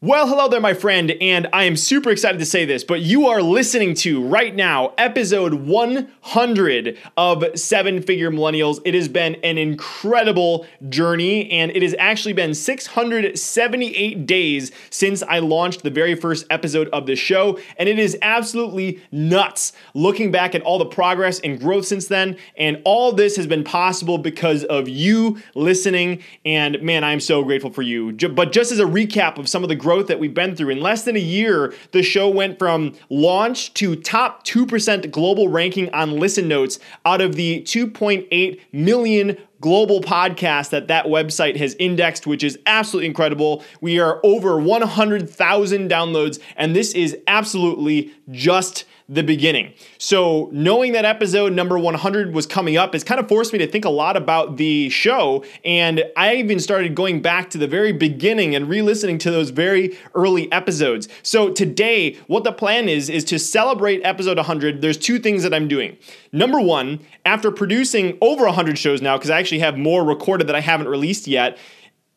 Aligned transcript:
Well, 0.00 0.28
hello 0.28 0.46
there, 0.46 0.60
my 0.60 0.74
friend, 0.74 1.10
and 1.20 1.48
I 1.52 1.64
am 1.64 1.74
super 1.74 2.10
excited 2.10 2.38
to 2.38 2.46
say 2.46 2.64
this, 2.64 2.84
but 2.84 3.00
you 3.00 3.26
are 3.26 3.42
listening 3.42 3.94
to 3.94 4.24
right 4.24 4.54
now 4.54 4.94
episode 4.96 5.54
100 5.54 6.98
of 7.16 7.44
Seven 7.56 8.00
Figure 8.02 8.30
Millennials. 8.30 8.78
It 8.84 8.94
has 8.94 9.08
been 9.08 9.34
an 9.42 9.58
incredible 9.58 10.68
journey, 10.88 11.50
and 11.50 11.72
it 11.72 11.82
has 11.82 11.96
actually 11.98 12.34
been 12.34 12.54
678 12.54 14.24
days 14.24 14.70
since 14.88 15.24
I 15.24 15.40
launched 15.40 15.82
the 15.82 15.90
very 15.90 16.14
first 16.14 16.46
episode 16.48 16.88
of 16.90 17.06
the 17.06 17.16
show, 17.16 17.58
and 17.76 17.88
it 17.88 17.98
is 17.98 18.16
absolutely 18.22 19.02
nuts 19.10 19.72
looking 19.94 20.30
back 20.30 20.54
at 20.54 20.62
all 20.62 20.78
the 20.78 20.86
progress 20.86 21.40
and 21.40 21.58
growth 21.58 21.86
since 21.86 22.06
then. 22.06 22.36
And 22.56 22.80
all 22.84 23.10
this 23.10 23.34
has 23.34 23.48
been 23.48 23.64
possible 23.64 24.16
because 24.16 24.62
of 24.62 24.88
you 24.88 25.38
listening, 25.56 26.22
and 26.44 26.80
man, 26.82 27.02
I'm 27.02 27.18
so 27.18 27.42
grateful 27.42 27.72
for 27.72 27.82
you. 27.82 28.12
But 28.12 28.52
just 28.52 28.70
as 28.70 28.78
a 28.78 28.84
recap 28.84 29.38
of 29.38 29.48
some 29.48 29.64
of 29.64 29.68
the 29.68 29.87
growth 29.88 30.08
that 30.08 30.20
we've 30.20 30.34
been 30.34 30.54
through. 30.54 30.68
In 30.68 30.82
less 30.82 31.04
than 31.04 31.16
a 31.16 31.18
year, 31.18 31.72
the 31.92 32.02
show 32.02 32.28
went 32.28 32.58
from 32.58 32.92
launch 33.08 33.72
to 33.72 33.96
top 33.96 34.44
2% 34.44 35.10
global 35.10 35.48
ranking 35.48 35.88
on 35.94 36.18
listen 36.20 36.46
notes 36.46 36.78
out 37.06 37.22
of 37.22 37.36
the 37.36 37.62
2.8 37.62 38.60
million 38.70 39.38
global 39.62 40.02
podcast 40.02 40.68
that 40.68 40.88
that 40.88 41.06
website 41.06 41.56
has 41.56 41.74
indexed, 41.78 42.26
which 42.26 42.44
is 42.44 42.58
absolutely 42.66 43.06
incredible. 43.06 43.64
We 43.80 43.98
are 43.98 44.20
over 44.22 44.60
100,000 44.60 45.90
downloads, 45.90 46.38
and 46.54 46.76
this 46.76 46.92
is 46.92 47.16
absolutely 47.26 48.12
just 48.30 48.84
the 49.10 49.22
beginning. 49.22 49.72
So, 49.96 50.50
knowing 50.52 50.92
that 50.92 51.06
episode 51.06 51.54
number 51.54 51.78
100 51.78 52.34
was 52.34 52.46
coming 52.46 52.76
up 52.76 52.92
has 52.92 53.02
kind 53.02 53.18
of 53.18 53.26
forced 53.26 53.54
me 53.54 53.58
to 53.58 53.66
think 53.66 53.86
a 53.86 53.90
lot 53.90 54.18
about 54.18 54.58
the 54.58 54.90
show. 54.90 55.44
And 55.64 56.04
I 56.14 56.34
even 56.36 56.60
started 56.60 56.94
going 56.94 57.22
back 57.22 57.48
to 57.50 57.58
the 57.58 57.66
very 57.66 57.92
beginning 57.92 58.54
and 58.54 58.68
re 58.68 58.82
listening 58.82 59.16
to 59.18 59.30
those 59.30 59.48
very 59.48 59.96
early 60.14 60.52
episodes. 60.52 61.08
So, 61.22 61.50
today, 61.50 62.18
what 62.26 62.44
the 62.44 62.52
plan 62.52 62.88
is, 62.88 63.08
is 63.08 63.24
to 63.24 63.38
celebrate 63.38 64.02
episode 64.04 64.36
100. 64.36 64.82
There's 64.82 64.98
two 64.98 65.18
things 65.18 65.42
that 65.42 65.54
I'm 65.54 65.68
doing. 65.68 65.96
Number 66.30 66.60
one, 66.60 67.00
after 67.24 67.50
producing 67.50 68.18
over 68.20 68.44
100 68.44 68.76
shows 68.76 69.00
now, 69.00 69.16
because 69.16 69.30
I 69.30 69.38
actually 69.38 69.60
have 69.60 69.78
more 69.78 70.04
recorded 70.04 70.48
that 70.48 70.56
I 70.56 70.60
haven't 70.60 70.88
released 70.88 71.26
yet, 71.26 71.56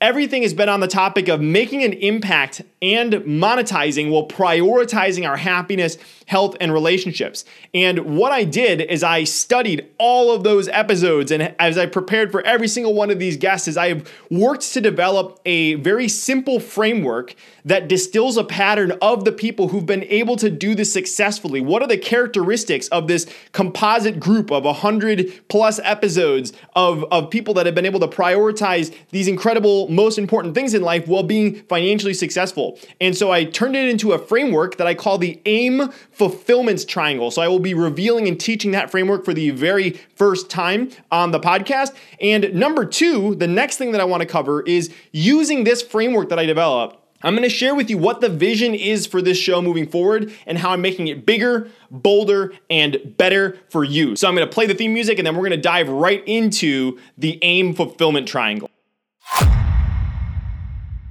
everything 0.02 0.42
has 0.42 0.54
been 0.54 0.68
on 0.68 0.80
the 0.80 0.88
topic 0.88 1.28
of 1.28 1.40
making 1.40 1.84
an 1.84 1.94
impact 1.94 2.64
and 2.82 3.14
monetizing 3.14 4.10
while 4.10 4.28
prioritizing 4.28 5.30
our 5.30 5.38
happiness, 5.38 5.98
health, 6.26 6.58
and 6.60 6.74
relationships. 6.74 7.46
And 7.76 8.18
what 8.18 8.32
I 8.32 8.44
did 8.44 8.82
is 8.82 9.04
I 9.04 9.24
studied 9.24 9.88
all 10.00 10.34
of 10.34 10.44
those 10.44 10.68
episodes, 10.70 11.32
and 11.32 11.54
as 11.60 11.78
I 11.78 11.86
prepared 11.86 12.32
for 12.32 12.42
every 12.42 12.68
single 12.68 12.96
one 12.96 13.12
of 13.12 13.20
these 13.20 13.38
guests, 13.38 13.68
is 13.68 13.78
I 13.78 13.90
have 13.90 14.12
worked 14.32 14.74
to 14.74 14.82
develop 14.82 15.40
a 15.46 15.76
very 15.76 16.08
simple 16.08 16.60
framework 16.60 17.36
that 17.64 17.88
distills 17.88 18.38
a 18.38 18.44
pattern 18.44 18.94
of 19.02 19.24
the 19.26 19.32
people 19.32 19.68
who've 19.68 19.86
been 19.86 20.04
able 20.06 20.36
to 20.38 20.50
do 20.50 20.74
this 20.74 20.92
successfully. 20.92 21.62
What 21.62 21.84
are 21.84 21.88
the 21.88 21.98
characteristics 21.98 22.88
of 22.88 23.08
this 23.08 23.28
composite 23.52 24.20
group 24.20 24.52
of 24.52 24.64
100 24.64 25.48
plus 25.48 25.80
episodes 25.84 26.54
of, 26.76 27.06
of 27.12 27.30
people 27.30 27.54
that 27.56 27.68
have 27.68 27.76
been 27.76 27.86
able 27.86 28.00
to 28.00 28.08
prioritize 28.08 28.96
these 29.12 29.28
incredible, 29.28 29.88
most 29.92 30.18
important 30.18 30.56
things 30.56 30.74
in 30.74 30.82
life 30.82 31.08
while 31.08 31.24
being 31.24 31.56
financially 31.64 32.14
successful? 32.14 32.80
And 33.00 33.16
so 33.16 33.32
I 33.32 33.44
turned 33.46 33.76
it 33.76 33.90
into 33.90 34.14
a 34.14 34.20
framework 34.20 34.78
that 34.78 34.88
I 34.88 34.96
call 34.96 35.18
the 35.18 35.40
AIM 35.46 35.92
Fulfillment 36.12 36.88
Triangle. 36.88 37.32
So 37.32 37.42
I 37.42 37.48
will 37.48 37.60
be 37.60 37.74
revealing 37.74 38.28
and 38.28 38.40
teaching 38.40 38.72
that 38.72 38.90
framework 38.90 39.26
for 39.26 39.34
the 39.34 39.52
very 39.52 39.92
first 40.16 40.50
time 40.50 40.90
on 41.12 41.32
the 41.32 41.40
podcast. 41.40 41.94
And 42.20 42.54
number 42.54 42.86
two, 42.86 43.36
the 43.36 43.48
next 43.48 43.78
thing 43.78 43.92
that 43.92 44.02
I 44.02 44.06
want 44.06 44.22
to 44.22 44.28
cover 44.28 44.62
is 44.62 44.92
using 45.12 45.64
this 45.64 45.82
framework 45.82 46.30
that 46.30 46.40
I 46.40 46.46
developed 46.46 46.98
I'm 47.24 47.36
going 47.36 47.48
to 47.48 47.50
share 47.50 47.76
with 47.76 47.90
you 47.90 47.98
what 47.98 48.22
the 48.22 48.30
vision 48.30 48.74
is 48.74 49.06
for 49.06 49.22
this 49.22 49.38
show 49.38 49.62
moving 49.62 49.88
forward 49.88 50.34
and 50.46 50.58
how 50.58 50.72
I'm 50.72 50.82
making 50.82 51.08
it 51.08 51.26
bigger, 51.26 51.70
bolder, 51.90 52.54
and 52.70 53.16
better 53.18 53.60
for 53.70 53.84
you. 53.84 54.16
So 54.16 54.28
I'm 54.28 54.36
going 54.36 54.48
to 54.48 54.54
play 54.54 54.66
the 54.66 54.74
theme 54.74 54.94
music 54.94 55.20
and 55.20 55.28
then 55.28 55.36
we're 55.36 55.48
going 55.48 55.52
to 55.52 55.58
dive 55.58 55.90
right 55.90 56.24
into 56.26 57.00
the 57.18 57.38
AIM 57.42 57.74
fulfillment 57.76 58.28
triangle. 58.28 58.70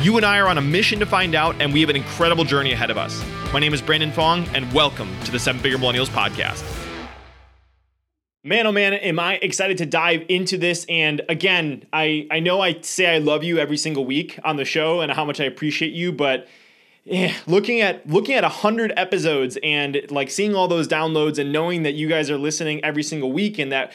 You 0.00 0.16
and 0.16 0.24
I 0.24 0.38
are 0.38 0.46
on 0.46 0.58
a 0.58 0.62
mission 0.62 1.00
to 1.00 1.06
find 1.06 1.34
out, 1.34 1.60
and 1.60 1.72
we 1.72 1.80
have 1.80 1.90
an 1.90 1.96
incredible 1.96 2.44
journey 2.44 2.70
ahead 2.72 2.88
of 2.88 2.96
us. 2.96 3.20
My 3.52 3.58
name 3.58 3.74
is 3.74 3.82
Brandon 3.82 4.12
Fong, 4.12 4.46
and 4.54 4.72
welcome 4.72 5.08
to 5.24 5.32
the 5.32 5.40
Seven 5.40 5.60
Figure 5.60 5.76
Millennials 5.76 6.06
Podcast. 6.06 6.62
Man, 8.44 8.68
oh 8.68 8.70
man, 8.70 8.94
am 8.94 9.18
I 9.18 9.40
excited 9.42 9.76
to 9.78 9.86
dive 9.86 10.24
into 10.28 10.56
this. 10.56 10.86
And 10.88 11.22
again, 11.28 11.84
I, 11.92 12.28
I 12.30 12.38
know 12.38 12.60
I 12.60 12.80
say 12.80 13.12
I 13.12 13.18
love 13.18 13.42
you 13.42 13.58
every 13.58 13.76
single 13.76 14.04
week 14.04 14.38
on 14.44 14.54
the 14.54 14.64
show 14.64 15.00
and 15.00 15.10
how 15.10 15.24
much 15.24 15.40
I 15.40 15.44
appreciate 15.44 15.92
you, 15.92 16.12
but 16.12 16.46
yeah, 17.02 17.34
looking 17.48 17.80
at 17.80 18.08
looking 18.08 18.36
at 18.36 18.44
100 18.44 18.92
episodes 18.96 19.58
and 19.64 20.00
like 20.10 20.30
seeing 20.30 20.54
all 20.54 20.68
those 20.68 20.86
downloads 20.86 21.38
and 21.38 21.52
knowing 21.52 21.82
that 21.82 21.94
you 21.94 22.06
guys 22.06 22.30
are 22.30 22.38
listening 22.38 22.84
every 22.84 23.02
single 23.02 23.32
week 23.32 23.58
and 23.58 23.72
that 23.72 23.92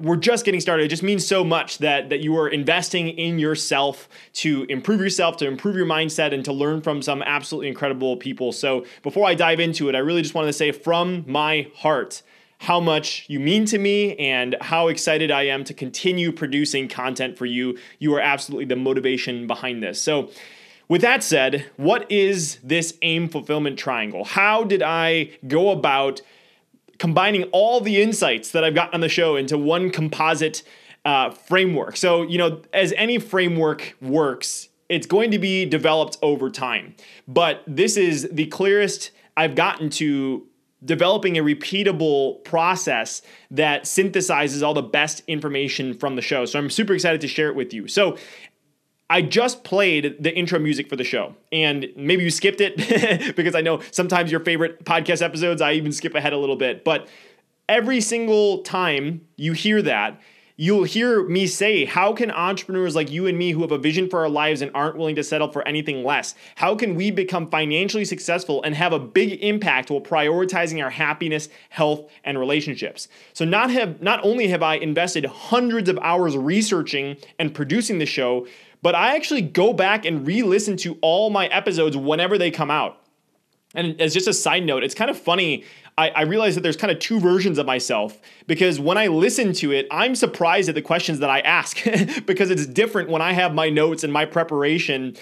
we're 0.00 0.16
just 0.16 0.44
getting 0.44 0.60
started. 0.60 0.84
It 0.84 0.88
just 0.88 1.02
means 1.02 1.26
so 1.26 1.44
much 1.44 1.78
that 1.78 2.08
that 2.10 2.20
you 2.20 2.36
are 2.36 2.48
investing 2.48 3.08
in 3.08 3.38
yourself 3.38 4.08
to 4.34 4.64
improve 4.68 5.00
yourself, 5.00 5.36
to 5.38 5.46
improve 5.46 5.76
your 5.76 5.86
mindset, 5.86 6.32
and 6.32 6.44
to 6.44 6.52
learn 6.52 6.80
from 6.80 7.02
some 7.02 7.22
absolutely 7.22 7.68
incredible 7.68 8.16
people. 8.16 8.52
So 8.52 8.84
before 9.02 9.26
I 9.26 9.34
dive 9.34 9.60
into 9.60 9.88
it, 9.88 9.94
I 9.94 9.98
really 9.98 10.22
just 10.22 10.34
wanted 10.34 10.48
to 10.48 10.52
say 10.52 10.72
from 10.72 11.24
my 11.26 11.68
heart 11.76 12.22
how 12.58 12.80
much 12.80 13.26
you 13.28 13.38
mean 13.40 13.64
to 13.66 13.78
me 13.78 14.16
and 14.16 14.56
how 14.60 14.88
excited 14.88 15.30
I 15.30 15.42
am 15.42 15.64
to 15.64 15.74
continue 15.74 16.32
producing 16.32 16.88
content 16.88 17.36
for 17.36 17.46
you. 17.46 17.78
You 17.98 18.14
are 18.14 18.20
absolutely 18.20 18.64
the 18.64 18.76
motivation 18.76 19.46
behind 19.46 19.82
this. 19.82 20.00
So 20.00 20.30
with 20.88 21.00
that 21.02 21.22
said, 21.22 21.66
what 21.76 22.10
is 22.10 22.58
this 22.62 22.96
AIM 23.02 23.28
fulfillment 23.28 23.78
triangle? 23.78 24.24
How 24.24 24.64
did 24.64 24.82
I 24.82 25.30
go 25.46 25.70
about 25.70 26.20
combining 26.98 27.44
all 27.44 27.80
the 27.80 28.00
insights 28.00 28.50
that 28.52 28.64
I've 28.64 28.74
gotten 28.74 28.94
on 28.94 29.00
the 29.00 29.08
show 29.08 29.36
into 29.36 29.58
one 29.58 29.90
composite 29.90 30.62
uh, 31.04 31.30
framework? 31.30 31.96
So, 31.96 32.22
you 32.22 32.38
know, 32.38 32.62
as 32.72 32.92
any 32.96 33.18
framework 33.18 33.96
works, 34.00 34.68
it's 34.88 35.06
going 35.06 35.30
to 35.30 35.38
be 35.38 35.64
developed 35.64 36.18
over 36.22 36.50
time. 36.50 36.94
But 37.26 37.62
this 37.66 37.96
is 37.96 38.28
the 38.30 38.46
clearest 38.46 39.10
I've 39.36 39.54
gotten 39.54 39.90
to 39.90 40.46
developing 40.84 41.38
a 41.38 41.42
repeatable 41.42 42.44
process 42.44 43.22
that 43.50 43.84
synthesizes 43.84 44.62
all 44.62 44.74
the 44.74 44.82
best 44.82 45.22
information 45.26 45.94
from 45.94 46.14
the 46.16 46.22
show. 46.22 46.44
So 46.44 46.58
I'm 46.58 46.68
super 46.68 46.92
excited 46.92 47.20
to 47.22 47.28
share 47.28 47.48
it 47.48 47.56
with 47.56 47.72
you. 47.72 47.88
So 47.88 48.18
I 49.10 49.20
just 49.22 49.64
played 49.64 50.16
the 50.18 50.34
intro 50.34 50.58
music 50.58 50.88
for 50.88 50.96
the 50.96 51.04
show, 51.04 51.34
and 51.52 51.88
maybe 51.96 52.24
you 52.24 52.30
skipped 52.30 52.60
it 52.60 53.36
because 53.36 53.54
I 53.54 53.60
know 53.60 53.80
sometimes 53.90 54.30
your 54.30 54.40
favorite 54.40 54.84
podcast 54.84 55.20
episodes, 55.22 55.60
I 55.60 55.72
even 55.72 55.92
skip 55.92 56.14
ahead 56.14 56.32
a 56.32 56.38
little 56.38 56.56
bit. 56.56 56.84
But 56.84 57.08
every 57.68 58.00
single 58.00 58.62
time 58.62 59.26
you 59.36 59.52
hear 59.52 59.82
that, 59.82 60.20
you'll 60.56 60.84
hear 60.84 61.24
me 61.28 61.46
say, 61.46 61.84
How 61.84 62.12
can 62.12 62.30
entrepreneurs 62.30 62.94
like 62.94 63.10
you 63.10 63.26
and 63.26 63.36
me 63.36 63.50
who 63.50 63.60
have 63.62 63.72
a 63.72 63.78
vision 63.78 64.08
for 64.08 64.20
our 64.20 64.28
lives 64.28 64.62
and 64.62 64.70
aren't 64.74 64.96
willing 64.96 65.16
to 65.16 65.24
settle 65.24 65.50
for 65.50 65.66
anything 65.66 66.04
less, 66.04 66.34
how 66.56 66.74
can 66.74 66.94
we 66.94 67.10
become 67.10 67.50
financially 67.50 68.04
successful 68.04 68.62
and 68.62 68.74
have 68.74 68.92
a 68.92 68.98
big 68.98 69.42
impact 69.42 69.90
while 69.90 70.00
prioritizing 70.00 70.82
our 70.82 70.90
happiness, 70.90 71.48
health, 71.70 72.10
and 72.24 72.38
relationships? 72.38 73.08
So, 73.32 73.44
not, 73.44 73.70
have, 73.70 74.00
not 74.00 74.24
only 74.24 74.48
have 74.48 74.62
I 74.62 74.76
invested 74.76 75.26
hundreds 75.26 75.88
of 75.88 75.98
hours 75.98 76.36
researching 76.36 77.16
and 77.38 77.54
producing 77.54 77.98
the 77.98 78.06
show, 78.06 78.46
but 78.84 78.94
I 78.94 79.16
actually 79.16 79.40
go 79.40 79.72
back 79.72 80.04
and 80.04 80.26
re 80.26 80.42
listen 80.42 80.76
to 80.78 80.98
all 81.00 81.30
my 81.30 81.46
episodes 81.46 81.96
whenever 81.96 82.36
they 82.36 82.50
come 82.50 82.70
out. 82.70 83.00
And 83.74 83.98
as 83.98 84.12
just 84.12 84.28
a 84.28 84.34
side 84.34 84.62
note, 84.64 84.84
it's 84.84 84.94
kind 84.94 85.10
of 85.10 85.18
funny. 85.18 85.64
I, 85.96 86.10
I 86.10 86.22
realize 86.22 86.54
that 86.56 86.60
there's 86.60 86.76
kind 86.76 86.90
of 86.90 86.98
two 86.98 87.18
versions 87.18 87.56
of 87.56 87.64
myself 87.64 88.20
because 88.46 88.78
when 88.78 88.98
I 88.98 89.06
listen 89.06 89.54
to 89.54 89.72
it, 89.72 89.86
I'm 89.90 90.14
surprised 90.14 90.68
at 90.68 90.74
the 90.74 90.82
questions 90.82 91.20
that 91.20 91.30
I 91.30 91.40
ask 91.40 91.82
because 92.26 92.50
it's 92.50 92.66
different 92.66 93.08
when 93.08 93.22
I 93.22 93.32
have 93.32 93.54
my 93.54 93.70
notes 93.70 94.04
and 94.04 94.12
my 94.12 94.26
preparation, 94.26 95.16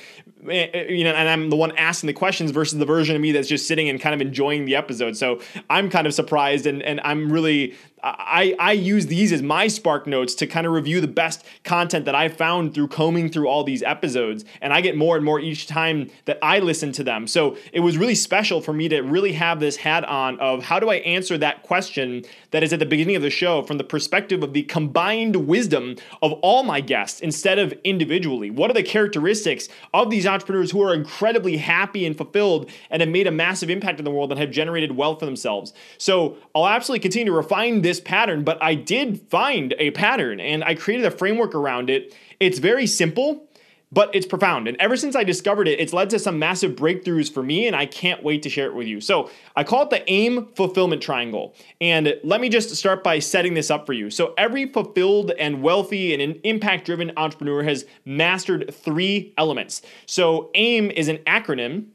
eh, 0.49 0.69
eh, 0.73 0.87
you 0.89 1.05
know, 1.05 1.13
and 1.13 1.29
I'm 1.29 1.49
the 1.49 1.57
one 1.57 1.71
asking 1.77 2.09
the 2.09 2.15
questions 2.15 2.51
versus 2.51 2.81
the 2.81 2.85
version 2.85 3.15
of 3.15 3.23
me 3.23 3.31
that's 3.31 3.49
just 3.49 3.69
sitting 3.69 3.89
and 3.89 4.01
kind 4.01 4.15
of 4.15 4.21
enjoying 4.21 4.65
the 4.65 4.75
episode. 4.75 5.17
So 5.17 5.41
I'm 5.71 5.89
kind 5.89 6.09
of 6.09 6.15
surprised 6.15 6.67
and, 6.67 6.83
and 6.83 7.01
I'm 7.05 7.31
really 7.31 7.77
I, 8.03 8.57
I 8.59 8.73
use 8.73 9.07
these 9.07 9.33
as 9.33 9.43
my 9.43 9.69
spark 9.69 10.07
notes 10.07 10.35
to 10.37 10.47
kind 10.47 10.67
of 10.67 10.73
review 10.73 11.01
the 11.01 11.09
best 11.09 11.45
content 11.63 12.05
that 12.07 12.15
I 12.15 12.29
found 12.29 12.75
through 12.75 12.89
combing 12.89 13.29
through 13.31 13.47
all 13.47 13.63
these 13.63 13.83
episodes. 13.83 14.45
And 14.61 14.73
I 14.73 14.81
get 14.81 14.97
more 14.97 15.15
and 15.17 15.25
more 15.25 15.39
each 15.39 15.67
time 15.69 16.11
that 16.25 16.39
I 16.43 16.59
listen 16.59 16.91
to 16.93 17.05
them. 17.05 17.27
So 17.27 17.57
it 17.73 17.81
was 17.81 17.97
really 17.97 18.17
special 18.17 18.61
for 18.61 18.73
me 18.73 18.89
to 18.89 19.01
really 19.01 19.33
have 19.33 19.61
this 19.61 19.77
hat 19.77 20.05
on 20.05 20.39
of 20.41 20.65
how 20.65 20.81
do 20.81 20.91
I 20.91 20.97
answer 20.97 21.39
that 21.39 21.63
question 21.63 22.25
that 22.51 22.63
is 22.63 22.73
at 22.73 22.81
the 22.81 22.87
beginning 22.87 23.17
of 23.17 23.23
the 23.23 23.31
show 23.31 23.63
from 23.63 23.79
the 23.79 23.85
perspective 23.85 24.43
of 24.43 24.53
the 24.53 24.63
combined 24.65 25.37
wisdom 25.47 25.97
of 26.23 26.33
all 26.43 26.65
my 26.65 26.81
guests 26.81 27.21
instead 27.21 27.59
of 27.59 27.73
individually. 27.85 28.51
What 28.51 28.71
are 28.71 28.75
the 28.75 28.83
characteristics 28.83 29.69
of 29.95 30.11
these 30.11 30.27
entrepreneurs 30.27 30.73
who 30.73 30.83
are 30.83 30.95
incredibly 30.95 31.57
happy 31.57 32.05
and 32.05 32.17
fulfilled 32.17 32.69
and 32.91 33.01
have 33.01 33.09
made 33.09 33.27
a 33.27 33.31
massive 33.31 33.71
impact 33.71 33.99
in 34.01 34.05
the 34.05 34.11
world 34.11 34.33
and 34.33 34.41
have 34.41 34.51
generated 34.51 34.97
wealth 34.97 35.21
for 35.21 35.27
themselves? 35.27 35.73
So 35.99 36.37
I'll 36.55 36.67
absolutely 36.67 37.01
continue 37.01 37.27
to 37.27 37.37
refine 37.37 37.83
this 37.83 37.92
pattern, 38.01 38.45
but 38.45 38.63
I 38.63 38.75
did 38.75 39.21
find 39.31 39.75
a 39.79 39.91
pattern 39.93 40.41
and 40.41 40.63
I 40.65 40.75
created 40.75 41.07
a 41.07 41.11
framework 41.11 41.55
around 41.55 41.91
it. 41.91 42.15
It's 42.41 42.59
very 42.59 42.87
simple 42.87 43.49
but 43.93 44.15
it's 44.15 44.27
profound. 44.27 44.67
And 44.67 44.77
ever 44.81 44.97
since 44.97 45.15
I 45.15 45.23
discovered 45.23 45.69
it, 45.69 45.79
it's 45.79 45.93
led 45.93 46.09
to 46.11 46.19
some 46.19 46.39
massive 46.39 46.73
breakthroughs 46.73 47.33
for 47.33 47.43
me, 47.43 47.67
and 47.67 47.77
I 47.77 47.85
can't 47.85 48.23
wait 48.23 48.43
to 48.43 48.49
share 48.49 48.67
it 48.67 48.75
with 48.75 48.87
you. 48.87 49.03
So 49.03 49.31
I 49.55 49.65
call 49.65 49.83
it 49.83 49.91
the 49.91 50.11
AIM 50.11 50.49
fulfillment 50.55 51.03
triangle. 51.03 51.55
And 51.81 52.15
let 52.25 52.41
me 52.41 52.49
just 52.49 52.75
start 52.75 53.05
by 53.05 53.19
setting 53.19 53.53
this 53.53 53.71
up 53.71 53.85
for 53.85 53.93
you. 53.93 54.09
So 54.09 54.33
every 54.39 54.67
fulfilled 54.67 55.33
and 55.33 55.63
wealthy 55.63 56.15
and 56.15 56.41
impact 56.43 56.87
driven 56.87 57.13
entrepreneur 57.19 57.63
has 57.63 57.85
mastered 58.07 58.75
three 58.75 59.35
elements. 59.37 59.83
So 60.07 60.51
AIM 60.55 60.91
is 60.91 61.09
an 61.09 61.19
acronym, 61.19 61.89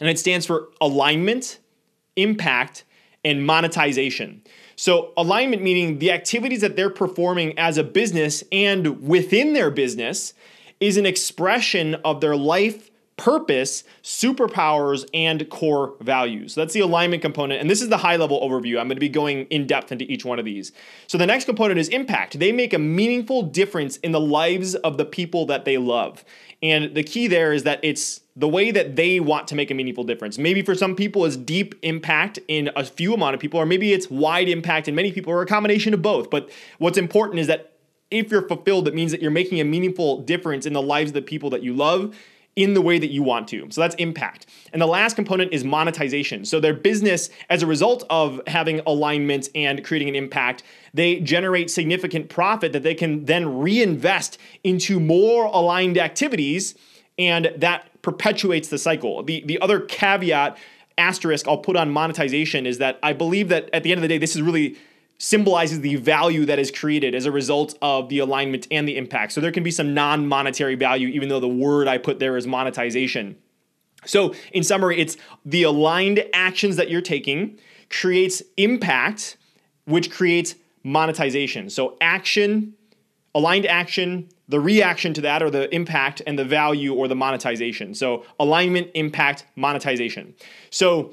and 0.00 0.10
it 0.10 0.18
stands 0.18 0.44
for 0.44 0.68
alignment, 0.82 1.60
impact, 2.14 2.84
and 3.24 3.46
monetization. 3.46 4.42
So, 4.76 5.12
alignment 5.16 5.62
meaning 5.62 5.98
the 5.98 6.12
activities 6.12 6.60
that 6.60 6.76
they're 6.76 6.90
performing 6.90 7.58
as 7.58 7.78
a 7.78 7.84
business 7.84 8.42
and 8.52 9.02
within 9.06 9.52
their 9.52 9.70
business 9.70 10.34
is 10.80 10.96
an 10.96 11.06
expression 11.06 11.94
of 12.04 12.20
their 12.20 12.36
life 12.36 12.90
purpose, 13.16 13.84
superpowers, 14.02 15.08
and 15.14 15.48
core 15.48 15.94
values. 16.00 16.54
So 16.54 16.60
that's 16.60 16.74
the 16.74 16.80
alignment 16.80 17.22
component. 17.22 17.60
And 17.60 17.70
this 17.70 17.82
is 17.82 17.88
the 17.88 17.98
high 17.98 18.16
level 18.16 18.40
overview. 18.40 18.80
I'm 18.80 18.88
going 18.88 18.96
to 18.96 19.00
be 19.00 19.08
going 19.08 19.44
in 19.46 19.66
depth 19.66 19.92
into 19.92 20.10
each 20.10 20.24
one 20.24 20.38
of 20.38 20.44
these. 20.44 20.72
So 21.06 21.18
the 21.18 21.26
next 21.26 21.44
component 21.44 21.78
is 21.78 21.88
impact. 21.88 22.38
They 22.38 22.50
make 22.50 22.72
a 22.72 22.78
meaningful 22.78 23.42
difference 23.42 23.98
in 23.98 24.12
the 24.12 24.20
lives 24.20 24.74
of 24.74 24.96
the 24.96 25.04
people 25.04 25.46
that 25.46 25.64
they 25.64 25.78
love. 25.78 26.24
And 26.62 26.94
the 26.94 27.02
key 27.02 27.26
there 27.26 27.52
is 27.52 27.64
that 27.64 27.80
it's 27.82 28.20
the 28.36 28.48
way 28.48 28.70
that 28.70 28.94
they 28.96 29.18
want 29.20 29.48
to 29.48 29.54
make 29.54 29.70
a 29.70 29.74
meaningful 29.74 30.04
difference. 30.04 30.38
Maybe 30.38 30.62
for 30.62 30.74
some 30.74 30.94
people 30.94 31.24
it's 31.24 31.36
deep 31.36 31.74
impact 31.82 32.38
in 32.48 32.70
a 32.76 32.84
few 32.84 33.12
amount 33.14 33.34
of 33.34 33.40
people, 33.40 33.58
or 33.58 33.66
maybe 33.66 33.92
it's 33.92 34.10
wide 34.10 34.48
impact 34.48 34.88
in 34.88 34.94
many 34.94 35.12
people, 35.12 35.32
or 35.32 35.42
a 35.42 35.46
combination 35.46 35.92
of 35.92 36.02
both. 36.02 36.30
But 36.30 36.50
what's 36.78 36.98
important 36.98 37.40
is 37.40 37.48
that 37.48 37.72
if 38.10 38.30
you're 38.30 38.46
fulfilled, 38.46 38.86
it 38.86 38.94
means 38.94 39.10
that 39.10 39.22
you're 39.22 39.30
making 39.30 39.60
a 39.60 39.64
meaningful 39.64 40.22
difference 40.22 40.66
in 40.66 40.72
the 40.72 40.82
lives 40.82 41.10
of 41.10 41.14
the 41.14 41.22
people 41.22 41.50
that 41.50 41.62
you 41.62 41.74
love 41.74 42.14
in 42.54 42.74
the 42.74 42.82
way 42.82 42.98
that 42.98 43.10
you 43.10 43.22
want 43.22 43.48
to. 43.48 43.66
So 43.70 43.80
that's 43.80 43.94
impact. 43.94 44.46
And 44.72 44.82
the 44.82 44.86
last 44.86 45.16
component 45.16 45.52
is 45.54 45.64
monetization. 45.64 46.44
So 46.44 46.60
their 46.60 46.74
business, 46.74 47.30
as 47.48 47.62
a 47.62 47.66
result 47.66 48.04
of 48.10 48.40
having 48.46 48.80
alignment 48.86 49.48
and 49.54 49.82
creating 49.82 50.08
an 50.08 50.14
impact, 50.14 50.62
they 50.92 51.20
generate 51.20 51.70
significant 51.70 52.28
profit 52.28 52.72
that 52.72 52.82
they 52.82 52.94
can 52.94 53.24
then 53.24 53.58
reinvest 53.58 54.38
into 54.64 55.00
more 55.00 55.46
aligned 55.46 55.96
activities, 55.96 56.74
and 57.18 57.52
that 57.56 58.02
perpetuates 58.02 58.68
the 58.68 58.78
cycle. 58.78 59.22
The, 59.22 59.42
the 59.46 59.58
other 59.60 59.80
caveat, 59.80 60.58
asterisk, 60.98 61.48
I'll 61.48 61.58
put 61.58 61.76
on 61.76 61.90
monetization 61.90 62.66
is 62.66 62.78
that 62.78 62.98
I 63.02 63.14
believe 63.14 63.48
that 63.48 63.70
at 63.72 63.82
the 63.82 63.92
end 63.92 63.98
of 63.98 64.02
the 64.02 64.08
day, 64.08 64.18
this 64.18 64.36
is 64.36 64.42
really 64.42 64.76
symbolizes 65.22 65.80
the 65.82 65.94
value 65.94 66.44
that 66.44 66.58
is 66.58 66.72
created 66.72 67.14
as 67.14 67.26
a 67.26 67.30
result 67.30 67.78
of 67.80 68.08
the 68.08 68.18
alignment 68.18 68.66
and 68.72 68.88
the 68.88 68.96
impact. 68.96 69.30
So 69.30 69.40
there 69.40 69.52
can 69.52 69.62
be 69.62 69.70
some 69.70 69.94
non 69.94 70.26
monetary 70.26 70.74
value, 70.74 71.06
even 71.08 71.28
though 71.28 71.38
the 71.38 71.46
word 71.46 71.86
I 71.86 71.98
put 71.98 72.18
there 72.18 72.36
is 72.36 72.44
monetization. 72.44 73.36
So, 74.04 74.34
in 74.52 74.64
summary, 74.64 75.00
it's 75.00 75.16
the 75.44 75.62
aligned 75.62 76.24
actions 76.32 76.74
that 76.74 76.90
you're 76.90 77.00
taking 77.00 77.56
creates 77.88 78.42
impact, 78.56 79.36
which 79.84 80.10
creates 80.10 80.56
monetization. 80.82 81.70
So, 81.70 81.96
action, 82.00 82.74
aligned 83.32 83.66
action, 83.66 84.28
the 84.48 84.58
reaction 84.58 85.14
to 85.14 85.20
that, 85.20 85.40
or 85.40 85.50
the 85.50 85.72
impact, 85.72 86.20
and 86.26 86.36
the 86.36 86.44
value 86.44 86.94
or 86.94 87.06
the 87.06 87.14
monetization. 87.14 87.94
So, 87.94 88.24
alignment, 88.40 88.90
impact, 88.94 89.46
monetization. 89.54 90.34
So, 90.70 91.12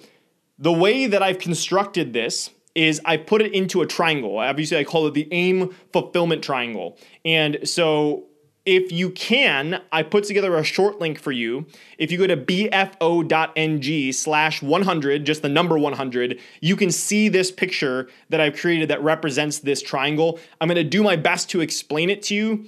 the 0.57 0.73
way 0.73 1.06
that 1.06 1.21
I've 1.21 1.38
constructed 1.38 2.11
this 2.11 2.50
is 2.75 3.01
I 3.06 3.18
put 3.18 3.42
it 3.42 3.54
into 3.54 3.81
a 3.81 3.88
triangle. 3.88 4.38
Obviously, 4.38 4.77
I 4.77 4.83
call 4.83 5.07
it 5.07 5.13
the 5.13 5.27
aim 5.31 5.75
fulfillment 5.92 6.44
triangle. 6.44 6.98
And 7.25 7.60
so 7.63 8.25
if 8.66 8.92
you 8.92 9.10
can, 9.10 9.81
I 9.92 10.04
put 10.04 10.25
together 10.25 10.56
a 10.56 10.63
short 10.63 11.00
link 11.00 11.19
for 11.19 11.31
you. 11.31 11.66
If 11.98 12.12
you 12.12 12.18
go 12.18 12.27
to 12.27 12.38
bfo.ng 12.38 14.12
slash 14.12 14.62
100, 14.62 15.25
just 15.25 15.42
the 15.42 15.50
number 15.50 15.77
100, 15.77 16.39
you 16.62 16.75
can 16.75 16.92
see 16.92 17.30
this 17.30 17.51
picture 17.51 18.10
that 18.30 18.39
I've 18.39 18.56
created 18.56 18.89
that 18.89 19.01
represents 19.01 19.60
this 19.60 19.81
triangle. 19.81 20.39
I'm 20.62 20.68
gonna 20.68 20.83
do 20.83 21.01
my 21.01 21.16
best 21.16 21.50
to 21.51 21.62
explain 21.62 22.10
it 22.10 22.21
to 22.24 22.36
you 22.36 22.66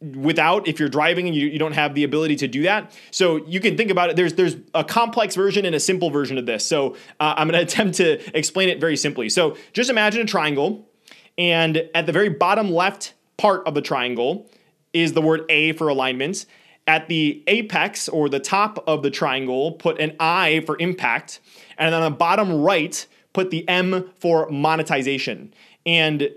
without 0.00 0.68
if 0.68 0.78
you're 0.78 0.88
driving 0.88 1.26
and 1.26 1.34
you, 1.34 1.48
you 1.48 1.58
don't 1.58 1.72
have 1.72 1.94
the 1.94 2.04
ability 2.04 2.36
to 2.36 2.46
do 2.46 2.62
that. 2.62 2.96
So 3.10 3.44
you 3.46 3.60
can 3.60 3.76
think 3.76 3.90
about 3.90 4.10
it 4.10 4.16
there's 4.16 4.34
there's 4.34 4.56
a 4.74 4.84
complex 4.84 5.34
version 5.34 5.64
and 5.64 5.74
a 5.74 5.80
simple 5.80 6.10
version 6.10 6.38
of 6.38 6.46
this. 6.46 6.64
So 6.64 6.94
uh, 7.18 7.34
i'm 7.36 7.48
going 7.48 7.58
to 7.66 7.66
attempt 7.66 7.96
to 7.96 8.36
explain 8.36 8.68
it 8.68 8.80
very 8.80 8.96
simply. 8.96 9.28
So 9.28 9.56
just 9.72 9.90
imagine 9.90 10.22
a 10.22 10.24
triangle 10.24 10.88
and 11.36 11.88
at 11.94 12.06
the 12.06 12.12
very 12.12 12.28
bottom 12.28 12.70
left 12.70 13.14
part 13.36 13.66
of 13.66 13.74
the 13.74 13.82
triangle 13.82 14.48
is 14.92 15.12
the 15.12 15.22
word 15.22 15.44
a 15.48 15.72
for 15.72 15.88
alignment. 15.88 16.46
At 16.86 17.08
the 17.08 17.44
apex 17.46 18.08
or 18.08 18.28
the 18.28 18.40
top 18.40 18.82
of 18.88 19.02
the 19.02 19.10
triangle 19.10 19.72
put 19.72 20.00
an 20.00 20.16
i 20.20 20.62
for 20.64 20.76
impact. 20.78 21.40
And 21.76 21.94
on 21.94 22.02
the 22.02 22.16
bottom 22.16 22.62
right 22.62 23.04
put 23.32 23.50
the 23.50 23.68
m 23.68 24.10
for 24.20 24.48
monetization. 24.48 25.52
And 25.84 26.30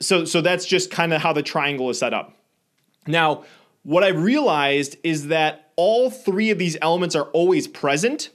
so 0.00 0.24
so 0.24 0.40
that's 0.40 0.64
just 0.64 0.92
kind 0.92 1.12
of 1.12 1.20
how 1.20 1.32
the 1.32 1.42
triangle 1.42 1.90
is 1.90 1.98
set 1.98 2.14
up 2.14 2.36
now, 3.06 3.44
what 3.82 4.04
I've 4.04 4.22
realized 4.22 4.96
is 5.02 5.28
that 5.28 5.70
all 5.76 6.10
three 6.10 6.50
of 6.50 6.58
these 6.58 6.76
elements 6.82 7.14
are 7.16 7.24
always 7.32 7.66
present. 7.66 8.30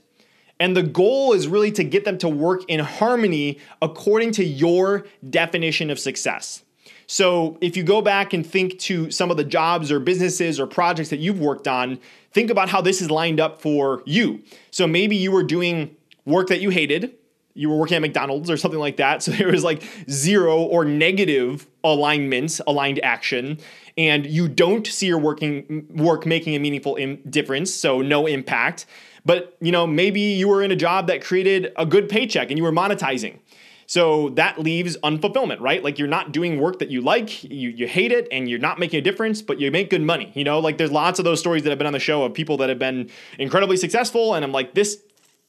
And 0.60 0.76
the 0.76 0.84
goal 0.84 1.34
is 1.34 1.48
really 1.48 1.72
to 1.74 1.84
get 1.84 2.06
them 2.06 2.18
to 2.20 2.30
work 2.30 2.64
in 2.68 2.80
harmony 2.80 3.60
according 3.82 4.32
to 4.34 4.44
your 4.44 5.06
definition 5.30 5.90
of 5.90 6.00
success. 6.00 6.64
So, 7.08 7.58
if 7.62 7.78
you 7.78 7.84
go 7.84 8.02
back 8.02 8.34
and 8.34 8.46
think 8.46 8.80
to 8.80 9.12
some 9.12 9.30
of 9.30 9.38
the 9.38 9.44
jobs 9.44 9.92
or 9.92 10.00
businesses 10.00 10.60
or 10.60 10.66
projects 10.66 11.10
that 11.10 11.18
you've 11.18 11.40
worked 11.40 11.68
on, 11.68 12.00
think 12.32 12.50
about 12.50 12.70
how 12.70 12.82
this 12.82 13.00
is 13.00 13.12
lined 13.12 13.40
up 13.40 13.62
for 13.62 14.02
you. 14.06 14.42
So, 14.72 14.88
maybe 14.88 15.16
you 15.16 15.32
were 15.32 15.44
doing 15.44 15.96
work 16.26 16.48
that 16.48 16.62
you 16.62 16.72
hated, 16.72 17.14
you 17.56 17.70
were 17.70 17.78
working 17.78 17.96
at 17.96 18.02
McDonald's 18.02 18.52
or 18.52 18.58
something 18.58 18.80
like 18.80 18.98
that. 18.98 19.24
So, 19.24 19.32
there 19.32 19.48
was 19.48 19.64
like 19.64 19.84
zero 20.10 20.62
or 20.62 20.86
negative 20.86 21.66
alignments, 21.84 22.62
aligned 22.68 23.04
action 23.04 23.60
and 23.98 24.26
you 24.26 24.48
don't 24.48 24.86
see 24.86 25.08
your 25.08 25.20
working 25.20 25.88
work 25.90 26.26
making 26.26 26.56
a 26.56 26.60
meaningful 26.60 26.96
Im- 26.96 27.22
difference, 27.30 27.74
so 27.74 28.02
no 28.02 28.26
impact. 28.28 28.86
But 29.26 29.56
you 29.62 29.72
know, 29.72 29.88
maybe 29.88 30.22
you 30.22 30.48
were 30.48 30.62
in 30.62 30.72
a 30.72 30.76
job 30.76 31.08
that 31.08 31.24
created 31.24 31.72
a 31.78 31.86
good 31.86 32.10
paycheck 32.10 32.50
and 32.50 32.58
you 32.58 32.64
were 32.64 32.72
monetizing. 32.72 33.40
So 33.88 34.30
that 34.30 34.60
leaves 34.60 34.98
unfulfillment, 34.98 35.60
right? 35.60 35.84
Like 35.84 36.00
you're 36.00 36.08
not 36.08 36.32
doing 36.32 36.60
work 36.60 36.80
that 36.80 36.90
you 36.90 37.02
like, 37.02 37.44
you, 37.44 37.70
you 37.70 37.88
hate 37.88 38.12
it, 38.12 38.28
and 38.32 38.50
you're 38.50 38.60
not 38.60 38.80
making 38.80 38.98
a 38.98 39.02
difference, 39.02 39.44
but 39.44 39.60
you 39.60 39.70
make 39.70 39.92
good 39.92 40.02
money. 40.02 40.32
You 40.34 40.44
know, 40.44 40.60
like 40.60 40.80
there's 40.80 40.92
lots 40.92 41.20
of 41.20 41.26
those 41.26 41.40
stories 41.40 41.64
that 41.64 41.70
have 41.70 41.78
been 41.78 41.88
on 41.88 41.94
the 41.94 42.00
show 42.00 42.24
of 42.24 42.34
people 42.34 42.58
that 42.58 42.70
have 42.70 42.80
been 42.80 43.12
incredibly 43.38 43.78
successful, 43.78 44.34
and 44.34 44.44
I'm 44.44 44.52
like, 44.52 44.74
this 44.74 45.02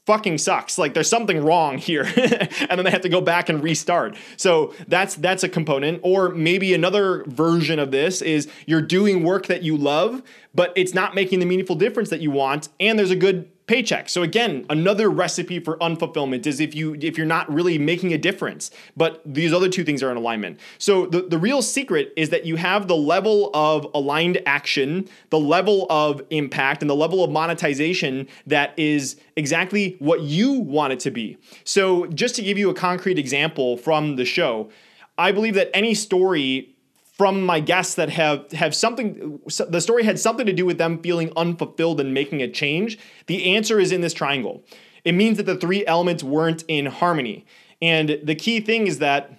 fucking 0.06 0.38
sucks. 0.38 0.78
Like 0.78 0.94
there's 0.94 1.10
something 1.10 1.44
wrong 1.44 1.78
here. 1.78 2.04
and 2.16 2.78
then 2.78 2.84
they 2.84 2.90
have 2.90 3.02
to 3.02 3.08
go 3.08 3.20
back 3.20 3.48
and 3.48 3.62
restart. 3.62 4.16
So 4.36 4.72
that's 4.88 5.16
that's 5.16 5.42
a 5.42 5.48
component. 5.48 6.00
Or 6.02 6.30
maybe 6.30 6.72
another 6.72 7.24
version 7.24 7.78
of 7.78 7.90
this 7.90 8.22
is 8.22 8.48
you're 8.66 8.82
doing 8.82 9.22
work 9.22 9.46
that 9.46 9.62
you 9.62 9.76
love, 9.76 10.22
but 10.54 10.72
it's 10.76 10.94
not 10.94 11.14
making 11.14 11.40
the 11.40 11.46
meaningful 11.46 11.76
difference 11.76 12.08
that 12.10 12.20
you 12.20 12.30
want, 12.30 12.68
and 12.80 12.98
there's 12.98 13.10
a 13.10 13.16
good 13.16 13.50
paycheck. 13.66 14.08
So 14.08 14.22
again, 14.22 14.64
another 14.70 15.10
recipe 15.10 15.58
for 15.58 15.76
unfulfillment 15.78 16.46
is 16.46 16.60
if 16.60 16.74
you 16.74 16.94
if 17.00 17.16
you're 17.16 17.26
not 17.26 17.52
really 17.52 17.78
making 17.78 18.12
a 18.12 18.18
difference. 18.18 18.70
But 18.96 19.20
these 19.24 19.52
other 19.52 19.68
two 19.68 19.84
things 19.84 20.02
are 20.02 20.10
in 20.10 20.16
alignment. 20.16 20.60
So 20.78 21.06
the, 21.06 21.22
the 21.22 21.38
real 21.38 21.62
secret 21.62 22.12
is 22.16 22.30
that 22.30 22.46
you 22.46 22.56
have 22.56 22.86
the 22.86 22.96
level 22.96 23.50
of 23.54 23.86
aligned 23.94 24.40
action, 24.46 25.08
the 25.30 25.38
level 25.38 25.86
of 25.90 26.22
impact, 26.30 26.82
and 26.82 26.90
the 26.90 26.96
level 26.96 27.24
of 27.24 27.30
monetization 27.30 28.28
that 28.46 28.72
is 28.78 29.16
exactly 29.36 29.96
what 29.98 30.22
you 30.22 30.52
want 30.52 30.92
it 30.92 31.00
to 31.00 31.10
be. 31.10 31.36
So 31.64 32.06
just 32.06 32.34
to 32.36 32.42
give 32.42 32.58
you 32.58 32.70
a 32.70 32.74
concrete 32.74 33.18
example 33.18 33.76
from 33.76 34.16
the 34.16 34.24
show, 34.24 34.70
I 35.18 35.32
believe 35.32 35.54
that 35.54 35.70
any 35.74 35.94
story 35.94 36.75
from 37.16 37.44
my 37.44 37.60
guests 37.60 37.94
that 37.94 38.10
have 38.10 38.50
have 38.52 38.74
something 38.74 39.40
the 39.68 39.80
story 39.80 40.04
had 40.04 40.18
something 40.18 40.46
to 40.46 40.52
do 40.52 40.66
with 40.66 40.78
them 40.78 40.98
feeling 41.02 41.32
unfulfilled 41.36 42.00
and 42.00 42.12
making 42.12 42.42
a 42.42 42.48
change. 42.48 42.98
The 43.26 43.56
answer 43.56 43.80
is 43.80 43.90
in 43.92 44.02
this 44.02 44.12
triangle. 44.12 44.62
It 45.04 45.12
means 45.12 45.36
that 45.36 45.46
the 45.46 45.56
three 45.56 45.86
elements 45.86 46.22
weren't 46.22 46.64
in 46.68 46.86
harmony. 46.86 47.46
And 47.80 48.18
the 48.22 48.34
key 48.34 48.60
thing 48.60 48.86
is 48.86 48.98
that 48.98 49.32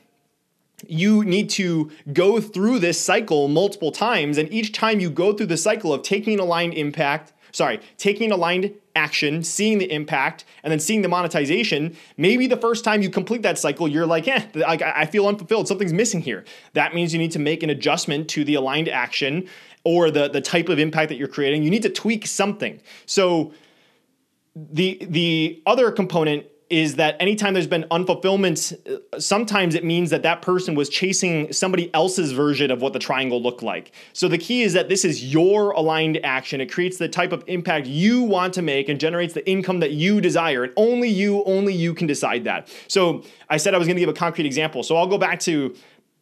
you 0.87 1.23
need 1.23 1.49
to 1.49 1.91
go 2.13 2.39
through 2.39 2.79
this 2.79 2.99
cycle 2.99 3.47
multiple 3.47 3.91
times. 3.91 4.37
And 4.37 4.51
each 4.51 4.71
time 4.71 4.99
you 4.99 5.09
go 5.09 5.33
through 5.33 5.47
the 5.47 5.57
cycle 5.57 5.93
of 5.93 6.03
taking 6.03 6.39
aligned 6.39 6.75
impact, 6.75 7.33
sorry, 7.51 7.79
taking 7.97 8.31
aligned 8.31 8.73
action, 8.95 9.43
seeing 9.43 9.77
the 9.77 9.91
impact, 9.91 10.45
and 10.63 10.71
then 10.71 10.79
seeing 10.79 11.01
the 11.01 11.07
monetization, 11.07 11.95
maybe 12.17 12.47
the 12.47 12.57
first 12.57 12.83
time 12.83 13.01
you 13.01 13.09
complete 13.09 13.43
that 13.43 13.57
cycle, 13.57 13.87
you're 13.87 14.05
like, 14.05 14.27
eh, 14.27 14.45
I, 14.65 14.77
I 14.95 15.05
feel 15.05 15.27
unfulfilled. 15.27 15.67
Something's 15.67 15.93
missing 15.93 16.21
here. 16.21 16.45
That 16.73 16.95
means 16.95 17.13
you 17.13 17.19
need 17.19 17.31
to 17.31 17.39
make 17.39 17.63
an 17.63 17.69
adjustment 17.69 18.27
to 18.29 18.43
the 18.43 18.55
aligned 18.55 18.89
action 18.89 19.47
or 19.83 20.11
the, 20.11 20.27
the 20.27 20.41
type 20.41 20.69
of 20.69 20.79
impact 20.79 21.09
that 21.09 21.15
you're 21.15 21.27
creating. 21.27 21.63
You 21.63 21.69
need 21.69 21.83
to 21.83 21.89
tweak 21.89 22.25
something. 22.27 22.81
So 23.05 23.53
the 24.55 24.97
the 25.09 25.61
other 25.65 25.91
component 25.91 26.45
is 26.69 26.95
that 26.95 27.15
anytime 27.19 27.53
there's 27.53 27.67
been 27.67 27.85
unfulfillment, 27.91 28.73
uh, 28.87 29.19
sometimes 29.19 29.75
it 29.75 29.83
means 29.83 30.09
that 30.09 30.23
that 30.23 30.41
person 30.41 30.75
was 30.75 30.89
chasing 30.89 31.51
somebody 31.53 31.93
else's 31.93 32.31
version 32.31 32.71
of 32.71 32.81
what 32.81 32.93
the 32.93 32.99
triangle 32.99 33.41
looked 33.41 33.63
like. 33.63 33.91
So 34.13 34.27
the 34.27 34.37
key 34.37 34.63
is 34.63 34.73
that 34.73 34.89
this 34.89 35.05
is 35.05 35.33
your 35.33 35.71
aligned 35.71 36.19
action. 36.25 36.59
It 36.59 36.71
creates 36.71 36.97
the 36.97 37.07
type 37.07 37.31
of 37.31 37.43
impact 37.47 37.87
you 37.87 38.21
want 38.23 38.53
to 38.55 38.61
make 38.61 38.89
and 38.89 38.99
generates 38.99 39.33
the 39.33 39.47
income 39.49 39.79
that 39.79 39.91
you 39.91 40.19
desire. 40.19 40.63
And 40.63 40.73
only 40.75 41.09
you, 41.09 41.43
only 41.45 41.73
you 41.73 41.93
can 41.93 42.07
decide 42.07 42.43
that. 42.43 42.69
So 42.87 43.23
I 43.49 43.57
said 43.57 43.73
I 43.73 43.77
was 43.77 43.87
going 43.87 43.95
to 43.95 44.01
give 44.01 44.09
a 44.09 44.13
concrete 44.13 44.45
example. 44.45 44.83
So 44.83 44.97
I'll 44.97 45.07
go 45.07 45.17
back 45.17 45.39
to 45.41 45.75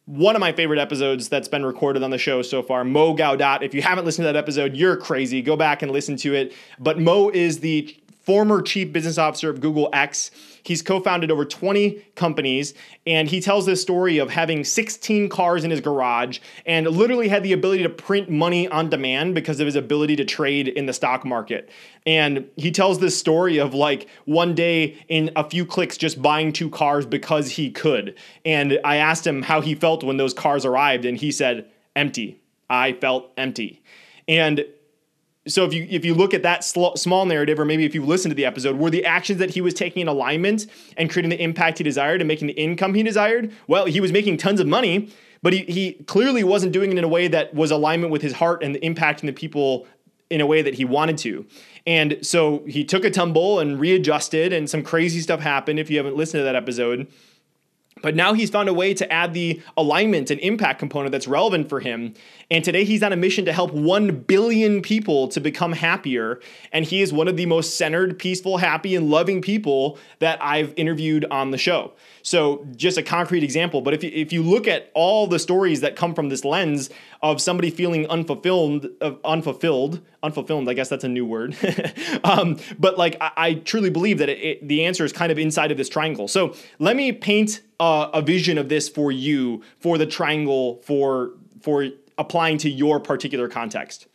one 0.06 0.36
of 0.36 0.40
my 0.40 0.52
favorite 0.52 0.78
episodes 0.78 1.28
that's 1.28 1.48
been 1.48 1.66
recorded 1.66 2.04
on 2.04 2.10
the 2.10 2.18
show 2.18 2.40
so 2.40 2.62
far, 2.62 2.84
Mo 2.84 3.16
Gaudat. 3.16 3.62
If 3.62 3.74
you 3.74 3.82
haven't 3.82 4.04
listened 4.04 4.22
to 4.22 4.32
that 4.32 4.36
episode, 4.36 4.76
you're 4.76 4.96
crazy. 4.96 5.42
Go 5.42 5.56
back 5.56 5.82
and 5.82 5.90
listen 5.90 6.16
to 6.18 6.32
it. 6.32 6.54
But 6.78 7.00
Mo 7.00 7.28
is 7.30 7.58
the 7.58 7.96
former 8.26 8.60
chief 8.60 8.92
business 8.92 9.16
officer 9.16 9.48
of 9.48 9.60
Google 9.60 9.88
X. 9.92 10.32
He's 10.64 10.82
co 10.82 10.98
founded 10.98 11.30
over 11.30 11.44
20 11.44 12.04
companies, 12.16 12.74
and 13.06 13.28
he 13.28 13.40
tells 13.40 13.66
this 13.66 13.80
story 13.80 14.18
of 14.18 14.30
having 14.30 14.64
16 14.64 15.28
cars 15.28 15.62
in 15.62 15.70
his 15.70 15.80
garage 15.80 16.40
and 16.66 16.88
literally 16.88 17.28
had 17.28 17.44
the 17.44 17.52
ability 17.52 17.84
to 17.84 17.88
print 17.88 18.28
money 18.28 18.66
on 18.68 18.90
demand 18.90 19.36
because 19.36 19.60
of 19.60 19.66
his 19.66 19.76
ability 19.76 20.16
to 20.16 20.24
trade 20.24 20.66
in 20.66 20.86
the 20.86 20.92
stock 20.92 21.24
market. 21.24 21.70
And 22.04 22.50
he 22.56 22.72
tells 22.72 22.98
this 22.98 23.16
story 23.16 23.58
of 23.58 23.74
like 23.74 24.08
one 24.24 24.56
day 24.56 24.98
in 25.08 25.30
a 25.36 25.48
few 25.48 25.64
clicks 25.64 25.96
just 25.96 26.20
buying 26.20 26.52
two 26.52 26.68
cars 26.68 27.06
because 27.06 27.52
he 27.52 27.70
could. 27.70 28.16
And 28.44 28.80
I 28.84 28.96
asked 28.96 29.24
him 29.24 29.42
how 29.42 29.60
he 29.60 29.76
felt 29.76 30.02
when 30.02 30.16
those 30.16 30.34
cars 30.34 30.64
arrived, 30.64 31.04
and 31.04 31.16
he 31.16 31.30
said, 31.30 31.70
empty. 31.94 32.40
I 32.68 32.94
felt 32.94 33.30
empty. 33.36 33.82
And 34.26 34.64
so 35.46 35.64
if 35.64 35.72
you 35.72 35.86
if 35.90 36.04
you 36.04 36.14
look 36.14 36.34
at 36.34 36.42
that 36.42 36.64
sl- 36.64 36.94
small 36.96 37.26
narrative 37.26 37.58
or 37.58 37.64
maybe 37.64 37.84
if 37.84 37.94
you 37.94 38.04
listen 38.04 38.30
to 38.30 38.34
the 38.34 38.44
episode 38.44 38.76
were 38.76 38.90
the 38.90 39.04
actions 39.04 39.38
that 39.38 39.50
he 39.50 39.60
was 39.60 39.74
taking 39.74 40.02
in 40.02 40.08
alignment 40.08 40.66
and 40.96 41.10
creating 41.10 41.30
the 41.30 41.42
impact 41.42 41.78
he 41.78 41.84
desired 41.84 42.20
and 42.20 42.28
making 42.28 42.48
the 42.48 42.54
income 42.54 42.94
he 42.94 43.02
desired? 43.02 43.52
Well 43.66 43.86
he 43.86 44.00
was 44.00 44.12
making 44.12 44.36
tons 44.38 44.60
of 44.60 44.66
money 44.66 45.10
but 45.42 45.52
he, 45.52 45.60
he 45.64 45.92
clearly 46.06 46.42
wasn't 46.42 46.72
doing 46.72 46.90
it 46.90 46.98
in 46.98 47.04
a 47.04 47.08
way 47.08 47.28
that 47.28 47.54
was 47.54 47.70
alignment 47.70 48.10
with 48.10 48.22
his 48.22 48.32
heart 48.32 48.62
and 48.62 48.76
impacting 48.76 49.26
the 49.26 49.32
people 49.32 49.86
in 50.30 50.40
a 50.40 50.46
way 50.46 50.62
that 50.62 50.74
he 50.74 50.84
wanted 50.84 51.18
to. 51.18 51.46
And 51.86 52.18
so 52.22 52.64
he 52.66 52.84
took 52.84 53.04
a 53.04 53.10
tumble 53.10 53.60
and 53.60 53.78
readjusted 53.78 54.52
and 54.52 54.68
some 54.68 54.82
crazy 54.82 55.20
stuff 55.20 55.40
happened 55.40 55.78
if 55.78 55.88
you 55.88 55.98
haven't 55.98 56.16
listened 56.16 56.40
to 56.40 56.44
that 56.44 56.56
episode. 56.56 57.06
But 58.02 58.14
now 58.14 58.34
he's 58.34 58.50
found 58.50 58.68
a 58.68 58.74
way 58.74 58.92
to 58.92 59.10
add 59.10 59.32
the 59.32 59.62
alignment 59.76 60.30
and 60.30 60.38
impact 60.40 60.78
component 60.78 61.12
that's 61.12 61.26
relevant 61.26 61.68
for 61.68 61.80
him. 61.80 62.14
And 62.48 62.64
today 62.64 62.84
he's 62.84 63.02
on 63.02 63.12
a 63.12 63.16
mission 63.16 63.44
to 63.46 63.52
help 63.52 63.72
1 63.72 64.20
billion 64.20 64.80
people 64.80 65.26
to 65.28 65.40
become 65.40 65.72
happier. 65.72 66.40
And 66.70 66.84
he 66.84 67.02
is 67.02 67.12
one 67.12 67.26
of 67.26 67.36
the 67.36 67.44
most 67.44 67.76
centered, 67.76 68.20
peaceful, 68.20 68.58
happy, 68.58 68.94
and 68.94 69.10
loving 69.10 69.42
people 69.42 69.98
that 70.20 70.38
I've 70.40 70.72
interviewed 70.76 71.24
on 71.28 71.50
the 71.50 71.58
show. 71.58 71.94
So, 72.22 72.64
just 72.76 72.98
a 72.98 73.02
concrete 73.02 73.42
example. 73.42 73.80
But 73.80 73.94
if 73.94 74.04
you, 74.04 74.10
if 74.12 74.32
you 74.32 74.42
look 74.42 74.68
at 74.68 74.90
all 74.94 75.26
the 75.26 75.40
stories 75.40 75.80
that 75.80 75.96
come 75.96 76.14
from 76.14 76.28
this 76.28 76.44
lens 76.44 76.88
of 77.20 77.40
somebody 77.40 77.70
feeling 77.70 78.06
unfulfilled, 78.08 78.86
uh, 79.00 79.12
unfulfilled, 79.24 80.00
unfulfilled, 80.22 80.68
I 80.68 80.74
guess 80.74 80.88
that's 80.88 81.04
a 81.04 81.08
new 81.08 81.26
word. 81.26 81.56
um, 82.24 82.58
but 82.78 82.96
like, 82.96 83.16
I, 83.20 83.30
I, 83.36 83.54
truly 83.54 83.90
believe 83.90 84.18
that 84.18 84.28
it, 84.28 84.38
it, 84.38 84.68
the 84.68 84.84
answer 84.84 85.04
is 85.04 85.12
kind 85.12 85.32
of 85.32 85.38
inside 85.38 85.70
of 85.70 85.76
this 85.76 85.88
triangle. 85.88 86.28
So, 86.28 86.54
let 86.78 86.94
me 86.94 87.10
paint 87.10 87.60
a, 87.80 88.10
a 88.14 88.22
vision 88.22 88.56
of 88.56 88.68
this 88.68 88.88
for 88.88 89.10
you 89.10 89.62
for 89.78 89.98
the 89.98 90.06
triangle 90.06 90.80
for 90.82 91.32
for 91.60 91.88
applying 92.18 92.58
to 92.58 92.70
your 92.70 93.00
particular 93.00 93.48
context. 93.48 94.06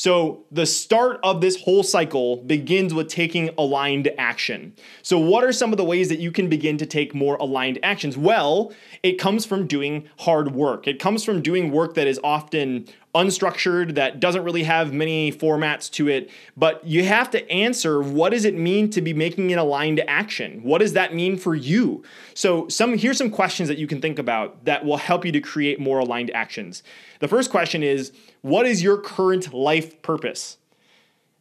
So, 0.00 0.44
the 0.50 0.64
start 0.64 1.20
of 1.22 1.42
this 1.42 1.60
whole 1.60 1.82
cycle 1.82 2.36
begins 2.36 2.94
with 2.94 3.08
taking 3.08 3.50
aligned 3.58 4.10
action. 4.16 4.72
So, 5.02 5.18
what 5.18 5.44
are 5.44 5.52
some 5.52 5.72
of 5.72 5.76
the 5.76 5.84
ways 5.84 6.08
that 6.08 6.20
you 6.20 6.32
can 6.32 6.48
begin 6.48 6.78
to 6.78 6.86
take 6.86 7.14
more 7.14 7.36
aligned 7.36 7.78
actions? 7.82 8.16
Well, 8.16 8.72
it 9.02 9.18
comes 9.18 9.44
from 9.44 9.66
doing 9.66 10.08
hard 10.20 10.54
work. 10.54 10.86
It 10.86 11.00
comes 11.00 11.22
from 11.22 11.42
doing 11.42 11.70
work 11.70 11.94
that 11.96 12.06
is 12.06 12.18
often 12.24 12.88
unstructured, 13.14 13.96
that 13.96 14.20
doesn't 14.20 14.44
really 14.44 14.62
have 14.62 14.92
many 14.92 15.32
formats 15.32 15.90
to 15.90 16.08
it. 16.08 16.30
But 16.56 16.86
you 16.86 17.04
have 17.04 17.28
to 17.32 17.50
answer 17.50 18.00
what 18.00 18.30
does 18.30 18.44
it 18.44 18.56
mean 18.56 18.88
to 18.90 19.02
be 19.02 19.12
making 19.12 19.52
an 19.52 19.58
aligned 19.58 20.02
action? 20.06 20.62
What 20.62 20.78
does 20.78 20.92
that 20.92 21.14
mean 21.14 21.36
for 21.36 21.54
you? 21.54 22.04
So, 22.34 22.68
some 22.68 22.96
here's 22.96 23.18
some 23.18 23.30
questions 23.30 23.68
that 23.68 23.78
you 23.78 23.86
can 23.86 24.00
think 24.00 24.18
about 24.18 24.64
that 24.64 24.84
will 24.84 24.96
help 24.96 25.24
you 25.24 25.32
to 25.32 25.40
create 25.40 25.78
more 25.78 25.98
aligned 25.98 26.30
actions. 26.30 26.82
The 27.20 27.28
first 27.28 27.50
question 27.50 27.82
is 27.82 28.12
what 28.42 28.66
is 28.66 28.82
your 28.82 28.98
current 28.98 29.54
life 29.54 30.02
purpose? 30.02 30.58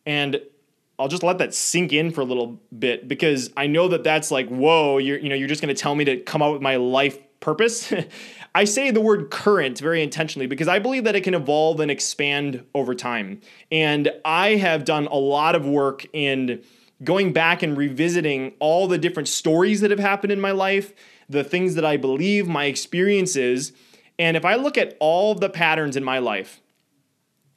And 0.05 0.41
I'll 0.99 1.07
just 1.07 1.23
let 1.23 1.37
that 1.37 1.53
sink 1.53 1.93
in 1.93 2.11
for 2.11 2.21
a 2.21 2.25
little 2.25 2.59
bit 2.77 3.07
because 3.07 3.51
I 3.55 3.67
know 3.67 3.87
that 3.87 4.03
that's 4.03 4.31
like, 4.31 4.47
whoa, 4.49 4.97
you're 4.97 5.17
you 5.17 5.29
know, 5.29 5.35
you're 5.35 5.47
just 5.47 5.61
going 5.61 5.73
to 5.73 5.81
tell 5.81 5.95
me 5.95 6.05
to 6.05 6.17
come 6.17 6.41
up 6.41 6.53
with 6.53 6.61
my 6.61 6.75
life 6.75 7.17
purpose. 7.39 7.91
I 8.55 8.65
say 8.65 8.91
the 8.91 9.01
word 9.01 9.29
current 9.29 9.79
very 9.79 10.03
intentionally 10.03 10.47
because 10.47 10.67
I 10.67 10.79
believe 10.79 11.05
that 11.05 11.15
it 11.15 11.21
can 11.21 11.33
evolve 11.33 11.79
and 11.79 11.89
expand 11.89 12.65
over 12.73 12.93
time. 12.93 13.41
And 13.71 14.11
I 14.25 14.55
have 14.55 14.83
done 14.85 15.07
a 15.07 15.15
lot 15.15 15.55
of 15.55 15.65
work 15.65 16.05
in 16.13 16.63
going 17.03 17.31
back 17.31 17.63
and 17.63 17.77
revisiting 17.77 18.53
all 18.59 18.87
the 18.87 18.97
different 18.97 19.29
stories 19.29 19.81
that 19.81 19.91
have 19.91 19.99
happened 19.99 20.33
in 20.33 20.41
my 20.41 20.51
life, 20.51 20.93
the 21.29 21.43
things 21.43 21.75
that 21.75 21.85
I 21.85 21.95
believe, 21.95 22.47
my 22.47 22.65
experiences. 22.65 23.71
And 24.19 24.35
if 24.35 24.43
I 24.43 24.55
look 24.55 24.77
at 24.77 24.97
all 24.99 25.33
the 25.33 25.49
patterns 25.49 25.95
in 25.95 26.03
my 26.03 26.19
life, 26.19 26.59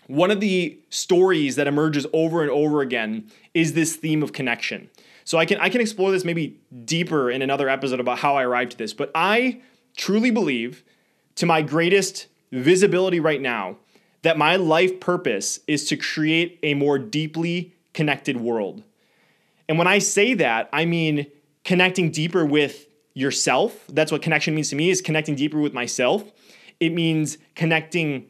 one 0.07 0.31
of 0.31 0.40
the 0.40 0.78
stories 0.88 1.57
that 1.57 1.66
emerges 1.66 2.07
over 2.12 2.40
and 2.40 2.50
over 2.50 2.81
again 2.81 3.31
is 3.52 3.73
this 3.73 3.97
theme 3.97 4.23
of 4.23 4.33
connection. 4.33 4.88
So 5.25 5.38
I 5.38 5.45
can 5.45 5.59
I 5.61 5.69
can 5.69 5.81
explore 5.81 6.11
this 6.11 6.25
maybe 6.25 6.61
deeper 6.85 7.31
in 7.31 7.42
another 7.42 7.69
episode 7.69 8.00
about 8.00 8.19
how 8.19 8.37
I 8.37 8.45
arrived 8.45 8.73
to 8.73 8.78
this, 8.78 8.92
but 8.92 9.11
I 9.14 9.61
truly 9.97 10.31
believe 10.31 10.85
to 11.37 11.47
my 11.47 11.62
greatest 11.62 12.26
visibility 12.50 13.21
right 13.21 13.40
now 13.40 13.76
that 14.23 14.38
my 14.38 14.57
life 14.57 15.00
purpose 15.00 15.61
is 15.66 15.88
to 15.88 15.97
create 15.97 16.59
a 16.62 16.75
more 16.75 16.99
deeply 16.99 17.75
connected 17.92 18.37
world. 18.37 18.83
And 19.69 19.78
when 19.78 19.87
I 19.87 19.99
say 19.99 20.35
that, 20.35 20.69
I 20.73 20.85
mean 20.85 21.26
connecting 21.64 22.11
deeper 22.11 22.45
with 22.45 22.87
yourself. 23.14 23.85
That's 23.88 24.12
what 24.12 24.23
connection 24.23 24.54
means 24.54 24.71
to 24.71 24.76
me 24.76 24.90
is 24.90 25.00
connecting 25.00 25.35
deeper 25.35 25.61
with 25.61 25.73
myself. 25.73 26.25
It 26.83 26.93
means 26.93 27.39
connecting 27.55 28.27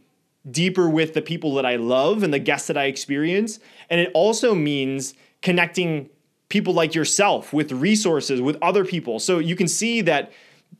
deeper 0.50 0.86
with 0.86 1.14
the 1.14 1.22
people 1.22 1.54
that 1.54 1.64
I 1.64 1.76
love 1.76 2.22
and 2.22 2.34
the 2.34 2.38
guests 2.38 2.66
that 2.66 2.76
I 2.76 2.84
experience. 2.84 3.58
And 3.88 3.98
it 3.98 4.10
also 4.12 4.54
means 4.54 5.14
connecting 5.40 6.10
people 6.50 6.74
like 6.74 6.94
yourself 6.94 7.54
with 7.54 7.72
resources, 7.72 8.42
with 8.42 8.58
other 8.60 8.84
people. 8.84 9.18
So 9.18 9.38
you 9.38 9.56
can 9.56 9.68
see 9.68 10.02
that 10.02 10.32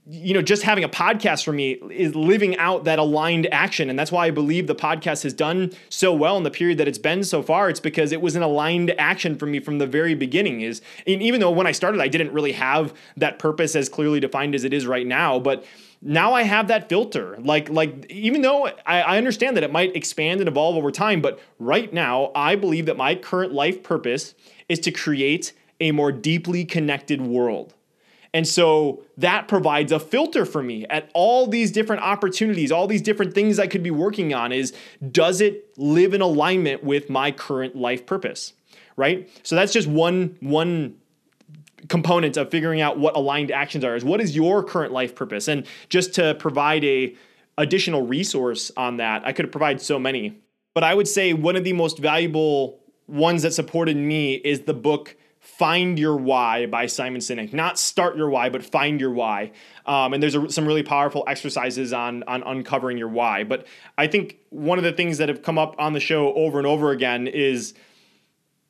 you 0.04 0.34
know, 0.34 0.42
just 0.42 0.64
having 0.64 0.82
a 0.82 0.88
podcast 0.88 1.44
for 1.44 1.52
me 1.52 1.72
is 1.90 2.16
living 2.16 2.56
out 2.56 2.84
that 2.84 2.98
aligned 2.98 3.46
action. 3.52 3.88
And 3.88 3.96
that's 3.96 4.10
why 4.10 4.26
I 4.26 4.30
believe 4.32 4.66
the 4.66 4.74
podcast 4.74 5.22
has 5.22 5.32
done 5.32 5.72
so 5.90 6.12
well 6.12 6.36
in 6.36 6.42
the 6.42 6.50
period 6.50 6.78
that 6.78 6.88
it's 6.88 6.98
been 6.98 7.22
so 7.22 7.40
far. 7.40 7.70
It's 7.70 7.78
because 7.78 8.10
it 8.10 8.20
was 8.20 8.34
an 8.34 8.42
aligned 8.42 8.92
action 8.98 9.36
for 9.36 9.46
me 9.46 9.60
from 9.60 9.78
the 9.78 9.86
very 9.86 10.14
beginning. 10.14 10.60
Is 10.60 10.82
and 11.06 11.22
even 11.22 11.40
though 11.40 11.52
when 11.52 11.68
I 11.68 11.72
started, 11.72 12.00
I 12.00 12.08
didn't 12.08 12.32
really 12.32 12.52
have 12.52 12.92
that 13.16 13.38
purpose 13.38 13.76
as 13.76 13.88
clearly 13.88 14.18
defined 14.18 14.56
as 14.56 14.64
it 14.64 14.72
is 14.72 14.86
right 14.86 15.06
now, 15.06 15.38
but 15.38 15.64
now 16.04 16.32
I 16.34 16.42
have 16.42 16.66
that 16.66 16.88
filter. 16.88 17.36
Like, 17.38 17.68
like 17.70 18.10
even 18.10 18.42
though 18.42 18.66
I, 18.66 19.02
I 19.02 19.18
understand 19.18 19.56
that 19.56 19.62
it 19.62 19.70
might 19.70 19.94
expand 19.94 20.40
and 20.40 20.48
evolve 20.48 20.76
over 20.76 20.90
time, 20.90 21.20
but 21.20 21.38
right 21.60 21.92
now 21.92 22.32
I 22.34 22.56
believe 22.56 22.86
that 22.86 22.96
my 22.96 23.14
current 23.14 23.52
life 23.52 23.84
purpose 23.84 24.34
is 24.68 24.80
to 24.80 24.90
create 24.90 25.52
a 25.80 25.92
more 25.92 26.10
deeply 26.10 26.64
connected 26.64 27.20
world. 27.20 27.74
And 28.34 28.48
so 28.48 29.04
that 29.18 29.46
provides 29.46 29.92
a 29.92 30.00
filter 30.00 30.46
for 30.46 30.62
me 30.62 30.86
at 30.86 31.10
all 31.12 31.46
these 31.46 31.70
different 31.70 32.02
opportunities, 32.02 32.72
all 32.72 32.86
these 32.86 33.02
different 33.02 33.34
things 33.34 33.58
I 33.58 33.66
could 33.66 33.82
be 33.82 33.90
working 33.90 34.32
on 34.32 34.52
is 34.52 34.72
does 35.10 35.40
it 35.40 35.76
live 35.76 36.14
in 36.14 36.22
alignment 36.22 36.82
with 36.82 37.10
my 37.10 37.30
current 37.30 37.76
life 37.76 38.06
purpose? 38.06 38.54
Right? 38.96 39.28
So 39.42 39.54
that's 39.54 39.72
just 39.72 39.86
one 39.86 40.36
one 40.40 40.96
component 41.88 42.36
of 42.36 42.50
figuring 42.50 42.80
out 42.80 42.98
what 42.98 43.16
aligned 43.16 43.50
actions 43.50 43.84
are 43.84 43.96
is 43.96 44.04
what 44.04 44.20
is 44.20 44.36
your 44.36 44.62
current 44.62 44.92
life 44.92 45.14
purpose 45.14 45.48
and 45.48 45.66
just 45.88 46.14
to 46.14 46.34
provide 46.36 46.84
a 46.84 47.14
additional 47.58 48.06
resource 48.06 48.70
on 48.76 48.98
that 48.98 49.26
i 49.26 49.32
could 49.32 49.50
provide 49.50 49.80
so 49.80 49.98
many 49.98 50.38
but 50.74 50.84
i 50.84 50.94
would 50.94 51.08
say 51.08 51.32
one 51.32 51.56
of 51.56 51.64
the 51.64 51.72
most 51.72 51.98
valuable 51.98 52.78
ones 53.08 53.42
that 53.42 53.52
supported 53.52 53.96
me 53.96 54.34
is 54.34 54.60
the 54.60 54.74
book 54.74 55.16
Find 55.42 55.98
Your 55.98 56.16
Why 56.16 56.66
by 56.66 56.86
Simon 56.86 57.20
Sinek. 57.20 57.52
Not 57.52 57.76
Start 57.76 58.16
Your 58.16 58.30
Why, 58.30 58.48
but 58.48 58.64
Find 58.64 59.00
Your 59.00 59.10
Why. 59.10 59.50
Um, 59.86 60.14
and 60.14 60.22
there's 60.22 60.36
a, 60.36 60.48
some 60.48 60.64
really 60.64 60.84
powerful 60.84 61.24
exercises 61.26 61.92
on, 61.92 62.22
on 62.28 62.44
uncovering 62.44 62.96
your 62.96 63.08
why. 63.08 63.42
But 63.42 63.66
I 63.98 64.06
think 64.06 64.38
one 64.50 64.78
of 64.78 64.84
the 64.84 64.92
things 64.92 65.18
that 65.18 65.28
have 65.28 65.42
come 65.42 65.58
up 65.58 65.74
on 65.78 65.94
the 65.94 66.00
show 66.00 66.32
over 66.34 66.58
and 66.58 66.66
over 66.66 66.92
again 66.92 67.26
is 67.26 67.74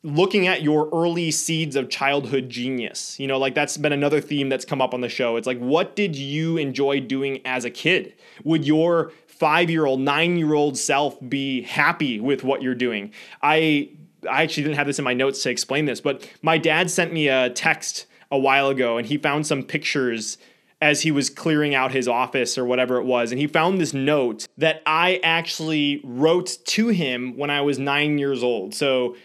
looking 0.01 0.47
at 0.47 0.63
your 0.63 0.89
early 0.91 1.29
seeds 1.29 1.75
of 1.75 1.91
childhood 1.91 2.49
genius. 2.49 3.19
You 3.19 3.27
know, 3.27 3.37
like 3.37 3.53
that's 3.53 3.77
been 3.77 3.93
another 3.93 4.19
theme 4.19 4.49
that's 4.49 4.65
come 4.65 4.81
up 4.81 4.95
on 4.95 5.01
the 5.01 5.09
show. 5.09 5.35
It's 5.35 5.45
like, 5.45 5.59
what 5.59 5.95
did 5.95 6.15
you 6.15 6.57
enjoy 6.57 7.01
doing 7.01 7.39
as 7.45 7.65
a 7.65 7.69
kid? 7.69 8.15
Would 8.43 8.65
your 8.65 9.11
five 9.27 9.69
year 9.69 9.85
old, 9.85 9.99
nine 9.99 10.37
year 10.37 10.55
old 10.55 10.79
self 10.79 11.19
be 11.29 11.61
happy 11.61 12.19
with 12.19 12.43
what 12.43 12.63
you're 12.63 12.73
doing? 12.73 13.11
I 13.43 13.91
I 14.29 14.43
actually 14.43 14.63
didn't 14.63 14.77
have 14.77 14.87
this 14.87 14.99
in 14.99 15.05
my 15.05 15.13
notes 15.13 15.43
to 15.43 15.49
explain 15.49 15.85
this, 15.85 16.01
but 16.01 16.29
my 16.41 16.57
dad 16.57 16.89
sent 16.89 17.13
me 17.13 17.27
a 17.27 17.49
text 17.49 18.05
a 18.31 18.37
while 18.37 18.69
ago 18.69 18.97
and 18.97 19.07
he 19.07 19.17
found 19.17 19.45
some 19.45 19.63
pictures 19.63 20.37
as 20.81 21.01
he 21.01 21.11
was 21.11 21.29
clearing 21.29 21.73
out 21.73 21.93
his 21.93 22.09
office 22.09 22.57
or 22.57 22.65
whatever 22.65 22.97
it 22.97 23.05
was. 23.05 23.31
And 23.31 23.39
he 23.39 23.47
found 23.47 23.79
this 23.79 23.93
note 23.93 24.45
that 24.57 24.81
I 24.85 25.21
actually 25.23 26.01
wrote 26.03 26.57
to 26.65 26.89
him 26.89 27.37
when 27.37 27.49
I 27.49 27.61
was 27.61 27.79
nine 27.79 28.17
years 28.17 28.43
old. 28.43 28.75
So 28.75 29.15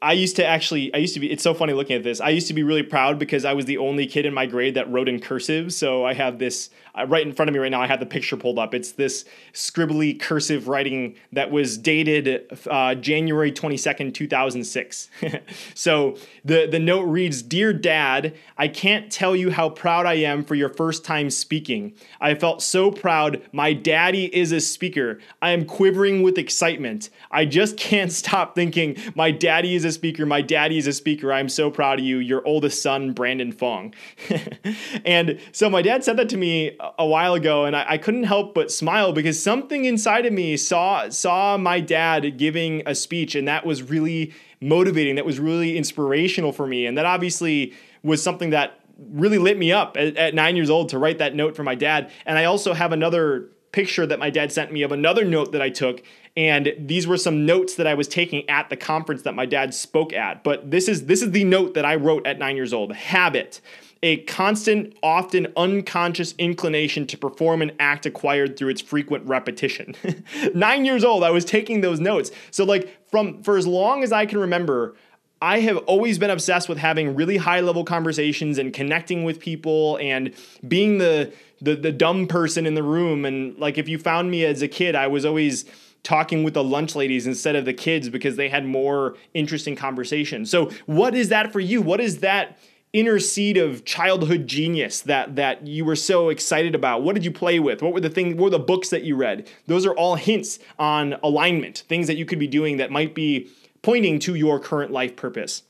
I 0.00 0.12
used 0.12 0.36
to 0.36 0.46
actually, 0.46 0.92
I 0.94 0.98
used 0.98 1.14
to 1.14 1.20
be, 1.20 1.30
it's 1.30 1.42
so 1.42 1.54
funny 1.54 1.72
looking 1.72 1.96
at 1.96 2.02
this. 2.02 2.20
I 2.20 2.30
used 2.30 2.46
to 2.48 2.54
be 2.54 2.62
really 2.62 2.82
proud 2.82 3.18
because 3.18 3.44
I 3.44 3.52
was 3.52 3.64
the 3.64 3.78
only 3.78 4.06
kid 4.06 4.26
in 4.26 4.34
my 4.34 4.46
grade 4.46 4.74
that 4.74 4.90
wrote 4.90 5.08
in 5.08 5.20
cursive. 5.20 5.72
So 5.72 6.04
I 6.04 6.14
have 6.14 6.38
this 6.38 6.70
uh, 6.96 7.06
right 7.06 7.26
in 7.26 7.32
front 7.32 7.48
of 7.48 7.54
me 7.54 7.58
right 7.58 7.70
now, 7.70 7.82
I 7.82 7.86
have 7.86 8.00
the 8.00 8.06
picture 8.06 8.36
pulled 8.36 8.58
up. 8.58 8.72
It's 8.72 8.92
this 8.92 9.24
scribbly 9.52 10.18
cursive 10.18 10.68
writing 10.68 11.16
that 11.32 11.50
was 11.50 11.76
dated 11.76 12.56
uh, 12.70 12.94
January 12.94 13.50
22nd, 13.50 14.14
2006. 14.14 15.10
so 15.74 16.16
the, 16.44 16.66
the 16.70 16.78
note 16.78 17.02
reads 17.02 17.42
Dear 17.42 17.72
Dad, 17.72 18.36
I 18.56 18.68
can't 18.68 19.10
tell 19.10 19.34
you 19.34 19.50
how 19.50 19.70
proud 19.70 20.06
I 20.06 20.14
am 20.14 20.44
for 20.44 20.54
your 20.54 20.68
first 20.68 21.04
time 21.04 21.30
speaking. 21.30 21.94
I 22.20 22.34
felt 22.34 22.62
so 22.62 22.90
proud. 22.92 23.42
My 23.52 23.72
daddy 23.72 24.34
is 24.34 24.52
a 24.52 24.60
speaker. 24.60 25.18
I 25.42 25.50
am 25.50 25.64
quivering 25.64 26.22
with 26.22 26.38
excitement. 26.38 27.10
I 27.30 27.44
just 27.44 27.76
can't 27.76 28.12
stop 28.12 28.54
thinking, 28.54 28.96
My 29.16 29.32
daddy 29.32 29.63
is 29.72 29.84
a 29.84 29.92
speaker. 29.92 30.26
My 30.26 30.42
daddy 30.42 30.76
is 30.76 30.86
a 30.86 30.92
speaker. 30.92 31.32
I'm 31.32 31.48
so 31.48 31.70
proud 31.70 32.00
of 32.00 32.04
you. 32.04 32.18
Your 32.18 32.44
oldest 32.46 32.82
son, 32.82 33.12
Brandon 33.12 33.52
Fong. 33.52 33.94
and 35.04 35.40
so 35.52 35.70
my 35.70 35.80
dad 35.80 36.04
said 36.04 36.16
that 36.16 36.28
to 36.30 36.36
me 36.36 36.76
a 36.98 37.06
while 37.06 37.34
ago, 37.34 37.64
and 37.64 37.76
I, 37.76 37.84
I, 37.90 37.98
couldn't 37.98 38.24
help 38.24 38.54
but 38.54 38.70
smile 38.70 39.12
because 39.12 39.42
something 39.42 39.84
inside 39.84 40.26
of 40.26 40.32
me 40.32 40.56
saw 40.56 41.08
saw 41.08 41.56
my 41.56 41.80
dad 41.80 42.36
giving 42.36 42.82
a 42.84 42.94
speech, 42.94 43.34
and 43.34 43.48
that 43.48 43.64
was 43.64 43.82
really 43.82 44.34
motivating. 44.60 45.14
That 45.14 45.24
was 45.24 45.40
really 45.40 45.78
inspirational 45.78 46.52
for 46.52 46.66
me, 46.66 46.84
and 46.84 46.98
that 46.98 47.06
obviously 47.06 47.72
was 48.02 48.22
something 48.22 48.50
that 48.50 48.80
really 49.10 49.38
lit 49.38 49.58
me 49.58 49.72
up 49.72 49.96
at, 49.96 50.16
at 50.16 50.34
nine 50.34 50.56
years 50.56 50.70
old 50.70 50.88
to 50.90 50.98
write 50.98 51.18
that 51.18 51.34
note 51.34 51.56
for 51.56 51.62
my 51.62 51.74
dad. 51.74 52.10
And 52.26 52.38
I 52.38 52.44
also 52.44 52.74
have 52.74 52.92
another 52.92 53.48
picture 53.74 54.06
that 54.06 54.20
my 54.20 54.30
dad 54.30 54.52
sent 54.52 54.72
me 54.72 54.82
of 54.82 54.92
another 54.92 55.24
note 55.24 55.50
that 55.52 55.60
I 55.60 55.68
took. 55.68 56.02
And 56.36 56.74
these 56.78 57.06
were 57.06 57.16
some 57.16 57.46
notes 57.46 57.76
that 57.76 57.86
I 57.86 57.94
was 57.94 58.08
taking 58.08 58.48
at 58.50 58.68
the 58.68 58.76
conference 58.76 59.22
that 59.22 59.34
my 59.34 59.46
dad 59.46 59.72
spoke 59.72 60.12
at. 60.12 60.42
But 60.42 60.70
this 60.70 60.88
is 60.88 61.06
this 61.06 61.22
is 61.22 61.30
the 61.30 61.44
note 61.44 61.74
that 61.74 61.84
I 61.84 61.94
wrote 61.94 62.26
at 62.26 62.38
nine 62.38 62.56
years 62.56 62.72
old. 62.72 62.92
Habit 62.92 63.60
a 64.04 64.18
constant, 64.24 64.94
often 65.02 65.46
unconscious 65.56 66.34
inclination 66.36 67.06
to 67.06 67.16
perform 67.16 67.62
an 67.62 67.72
act 67.80 68.04
acquired 68.04 68.54
through 68.54 68.68
its 68.68 68.82
frequent 68.82 69.26
repetition. 69.26 69.94
Nine 70.54 70.84
years 70.84 71.04
old, 71.04 71.24
I 71.24 71.30
was 71.30 71.42
taking 71.46 71.80
those 71.80 72.00
notes. 72.00 72.30
So, 72.50 72.66
like, 72.66 72.94
from 73.10 73.42
for 73.42 73.56
as 73.56 73.66
long 73.66 74.02
as 74.02 74.12
I 74.12 74.26
can 74.26 74.38
remember, 74.40 74.94
I 75.40 75.60
have 75.60 75.78
always 75.78 76.18
been 76.18 76.28
obsessed 76.28 76.68
with 76.68 76.76
having 76.76 77.14
really 77.14 77.38
high 77.38 77.60
level 77.60 77.82
conversations 77.82 78.58
and 78.58 78.74
connecting 78.74 79.24
with 79.24 79.40
people 79.40 79.96
and 80.02 80.34
being 80.68 80.98
the, 80.98 81.32
the 81.62 81.74
the 81.74 81.90
dumb 81.90 82.26
person 82.26 82.66
in 82.66 82.74
the 82.74 82.82
room. 82.82 83.24
And 83.24 83.58
like, 83.58 83.78
if 83.78 83.88
you 83.88 83.98
found 83.98 84.30
me 84.30 84.44
as 84.44 84.60
a 84.60 84.68
kid, 84.68 84.94
I 84.94 85.06
was 85.06 85.24
always 85.24 85.64
talking 86.04 86.44
with 86.44 86.54
the 86.54 86.62
lunch 86.62 86.94
ladies 86.94 87.26
instead 87.26 87.56
of 87.56 87.64
the 87.64 87.74
kids 87.74 88.08
because 88.08 88.36
they 88.36 88.48
had 88.48 88.64
more 88.64 89.16
interesting 89.32 89.74
conversations. 89.74 90.50
So, 90.50 90.70
what 90.86 91.16
is 91.16 91.30
that 91.30 91.52
for 91.52 91.60
you? 91.60 91.82
What 91.82 92.00
is 92.00 92.20
that? 92.20 92.58
inner 92.92 93.18
seed 93.18 93.56
of 93.56 93.84
childhood 93.84 94.46
genius 94.46 95.00
that 95.00 95.34
that 95.34 95.66
you 95.66 95.84
were 95.84 95.96
so 95.96 96.28
excited 96.28 96.76
about? 96.76 97.02
What 97.02 97.16
did 97.16 97.24
you 97.24 97.32
play 97.32 97.58
with? 97.58 97.82
What 97.82 97.92
were 97.92 97.98
the 97.98 98.08
things? 98.08 98.36
What 98.36 98.44
were 98.44 98.50
the 98.50 98.60
books 98.60 98.90
that 98.90 99.02
you 99.02 99.16
read? 99.16 99.50
Those 99.66 99.84
are 99.84 99.92
all 99.94 100.14
hints 100.14 100.60
on 100.78 101.16
alignment, 101.20 101.82
things 101.88 102.06
that 102.06 102.16
you 102.16 102.24
could 102.24 102.38
be 102.38 102.46
doing 102.46 102.76
that 102.76 102.92
might 102.92 103.12
be 103.12 103.50
pointing 103.82 104.20
to 104.20 104.36
your 104.36 104.60
current 104.60 104.92
life 104.92 105.16
purpose. 105.16 105.64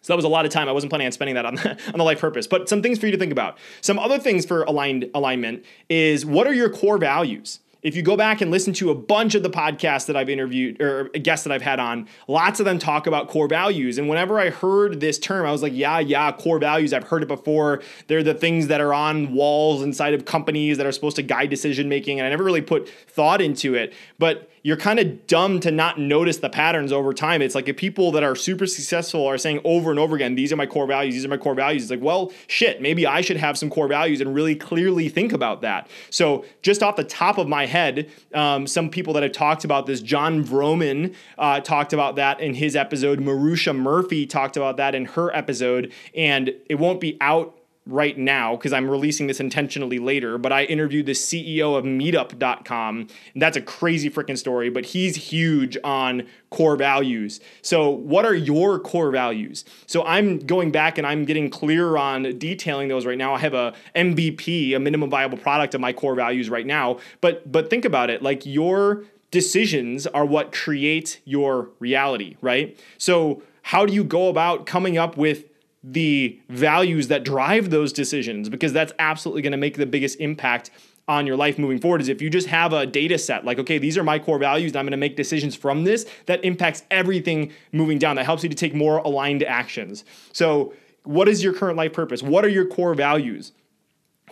So 0.00 0.14
that 0.14 0.16
was 0.16 0.24
a 0.24 0.28
lot 0.28 0.46
of 0.46 0.50
time. 0.50 0.68
I 0.68 0.72
wasn't 0.72 0.90
planning 0.90 1.06
on 1.06 1.12
spending 1.12 1.34
that 1.34 1.44
on 1.44 1.56
the, 1.56 1.70
on 1.92 1.98
the 1.98 2.04
life 2.04 2.20
purpose, 2.20 2.46
but 2.46 2.68
some 2.68 2.82
things 2.82 2.98
for 2.98 3.06
you 3.06 3.12
to 3.12 3.18
think 3.18 3.32
about. 3.32 3.58
Some 3.82 3.98
other 3.98 4.18
things 4.18 4.46
for 4.46 4.62
aligned 4.62 5.10
alignment 5.14 5.64
is 5.90 6.24
what 6.24 6.46
are 6.46 6.54
your 6.54 6.70
core 6.70 6.96
values? 6.96 7.60
If 7.82 7.94
you 7.94 8.02
go 8.02 8.16
back 8.16 8.40
and 8.40 8.50
listen 8.50 8.72
to 8.74 8.90
a 8.90 8.94
bunch 8.94 9.34
of 9.34 9.42
the 9.42 9.50
podcasts 9.50 10.06
that 10.06 10.16
I've 10.16 10.28
interviewed 10.28 10.80
or 10.80 11.04
guests 11.10 11.44
that 11.44 11.52
I've 11.52 11.62
had 11.62 11.78
on, 11.78 12.08
lots 12.26 12.58
of 12.58 12.66
them 12.66 12.78
talk 12.78 13.06
about 13.06 13.28
core 13.28 13.46
values. 13.46 13.98
And 13.98 14.08
whenever 14.08 14.40
I 14.40 14.50
heard 14.50 15.00
this 15.00 15.18
term, 15.18 15.46
I 15.46 15.52
was 15.52 15.62
like, 15.62 15.72
yeah, 15.72 16.00
yeah, 16.00 16.32
core 16.32 16.58
values. 16.58 16.92
I've 16.92 17.04
heard 17.04 17.22
it 17.22 17.28
before. 17.28 17.82
They're 18.08 18.22
the 18.24 18.34
things 18.34 18.66
that 18.66 18.80
are 18.80 18.92
on 18.92 19.32
walls 19.32 19.82
inside 19.82 20.14
of 20.14 20.24
companies 20.24 20.76
that 20.78 20.86
are 20.86 20.92
supposed 20.92 21.16
to 21.16 21.22
guide 21.22 21.50
decision 21.50 21.88
making. 21.88 22.18
And 22.18 22.26
I 22.26 22.30
never 22.30 22.44
really 22.44 22.62
put 22.62 22.88
thought 22.88 23.40
into 23.40 23.74
it. 23.74 23.94
But 24.18 24.50
you're 24.62 24.76
kind 24.76 24.98
of 24.98 25.26
dumb 25.26 25.60
to 25.60 25.70
not 25.70 25.98
notice 25.98 26.38
the 26.38 26.48
patterns 26.48 26.92
over 26.92 27.12
time. 27.12 27.42
It's 27.42 27.54
like 27.54 27.68
if 27.68 27.76
people 27.76 28.12
that 28.12 28.22
are 28.22 28.34
super 28.34 28.66
successful 28.66 29.26
are 29.26 29.38
saying 29.38 29.60
over 29.64 29.90
and 29.90 29.98
over 29.98 30.16
again, 30.16 30.34
these 30.34 30.52
are 30.52 30.56
my 30.56 30.66
core 30.66 30.86
values, 30.86 31.14
these 31.14 31.24
are 31.24 31.28
my 31.28 31.36
core 31.36 31.54
values. 31.54 31.82
It's 31.82 31.90
like, 31.90 32.00
well, 32.00 32.32
shit, 32.46 32.80
maybe 32.80 33.06
I 33.06 33.20
should 33.20 33.36
have 33.36 33.56
some 33.58 33.70
core 33.70 33.88
values 33.88 34.20
and 34.20 34.34
really 34.34 34.54
clearly 34.54 35.08
think 35.08 35.32
about 35.32 35.62
that. 35.62 35.88
So, 36.10 36.44
just 36.62 36.82
off 36.82 36.96
the 36.96 37.04
top 37.04 37.38
of 37.38 37.48
my 37.48 37.66
head, 37.66 38.10
um, 38.34 38.66
some 38.66 38.90
people 38.90 39.12
that 39.14 39.22
have 39.22 39.32
talked 39.32 39.64
about 39.64 39.86
this, 39.86 40.00
John 40.00 40.44
Vroman 40.44 41.14
uh, 41.38 41.60
talked 41.60 41.92
about 41.92 42.16
that 42.16 42.40
in 42.40 42.54
his 42.54 42.76
episode. 42.76 43.20
Marusha 43.20 43.76
Murphy 43.76 44.26
talked 44.26 44.56
about 44.56 44.76
that 44.76 44.94
in 44.94 45.04
her 45.06 45.34
episode, 45.34 45.92
and 46.14 46.52
it 46.68 46.76
won't 46.76 47.00
be 47.00 47.16
out 47.20 47.57
right 47.88 48.18
now 48.18 48.54
because 48.54 48.72
I'm 48.72 48.88
releasing 48.88 49.26
this 49.26 49.40
intentionally 49.40 49.98
later, 49.98 50.36
but 50.36 50.52
I 50.52 50.64
interviewed 50.64 51.06
the 51.06 51.12
CEO 51.12 51.76
of 51.76 51.84
meetup.com. 51.84 53.08
And 53.32 53.42
that's 53.42 53.56
a 53.56 53.62
crazy 53.62 54.10
freaking 54.10 54.36
story, 54.36 54.68
but 54.68 54.86
he's 54.86 55.16
huge 55.16 55.76
on 55.82 56.26
core 56.50 56.76
values. 56.76 57.40
So, 57.62 57.88
what 57.88 58.24
are 58.24 58.34
your 58.34 58.78
core 58.78 59.10
values? 59.10 59.64
So, 59.86 60.04
I'm 60.04 60.38
going 60.38 60.70
back 60.70 60.98
and 60.98 61.06
I'm 61.06 61.24
getting 61.24 61.48
clear 61.48 61.96
on 61.96 62.38
detailing 62.38 62.88
those 62.88 63.06
right 63.06 63.18
now. 63.18 63.34
I 63.34 63.38
have 63.38 63.54
a 63.54 63.74
MVP, 63.96 64.76
a 64.76 64.78
minimum 64.78 65.08
viable 65.08 65.38
product 65.38 65.74
of 65.74 65.80
my 65.80 65.92
core 65.92 66.14
values 66.14 66.50
right 66.50 66.66
now, 66.66 66.98
but 67.20 67.50
but 67.50 67.70
think 67.70 67.84
about 67.84 68.10
it, 68.10 68.22
like 68.22 68.44
your 68.44 69.04
decisions 69.30 70.06
are 70.06 70.24
what 70.24 70.52
create 70.52 71.20
your 71.24 71.70
reality, 71.78 72.36
right? 72.42 72.78
So, 72.98 73.42
how 73.62 73.86
do 73.86 73.92
you 73.92 74.04
go 74.04 74.28
about 74.28 74.66
coming 74.66 74.96
up 74.96 75.16
with 75.16 75.44
the 75.82 76.40
values 76.48 77.08
that 77.08 77.24
drive 77.24 77.70
those 77.70 77.92
decisions 77.92 78.48
because 78.48 78.72
that's 78.72 78.92
absolutely 78.98 79.42
going 79.42 79.52
to 79.52 79.58
make 79.58 79.76
the 79.76 79.86
biggest 79.86 80.18
impact 80.20 80.70
on 81.06 81.26
your 81.26 81.36
life 81.36 81.58
moving 81.58 81.78
forward 81.78 82.00
is 82.00 82.08
if 82.08 82.20
you 82.20 82.28
just 82.28 82.48
have 82.48 82.72
a 82.74 82.84
data 82.84 83.16
set 83.16 83.42
like 83.44 83.58
okay 83.58 83.78
these 83.78 83.96
are 83.96 84.04
my 84.04 84.18
core 84.18 84.38
values 84.38 84.72
and 84.72 84.78
i'm 84.78 84.84
going 84.84 84.90
to 84.90 84.98
make 84.98 85.16
decisions 85.16 85.54
from 85.54 85.84
this 85.84 86.04
that 86.26 86.44
impacts 86.44 86.82
everything 86.90 87.50
moving 87.72 87.98
down 87.98 88.16
that 88.16 88.26
helps 88.26 88.42
you 88.42 88.48
to 88.48 88.54
take 88.54 88.74
more 88.74 88.98
aligned 88.98 89.42
actions. 89.42 90.04
So 90.32 90.74
what 91.04 91.28
is 91.28 91.42
your 91.42 91.52
current 91.52 91.76
life 91.76 91.92
purpose? 91.92 92.22
What 92.22 92.44
are 92.44 92.48
your 92.48 92.66
core 92.66 92.94
values? 92.94 93.52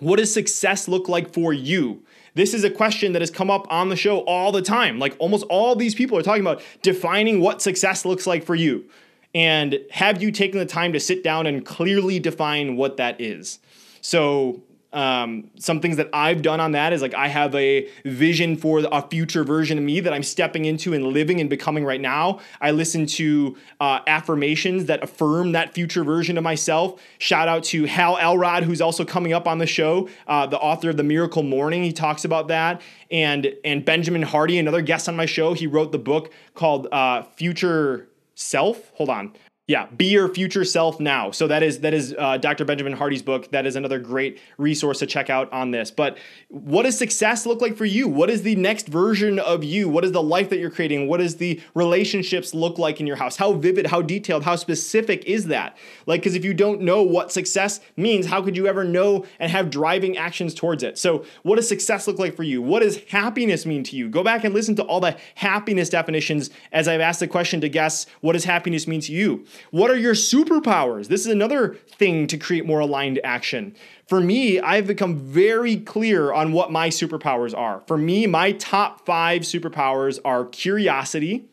What 0.00 0.16
does 0.16 0.32
success 0.32 0.88
look 0.88 1.08
like 1.08 1.32
for 1.32 1.52
you? 1.52 2.04
This 2.34 2.52
is 2.52 2.64
a 2.64 2.70
question 2.70 3.12
that 3.12 3.22
has 3.22 3.30
come 3.30 3.50
up 3.50 3.66
on 3.70 3.88
the 3.88 3.96
show 3.96 4.18
all 4.20 4.52
the 4.52 4.60
time. 4.60 4.98
Like 4.98 5.16
almost 5.18 5.46
all 5.48 5.74
these 5.74 5.94
people 5.94 6.18
are 6.18 6.22
talking 6.22 6.42
about 6.42 6.62
defining 6.82 7.40
what 7.40 7.62
success 7.62 8.04
looks 8.04 8.26
like 8.26 8.44
for 8.44 8.54
you 8.54 8.84
and 9.34 9.78
have 9.90 10.22
you 10.22 10.30
taken 10.30 10.58
the 10.58 10.66
time 10.66 10.92
to 10.92 11.00
sit 11.00 11.22
down 11.22 11.46
and 11.46 11.64
clearly 11.64 12.18
define 12.18 12.76
what 12.76 12.96
that 12.96 13.20
is? 13.20 13.58
So, 14.00 14.62
um, 14.92 15.50
some 15.58 15.80
things 15.80 15.98
that 15.98 16.08
I've 16.14 16.40
done 16.40 16.58
on 16.58 16.72
that 16.72 16.94
is 16.94 17.02
like 17.02 17.12
I 17.12 17.28
have 17.28 17.54
a 17.54 17.86
vision 18.06 18.56
for 18.56 18.82
a 18.90 19.02
future 19.02 19.44
version 19.44 19.76
of 19.76 19.84
me 19.84 20.00
that 20.00 20.12
I'm 20.12 20.22
stepping 20.22 20.64
into 20.64 20.94
and 20.94 21.04
living 21.08 21.38
and 21.38 21.50
becoming 21.50 21.84
right 21.84 22.00
now. 22.00 22.40
I 22.62 22.70
listen 22.70 23.04
to 23.06 23.56
uh, 23.78 24.00
affirmations 24.06 24.86
that 24.86 25.02
affirm 25.02 25.52
that 25.52 25.74
future 25.74 26.02
version 26.02 26.38
of 26.38 26.44
myself. 26.44 27.00
Shout 27.18 27.46
out 27.46 27.64
to 27.64 27.84
Hal 27.84 28.16
Elrod, 28.16 28.62
who's 28.62 28.80
also 28.80 29.04
coming 29.04 29.34
up 29.34 29.46
on 29.46 29.58
the 29.58 29.66
show, 29.66 30.08
uh, 30.26 30.46
the 30.46 30.58
author 30.58 30.88
of 30.88 30.96
The 30.96 31.04
Miracle 31.04 31.42
Morning. 31.42 31.82
He 31.82 31.92
talks 31.92 32.24
about 32.24 32.48
that. 32.48 32.80
And, 33.10 33.54
and 33.64 33.84
Benjamin 33.84 34.22
Hardy, 34.22 34.58
another 34.58 34.80
guest 34.80 35.10
on 35.10 35.16
my 35.16 35.26
show, 35.26 35.52
he 35.52 35.66
wrote 35.66 35.92
the 35.92 35.98
book 35.98 36.32
called 36.54 36.88
uh, 36.90 37.22
Future 37.36 38.08
self. 38.36 38.92
Hold 38.94 39.10
on. 39.10 39.32
Yeah, 39.68 39.86
be 39.86 40.06
your 40.06 40.28
future 40.28 40.64
self 40.64 41.00
now. 41.00 41.32
So 41.32 41.48
that 41.48 41.64
is 41.64 41.80
that 41.80 41.92
is 41.92 42.14
uh, 42.16 42.36
Dr. 42.36 42.64
Benjamin 42.64 42.92
Hardy's 42.92 43.22
book. 43.22 43.50
That 43.50 43.66
is 43.66 43.74
another 43.74 43.98
great 43.98 44.38
resource 44.58 45.00
to 45.00 45.06
check 45.06 45.28
out 45.28 45.52
on 45.52 45.72
this. 45.72 45.90
But 45.90 46.18
what 46.50 46.84
does 46.84 46.96
success 46.96 47.46
look 47.46 47.60
like 47.60 47.76
for 47.76 47.84
you? 47.84 48.06
What 48.06 48.30
is 48.30 48.42
the 48.42 48.54
next 48.54 48.86
version 48.86 49.40
of 49.40 49.64
you? 49.64 49.88
What 49.88 50.04
is 50.04 50.12
the 50.12 50.22
life 50.22 50.50
that 50.50 50.58
you're 50.58 50.70
creating? 50.70 51.08
What 51.08 51.18
does 51.18 51.38
the 51.38 51.60
relationships 51.74 52.54
look 52.54 52.78
like 52.78 53.00
in 53.00 53.08
your 53.08 53.16
house? 53.16 53.38
How 53.38 53.54
vivid, 53.54 53.88
how 53.88 54.02
detailed, 54.02 54.44
how 54.44 54.54
specific 54.54 55.24
is 55.24 55.46
that? 55.46 55.76
Like, 56.06 56.20
because 56.20 56.36
if 56.36 56.44
you 56.44 56.54
don't 56.54 56.82
know 56.82 57.02
what 57.02 57.32
success 57.32 57.80
means, 57.96 58.26
how 58.26 58.42
could 58.42 58.56
you 58.56 58.68
ever 58.68 58.84
know 58.84 59.26
and 59.40 59.50
have 59.50 59.68
driving 59.68 60.16
actions 60.16 60.54
towards 60.54 60.84
it? 60.84 60.96
So, 60.96 61.24
what 61.42 61.56
does 61.56 61.68
success 61.68 62.06
look 62.06 62.20
like 62.20 62.36
for 62.36 62.44
you? 62.44 62.62
What 62.62 62.84
does 62.84 63.02
happiness 63.06 63.66
mean 63.66 63.82
to 63.82 63.96
you? 63.96 64.08
Go 64.10 64.22
back 64.22 64.44
and 64.44 64.54
listen 64.54 64.76
to 64.76 64.84
all 64.84 65.00
the 65.00 65.16
happiness 65.34 65.88
definitions 65.88 66.50
as 66.70 66.86
I've 66.86 67.00
asked 67.00 67.18
the 67.18 67.26
question 67.26 67.60
to 67.62 67.68
guess 67.68 68.06
what 68.20 68.34
does 68.34 68.44
happiness 68.44 68.86
mean 68.86 69.00
to 69.00 69.12
you? 69.12 69.44
What 69.70 69.90
are 69.90 69.96
your 69.96 70.14
superpowers? 70.14 71.08
This 71.08 71.20
is 71.20 71.32
another 71.32 71.74
thing 71.88 72.26
to 72.28 72.36
create 72.36 72.66
more 72.66 72.80
aligned 72.80 73.20
action. 73.24 73.74
For 74.06 74.20
me, 74.20 74.60
I've 74.60 74.86
become 74.86 75.16
very 75.16 75.76
clear 75.76 76.32
on 76.32 76.52
what 76.52 76.70
my 76.70 76.88
superpowers 76.88 77.56
are. 77.56 77.82
For 77.86 77.98
me, 77.98 78.26
my 78.26 78.52
top 78.52 79.04
five 79.04 79.42
superpowers 79.42 80.18
are 80.24 80.44
curiosity, 80.46 81.46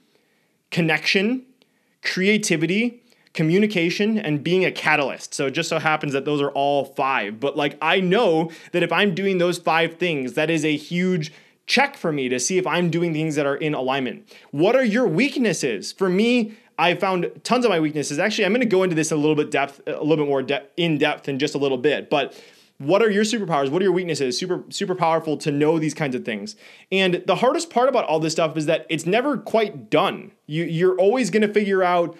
connection, 0.69 1.45
creativity, 2.03 3.01
communication, 3.33 4.17
and 4.17 4.43
being 4.43 4.63
a 4.63 4.71
catalyst. 4.71 5.33
So 5.33 5.47
it 5.47 5.51
just 5.51 5.69
so 5.69 5.79
happens 5.79 6.13
that 6.13 6.25
those 6.25 6.41
are 6.41 6.51
all 6.51 6.85
five. 6.85 7.39
But 7.39 7.57
like, 7.57 7.77
I 7.81 7.99
know 7.99 8.51
that 8.71 8.83
if 8.83 8.91
I'm 8.91 9.15
doing 9.15 9.39
those 9.39 9.57
five 9.57 9.95
things, 9.95 10.33
that 10.33 10.49
is 10.49 10.63
a 10.63 10.75
huge 10.75 11.33
check 11.65 11.95
for 11.95 12.11
me 12.11 12.29
to 12.29 12.39
see 12.39 12.57
if 12.57 12.67
I'm 12.67 12.89
doing 12.89 13.13
things 13.13 13.35
that 13.35 13.45
are 13.45 13.55
in 13.55 13.73
alignment. 13.73 14.31
What 14.51 14.75
are 14.75 14.83
your 14.83 15.07
weaknesses? 15.07 15.91
For 15.91 16.09
me, 16.09 16.57
I 16.77 16.95
found 16.95 17.31
tons 17.43 17.65
of 17.65 17.69
my 17.69 17.79
weaknesses. 17.79 18.19
Actually, 18.19 18.45
I'm 18.45 18.51
going 18.51 18.61
to 18.61 18.67
go 18.67 18.83
into 18.83 18.95
this 18.95 19.11
a 19.11 19.15
little 19.15 19.35
bit 19.35 19.51
depth, 19.51 19.81
a 19.87 20.03
little 20.03 20.17
bit 20.17 20.27
more 20.27 20.41
de- 20.41 20.63
in 20.77 20.97
depth 20.97 21.29
in 21.29 21.39
just 21.39 21.55
a 21.55 21.57
little 21.57 21.77
bit. 21.77 22.09
But 22.09 22.39
what 22.79 23.01
are 23.01 23.09
your 23.09 23.23
superpowers? 23.23 23.69
What 23.69 23.81
are 23.81 23.85
your 23.85 23.93
weaknesses? 23.93 24.37
Super, 24.37 24.63
super 24.69 24.95
powerful 24.95 25.37
to 25.37 25.51
know 25.51 25.79
these 25.79 25.93
kinds 25.93 26.15
of 26.15 26.25
things. 26.25 26.55
And 26.91 27.23
the 27.27 27.35
hardest 27.35 27.69
part 27.69 27.89
about 27.89 28.05
all 28.05 28.19
this 28.19 28.33
stuff 28.33 28.57
is 28.57 28.65
that 28.65 28.85
it's 28.89 29.05
never 29.05 29.37
quite 29.37 29.89
done. 29.89 30.31
You, 30.47 30.63
you're 30.63 30.97
always 30.97 31.29
going 31.29 31.47
to 31.47 31.53
figure 31.53 31.83
out 31.83 32.17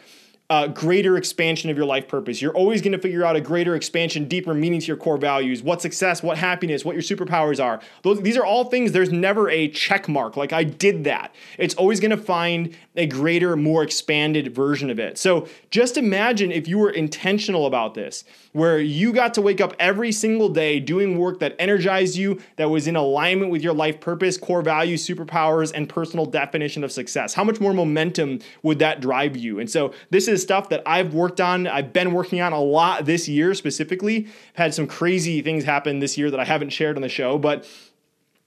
uh, 0.50 0.68
greater 0.68 1.18
expansion 1.18 1.70
of 1.70 1.78
your 1.78 1.86
life 1.86 2.08
purpose. 2.08 2.42
You're 2.42 2.54
always 2.54 2.82
going 2.82 2.92
to 2.92 3.00
figure 3.00 3.24
out 3.26 3.36
a 3.36 3.42
greater 3.42 3.76
expansion, 3.76 4.28
deeper 4.28 4.54
meaning 4.54 4.82
to 4.82 4.86
your 4.86 4.98
core 4.98 5.18
values, 5.18 5.64
what 5.64 5.82
success, 5.82 6.22
what 6.22 6.38
happiness, 6.38 6.84
what 6.84 6.96
your 6.96 7.02
superpowers 7.02 7.64
are. 7.64 7.80
Those, 8.04 8.22
these 8.22 8.36
are 8.38 8.46
all 8.46 8.66
things, 8.66 8.92
there's 8.92 9.12
never 9.12 9.50
a 9.50 9.70
check 9.70 10.10
mark, 10.10 10.36
like 10.36 10.52
I 10.52 10.64
did 10.64 11.06
that. 11.06 11.34
It's 11.58 11.76
always 11.76 12.00
going 12.00 12.12
to 12.12 12.18
find 12.18 12.76
a 12.96 13.08
greater, 13.08 13.56
more 13.56 13.84
expanded 13.84 14.54
version 14.54 14.90
of 14.90 15.00
it. 15.00 15.18
So 15.18 15.48
just 15.72 15.98
imagine 15.98 16.52
if 16.52 16.68
you 16.68 16.78
were 16.78 16.92
intentional 16.92 17.66
about 17.66 17.94
this, 17.94 18.26
where 18.52 18.80
you 18.80 19.14
got 19.14 19.34
to 19.36 19.42
wake 19.42 19.62
up 19.62 19.74
every 19.80 20.12
single 20.12 20.50
day 20.50 20.80
doing 20.80 21.18
work 21.18 21.40
that 21.40 21.56
energized 21.58 22.16
you, 22.16 22.40
that 22.58 22.70
was 22.70 22.86
in 22.86 22.96
alignment 22.96 23.50
with 23.50 23.64
your 23.64 23.74
life 23.74 24.00
purpose, 24.00 24.38
core 24.38 24.62
values, 24.62 25.08
superpowers, 25.08 25.72
and 25.74 25.90
personal 25.90 26.26
definition 26.26 26.84
of 26.84 26.92
success. 26.92 27.34
How 27.34 27.44
much 27.44 27.60
more 27.60 27.74
momentum 27.74 28.40
would 28.62 28.78
that 28.80 29.02
drive 29.02 29.38
you? 29.38 29.60
And 29.60 29.70
so 29.70 29.94
this 30.12 30.28
is 30.28 30.33
is 30.34 30.42
stuff 30.42 30.70
that 30.70 30.84
I've 30.86 31.14
worked 31.14 31.40
on. 31.40 31.68
I've 31.68 31.94
been 31.94 32.12
working 32.12 32.42
on 32.42 32.52
a 32.52 32.60
lot 32.60 33.06
this 33.06 33.30
year 33.30 33.54
specifically. 33.54 34.26
I've 34.26 34.56
had 34.56 34.74
some 34.74 34.88
crazy 34.88 35.42
things 35.42 35.64
happen 35.64 36.00
this 36.00 36.18
year 36.18 36.30
that 36.32 36.40
I 36.40 36.46
haven't 36.46 36.72
shared 36.72 36.98
on 36.98 37.02
the 37.02 37.10
show, 37.10 37.38
but 37.38 37.66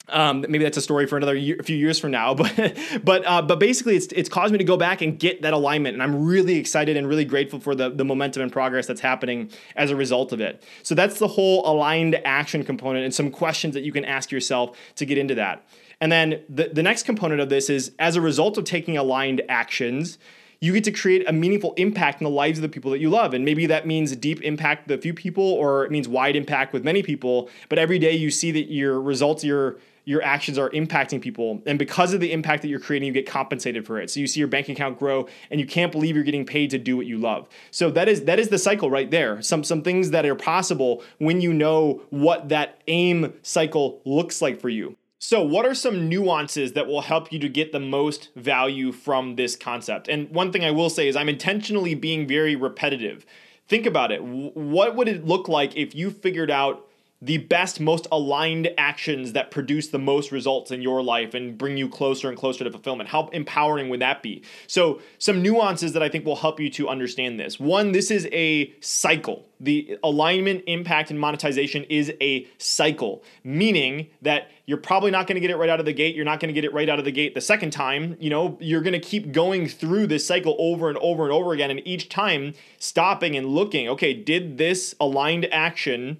um, 0.08 0.42
maybe 0.48 0.62
that's 0.62 0.76
a 0.76 0.82
story 0.82 1.06
for 1.06 1.16
another 1.16 1.34
year, 1.34 1.56
a 1.58 1.62
few 1.62 1.76
years 1.76 1.98
from 1.98 2.12
now, 2.12 2.34
but 2.34 2.78
but 3.02 3.26
uh, 3.26 3.42
but 3.42 3.58
basically, 3.58 3.96
it's 3.96 4.06
it's 4.06 4.28
caused 4.28 4.52
me 4.52 4.58
to 4.58 4.64
go 4.64 4.76
back 4.76 5.02
and 5.02 5.18
get 5.18 5.42
that 5.42 5.52
alignment, 5.52 5.94
and 5.94 6.02
I'm 6.02 6.24
really 6.24 6.56
excited 6.56 6.96
and 6.96 7.08
really 7.08 7.24
grateful 7.24 7.58
for 7.58 7.74
the 7.74 7.90
the 7.90 8.04
momentum 8.04 8.42
and 8.42 8.52
progress 8.52 8.86
that's 8.86 9.00
happening 9.00 9.50
as 9.74 9.90
a 9.90 9.96
result 9.96 10.32
of 10.32 10.40
it. 10.40 10.62
So 10.82 10.94
that's 10.94 11.18
the 11.18 11.28
whole 11.28 11.68
aligned 11.68 12.20
action 12.24 12.64
component, 12.64 13.04
and 13.04 13.12
some 13.12 13.30
questions 13.30 13.74
that 13.74 13.82
you 13.82 13.92
can 13.92 14.04
ask 14.04 14.30
yourself 14.30 14.78
to 14.96 15.06
get 15.06 15.18
into 15.18 15.34
that. 15.36 15.66
And 16.00 16.12
then 16.12 16.42
the 16.48 16.68
the 16.68 16.82
next 16.82 17.02
component 17.04 17.40
of 17.40 17.48
this 17.48 17.68
is 17.68 17.92
as 17.98 18.16
a 18.16 18.20
result 18.20 18.58
of 18.58 18.64
taking 18.64 18.96
aligned 18.96 19.42
actions, 19.48 20.18
you 20.60 20.72
get 20.72 20.84
to 20.84 20.92
create 20.92 21.28
a 21.28 21.32
meaningful 21.32 21.74
impact 21.74 22.20
in 22.20 22.24
the 22.24 22.30
lives 22.30 22.58
of 22.58 22.62
the 22.62 22.68
people 22.68 22.90
that 22.90 22.98
you 22.98 23.10
love. 23.10 23.34
And 23.34 23.44
maybe 23.44 23.66
that 23.66 23.86
means 23.86 24.14
deep 24.16 24.42
impact 24.42 24.88
with 24.88 24.98
a 24.98 25.02
few 25.02 25.12
people 25.12 25.44
or 25.44 25.84
it 25.84 25.90
means 25.90 26.08
wide 26.08 26.36
impact 26.36 26.72
with 26.72 26.84
many 26.84 27.02
people. 27.02 27.48
But 27.68 27.78
every 27.78 27.98
day 27.98 28.12
you 28.12 28.30
see 28.30 28.50
that 28.52 28.72
your 28.72 29.00
results, 29.00 29.44
your 29.44 29.78
your 30.06 30.22
actions 30.22 30.56
are 30.56 30.70
impacting 30.70 31.20
people. 31.20 31.60
And 31.66 31.80
because 31.80 32.14
of 32.14 32.20
the 32.20 32.32
impact 32.32 32.62
that 32.62 32.68
you're 32.68 32.78
creating, 32.78 33.08
you 33.08 33.12
get 33.12 33.26
compensated 33.26 33.84
for 33.84 34.00
it. 34.00 34.08
So 34.08 34.20
you 34.20 34.28
see 34.28 34.38
your 34.38 34.48
bank 34.48 34.68
account 34.68 35.00
grow 35.00 35.26
and 35.50 35.60
you 35.60 35.66
can't 35.66 35.90
believe 35.90 36.14
you're 36.14 36.24
getting 36.24 36.46
paid 36.46 36.70
to 36.70 36.78
do 36.78 36.96
what 36.96 37.06
you 37.06 37.18
love. 37.18 37.48
So 37.72 37.90
that 37.90 38.08
is 38.08 38.22
that 38.24 38.38
is 38.38 38.48
the 38.48 38.58
cycle 38.58 38.88
right 38.88 39.10
there. 39.10 39.42
Some 39.42 39.64
some 39.64 39.82
things 39.82 40.10
that 40.10 40.24
are 40.24 40.36
possible 40.36 41.02
when 41.18 41.40
you 41.40 41.52
know 41.52 42.02
what 42.10 42.48
that 42.48 42.80
aim 42.86 43.34
cycle 43.42 44.00
looks 44.04 44.40
like 44.40 44.60
for 44.60 44.68
you. 44.68 44.96
So, 45.18 45.42
what 45.42 45.64
are 45.64 45.74
some 45.74 46.08
nuances 46.08 46.72
that 46.74 46.86
will 46.86 47.00
help 47.00 47.32
you 47.32 47.38
to 47.38 47.48
get 47.48 47.72
the 47.72 47.80
most 47.80 48.28
value 48.36 48.92
from 48.92 49.36
this 49.36 49.56
concept? 49.56 50.08
And 50.08 50.28
one 50.30 50.52
thing 50.52 50.64
I 50.64 50.70
will 50.70 50.90
say 50.90 51.08
is 51.08 51.16
I'm 51.16 51.28
intentionally 51.28 51.94
being 51.94 52.28
very 52.28 52.54
repetitive. 52.54 53.24
Think 53.66 53.86
about 53.86 54.12
it. 54.12 54.22
What 54.22 54.94
would 54.94 55.08
it 55.08 55.26
look 55.26 55.48
like 55.48 55.74
if 55.74 55.94
you 55.94 56.10
figured 56.10 56.50
out 56.50 56.86
the 57.22 57.38
best, 57.38 57.80
most 57.80 58.06
aligned 58.12 58.68
actions 58.76 59.32
that 59.32 59.50
produce 59.50 59.88
the 59.88 59.98
most 59.98 60.30
results 60.30 60.70
in 60.70 60.82
your 60.82 61.02
life 61.02 61.32
and 61.32 61.56
bring 61.56 61.78
you 61.78 61.88
closer 61.88 62.28
and 62.28 62.36
closer 62.36 62.62
to 62.62 62.70
fulfillment. 62.70 63.08
How 63.08 63.28
empowering 63.28 63.88
would 63.88 64.00
that 64.00 64.22
be? 64.22 64.42
So, 64.66 65.00
some 65.18 65.40
nuances 65.40 65.94
that 65.94 66.02
I 66.02 66.10
think 66.10 66.26
will 66.26 66.36
help 66.36 66.60
you 66.60 66.68
to 66.70 66.88
understand 66.88 67.40
this. 67.40 67.58
One, 67.58 67.92
this 67.92 68.10
is 68.10 68.28
a 68.32 68.72
cycle. 68.80 69.46
The 69.58 69.98
alignment, 70.04 70.64
impact, 70.66 71.10
and 71.10 71.18
monetization 71.18 71.84
is 71.84 72.12
a 72.20 72.46
cycle, 72.58 73.24
meaning 73.42 74.08
that 74.20 74.50
you're 74.66 74.76
probably 74.76 75.10
not 75.10 75.26
going 75.26 75.36
to 75.36 75.40
get 75.40 75.50
it 75.50 75.56
right 75.56 75.70
out 75.70 75.80
of 75.80 75.86
the 75.86 75.94
gate. 75.94 76.14
You're 76.14 76.26
not 76.26 76.40
going 76.40 76.48
to 76.48 76.52
get 76.52 76.66
it 76.66 76.74
right 76.74 76.88
out 76.88 76.98
of 76.98 77.06
the 77.06 77.12
gate 77.12 77.34
the 77.34 77.40
second 77.40 77.70
time. 77.70 78.18
You 78.20 78.28
know, 78.28 78.58
you're 78.60 78.82
going 78.82 78.92
to 78.92 78.98
keep 78.98 79.32
going 79.32 79.68
through 79.68 80.08
this 80.08 80.26
cycle 80.26 80.54
over 80.58 80.90
and 80.90 80.98
over 80.98 81.22
and 81.22 81.32
over 81.32 81.54
again. 81.54 81.70
And 81.70 81.80
each 81.86 82.10
time 82.10 82.52
stopping 82.78 83.36
and 83.36 83.46
looking, 83.46 83.88
okay, 83.88 84.12
did 84.12 84.58
this 84.58 84.94
aligned 85.00 85.46
action 85.50 86.18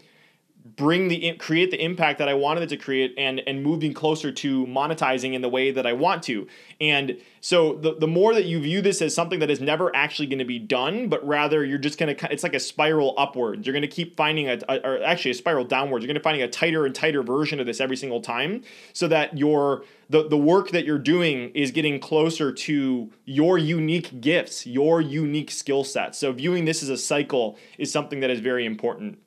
bring 0.74 1.08
the 1.08 1.32
create 1.34 1.70
the 1.70 1.82
impact 1.82 2.18
that 2.18 2.28
I 2.28 2.34
wanted 2.34 2.64
it 2.64 2.68
to 2.70 2.76
create 2.76 3.14
and 3.16 3.40
and 3.46 3.62
moving 3.62 3.94
closer 3.94 4.32
to 4.32 4.66
monetizing 4.66 5.34
in 5.34 5.42
the 5.42 5.48
way 5.48 5.70
that 5.70 5.86
I 5.86 5.92
want 5.92 6.22
to. 6.24 6.48
And 6.80 7.18
so 7.40 7.74
the 7.74 7.94
the 7.94 8.08
more 8.08 8.34
that 8.34 8.46
you 8.46 8.58
view 8.58 8.82
this 8.82 9.00
as 9.00 9.14
something 9.14 9.38
that 9.40 9.50
is 9.50 9.60
never 9.60 9.94
actually 9.94 10.26
going 10.26 10.40
to 10.40 10.44
be 10.44 10.58
done, 10.58 11.08
but 11.08 11.24
rather 11.26 11.64
you're 11.64 11.78
just 11.78 11.98
going 11.98 12.16
to 12.16 12.32
it's 12.32 12.42
like 12.42 12.54
a 12.54 12.60
spiral 12.60 13.14
upwards. 13.16 13.66
You're 13.66 13.74
going 13.74 13.82
to 13.82 13.88
keep 13.88 14.16
finding 14.16 14.48
a, 14.48 14.58
a, 14.68 14.80
or 14.84 15.02
actually 15.04 15.30
a 15.30 15.34
spiral 15.34 15.64
downwards. 15.64 16.02
You're 16.02 16.12
going 16.12 16.20
to 16.20 16.22
finding 16.22 16.42
a 16.42 16.48
tighter 16.48 16.86
and 16.86 16.94
tighter 16.94 17.22
version 17.22 17.60
of 17.60 17.66
this 17.66 17.80
every 17.80 17.96
single 17.96 18.20
time 18.20 18.62
so 18.92 19.06
that 19.08 19.36
your 19.38 19.84
the, 20.08 20.28
the 20.28 20.36
work 20.36 20.70
that 20.70 20.84
you're 20.84 20.98
doing 20.98 21.50
is 21.50 21.70
getting 21.70 22.00
closer 22.00 22.52
to 22.52 23.10
your 23.24 23.58
unique 23.58 24.20
gifts, 24.20 24.66
your 24.66 25.00
unique 25.00 25.50
skill 25.50 25.84
sets. 25.84 26.18
So 26.18 26.32
viewing 26.32 26.64
this 26.64 26.82
as 26.82 26.88
a 26.88 26.96
cycle 26.96 27.58
is 27.78 27.90
something 27.90 28.20
that 28.20 28.30
is 28.30 28.40
very 28.40 28.64
important. 28.64 29.18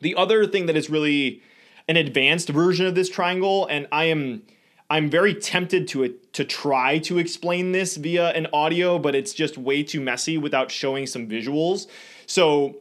The 0.00 0.14
other 0.14 0.46
thing 0.46 0.66
that 0.66 0.76
is 0.76 0.90
really 0.90 1.42
an 1.88 1.96
advanced 1.96 2.48
version 2.48 2.86
of 2.86 2.94
this 2.94 3.08
triangle, 3.08 3.66
and 3.66 3.86
I 3.92 4.04
am 4.04 4.42
I'm 4.88 5.10
very 5.10 5.34
tempted 5.34 5.88
to 5.88 6.14
to 6.32 6.44
try 6.44 6.98
to 6.98 7.18
explain 7.18 7.72
this 7.72 7.96
via 7.96 8.30
an 8.30 8.46
audio, 8.52 8.98
but 8.98 9.14
it's 9.14 9.34
just 9.34 9.58
way 9.58 9.82
too 9.82 10.00
messy 10.00 10.38
without 10.38 10.70
showing 10.70 11.06
some 11.06 11.26
visuals. 11.26 11.86
So 12.26 12.76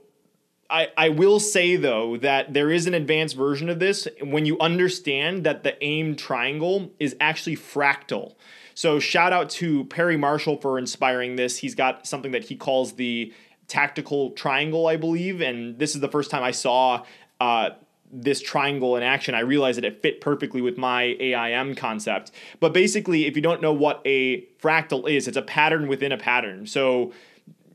I, 0.70 0.90
I 0.98 1.10
will 1.10 1.40
say 1.40 1.76
though 1.76 2.18
that 2.18 2.54
there 2.54 2.72
is 2.72 2.88
an 2.88 2.94
advanced 2.94 3.36
version 3.36 3.70
of 3.70 3.80
this 3.80 4.08
when 4.22 4.46
you 4.46 4.60
understand 4.60 5.44
that 5.44 5.64
the 5.64 5.82
aim 5.84 6.16
triangle 6.16 6.92
is 7.00 7.16
actually 7.20 7.56
fractal. 7.56 8.36
So 8.74 9.00
shout 9.00 9.32
out 9.32 9.50
to 9.52 9.86
Perry 9.86 10.18
Marshall 10.18 10.58
for 10.58 10.78
inspiring 10.78 11.38
this. 11.38 11.58
He's 11.58 11.76
got 11.76 12.06
something 12.06 12.32
that 12.32 12.46
he 12.46 12.56
calls 12.56 12.94
the 12.94 13.34
tactical 13.68 14.32
triangle, 14.32 14.88
I 14.88 14.98
believe. 14.98 15.42
And 15.42 15.80
this 15.80 15.96
is 15.96 16.02
the 16.02 16.08
first 16.08 16.32
time 16.32 16.44
I 16.44 16.52
saw 16.52 17.04
uh, 17.40 17.72
this 18.12 18.42
triangle 18.42 18.96
in 18.96 19.04
action. 19.04 19.36
I 19.36 19.40
realized 19.40 19.78
that 19.78 19.86
it 19.86 20.02
fit 20.02 20.22
perfectly 20.22 20.62
with 20.62 20.78
my 20.78 21.16
AIM 21.20 21.76
concept. 21.76 22.32
But 22.60 22.74
basically, 22.74 23.26
if 23.26 23.36
you 23.36 23.42
don't 23.42 23.62
know 23.62 23.74
what 23.74 24.02
a 24.06 24.42
fractal 24.62 25.10
is, 25.10 25.28
it's 25.28 25.38
a 25.38 25.42
pattern 25.42 25.88
within 25.88 26.12
a 26.12 26.18
pattern. 26.18 26.68
So 26.68 27.14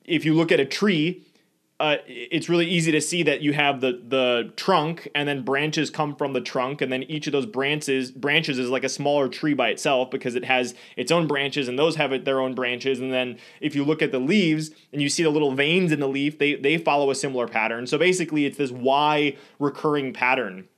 if 0.05 0.25
you 0.25 0.35
look 0.35 0.53
at 0.53 0.61
a 0.61 0.65
tree, 0.65 1.23
uh, 1.81 1.97
it's 2.07 2.51
really 2.51 2.67
easy 2.67 2.93
to 2.93 3.01
see 3.01 3.23
that 3.23 3.41
you 3.41 3.55
have 3.55 3.81
the 3.81 4.03
the 4.07 4.53
trunk 4.55 5.09
and 5.15 5.27
then 5.27 5.43
branches 5.43 5.89
come 5.89 6.15
from 6.15 6.35
the 6.35 6.41
trunk. 6.41 6.83
And 6.83 6.93
then 6.93 7.05
each 7.05 7.27
of 7.27 7.33
those 7.33 7.47
branches 7.47 8.11
branches 8.11 8.59
is 8.59 8.69
like 8.69 8.85
a 8.85 8.89
smaller 8.89 9.29
tree 9.29 9.55
by 9.55 9.71
itself 9.71 10.11
because 10.11 10.35
it 10.35 10.45
has 10.45 10.75
its 10.99 11.11
own 11.11 11.27
branches 11.27 11.69
and 11.69 11.79
those 11.79 11.97
have 11.97 12.27
their 12.27 12.39
own 12.39 12.55
branches. 12.55 13.01
And 13.01 13.11
then 13.11 13.39
if 13.63 13.75
you 13.75 13.83
look 13.83 14.03
at 14.03 14.13
the 14.13 14.19
leaves 14.19 14.71
and 14.93 15.01
you 15.01 15.09
see 15.09 15.23
the 15.23 15.31
little 15.31 15.53
veins 15.53 15.91
in 15.91 16.01
the 16.01 16.07
leaf 16.07 16.39
they 16.39 16.55
they 16.55 16.77
follow 16.77 17.11
a 17.11 17.15
similar 17.15 17.49
pattern. 17.49 17.87
So 17.87 17.97
basically 17.97 18.45
it's 18.45 18.59
this 18.59 18.71
y 18.71 19.39
recurring 19.59 20.13
pattern. 20.13 20.69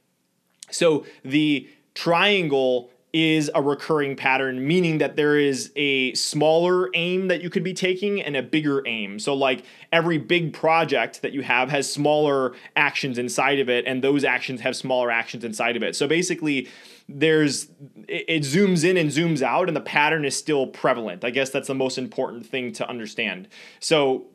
So 0.71 1.05
the 1.25 1.69
triangle 1.95 2.92
is 3.13 3.51
a 3.55 3.61
recurring 3.61 4.17
pattern, 4.17 4.67
meaning 4.67 4.99
that 4.99 5.17
there 5.17 5.37
is 5.37 5.71
a 5.77 6.15
smaller 6.15 6.89
aim 6.95 7.29
that 7.29 7.43
you 7.43 7.51
could 7.51 7.63
be 7.63 7.75
taking 7.75 8.23
and 8.23 8.37
a 8.37 8.43
bigger 8.43 8.83
aim. 8.87 9.19
So, 9.19 9.35
like 9.35 9.65
every 9.93 10.17
big 10.17 10.55
project 10.55 11.21
that 11.21 11.33
you 11.33 11.43
have 11.43 11.69
has 11.71 11.91
smaller 11.91 12.55
actions 12.75 13.19
inside 13.19 13.59
of 13.59 13.69
it, 13.69 13.85
and 13.87 14.03
those 14.03 14.25
actions 14.25 14.63
have 14.63 14.75
smaller 14.75 15.11
actions 15.11 15.45
inside 15.45 15.77
of 15.77 15.83
it. 15.83 15.95
So, 15.95 16.09
basically, 16.09 16.69
there's 17.07 17.65
it, 18.09 18.25
it 18.29 18.43
zooms 18.45 18.83
in 18.83 18.97
and 18.97 19.11
zooms 19.11 19.43
out, 19.43 19.69
and 19.69 19.77
the 19.77 19.83
pattern 19.83 20.25
is 20.25 20.35
still 20.35 20.67
prevalent. 20.67 21.23
I 21.23 21.31
guess 21.31 21.51
that's 21.51 21.69
the 21.69 21.75
most 21.75 21.99
important 21.99 22.47
thing 22.47 22.73
to 22.73 22.89
understand. 22.89 23.49
So, 23.79 24.27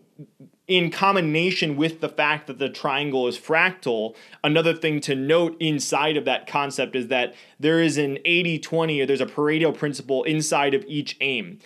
in 0.68 0.92
combination 0.92 1.78
with 1.78 2.02
the 2.02 2.10
fact 2.10 2.48
that 2.48 2.60
the 2.60 2.70
triangle 2.70 3.28
is 3.28 3.38
fractal, 3.38 4.16
another 4.44 4.74
thing 4.74 5.00
to 5.02 5.16
note 5.16 5.56
inside 5.60 6.18
of 6.18 6.26
that 6.26 6.46
concept 6.46 6.96
is 6.96 7.08
that 7.08 7.34
there 7.60 7.82
is 7.82 7.98
an 7.98 8.20
80 8.26 8.60
20 8.60 9.02
or 9.02 9.06
there's 9.06 9.22
a 9.22 9.26
Pareto 9.26 9.76
principle 9.76 10.24
inside 10.24 10.74
of 10.74 10.84
each 10.88 11.16
aim 11.22 11.60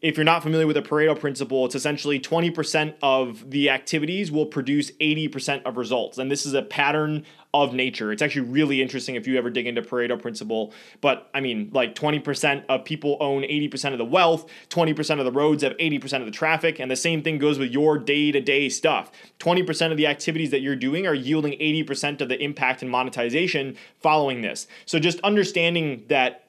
if 0.00 0.16
you're 0.16 0.24
not 0.24 0.44
familiar 0.44 0.64
with 0.64 0.76
the 0.76 0.82
Pareto 0.82 1.18
principle, 1.18 1.66
it's 1.66 1.74
essentially 1.74 2.20
20% 2.20 2.94
of 3.02 3.50
the 3.50 3.68
activities 3.68 4.30
will 4.30 4.46
produce 4.46 4.92
80% 4.92 5.62
of 5.64 5.76
results. 5.76 6.18
And 6.18 6.30
this 6.30 6.46
is 6.46 6.54
a 6.54 6.62
pattern 6.62 7.24
of 7.52 7.74
nature. 7.74 8.12
It's 8.12 8.22
actually 8.22 8.48
really 8.48 8.80
interesting 8.80 9.16
if 9.16 9.26
you 9.26 9.36
ever 9.36 9.50
dig 9.50 9.66
into 9.66 9.82
Pareto 9.82 10.20
principle. 10.20 10.72
But 11.00 11.28
I 11.34 11.40
mean, 11.40 11.70
like 11.72 11.96
20% 11.96 12.64
of 12.68 12.84
people 12.84 13.16
own 13.18 13.42
80% 13.42 13.90
of 13.90 13.98
the 13.98 14.04
wealth, 14.04 14.48
20% 14.68 15.18
of 15.18 15.24
the 15.24 15.32
roads 15.32 15.64
have 15.64 15.76
80% 15.78 16.20
of 16.20 16.26
the 16.26 16.30
traffic, 16.30 16.78
and 16.78 16.88
the 16.88 16.96
same 16.96 17.20
thing 17.22 17.38
goes 17.38 17.58
with 17.58 17.72
your 17.72 17.98
day-to-day 17.98 18.68
stuff. 18.68 19.10
20% 19.40 19.90
of 19.90 19.96
the 19.96 20.06
activities 20.06 20.52
that 20.52 20.60
you're 20.60 20.76
doing 20.76 21.08
are 21.08 21.14
yielding 21.14 21.54
80% 21.54 22.20
of 22.20 22.28
the 22.28 22.40
impact 22.40 22.82
and 22.82 22.90
monetization 22.90 23.76
following 23.98 24.42
this. 24.42 24.68
So 24.86 25.00
just 25.00 25.18
understanding 25.20 26.04
that, 26.08 26.44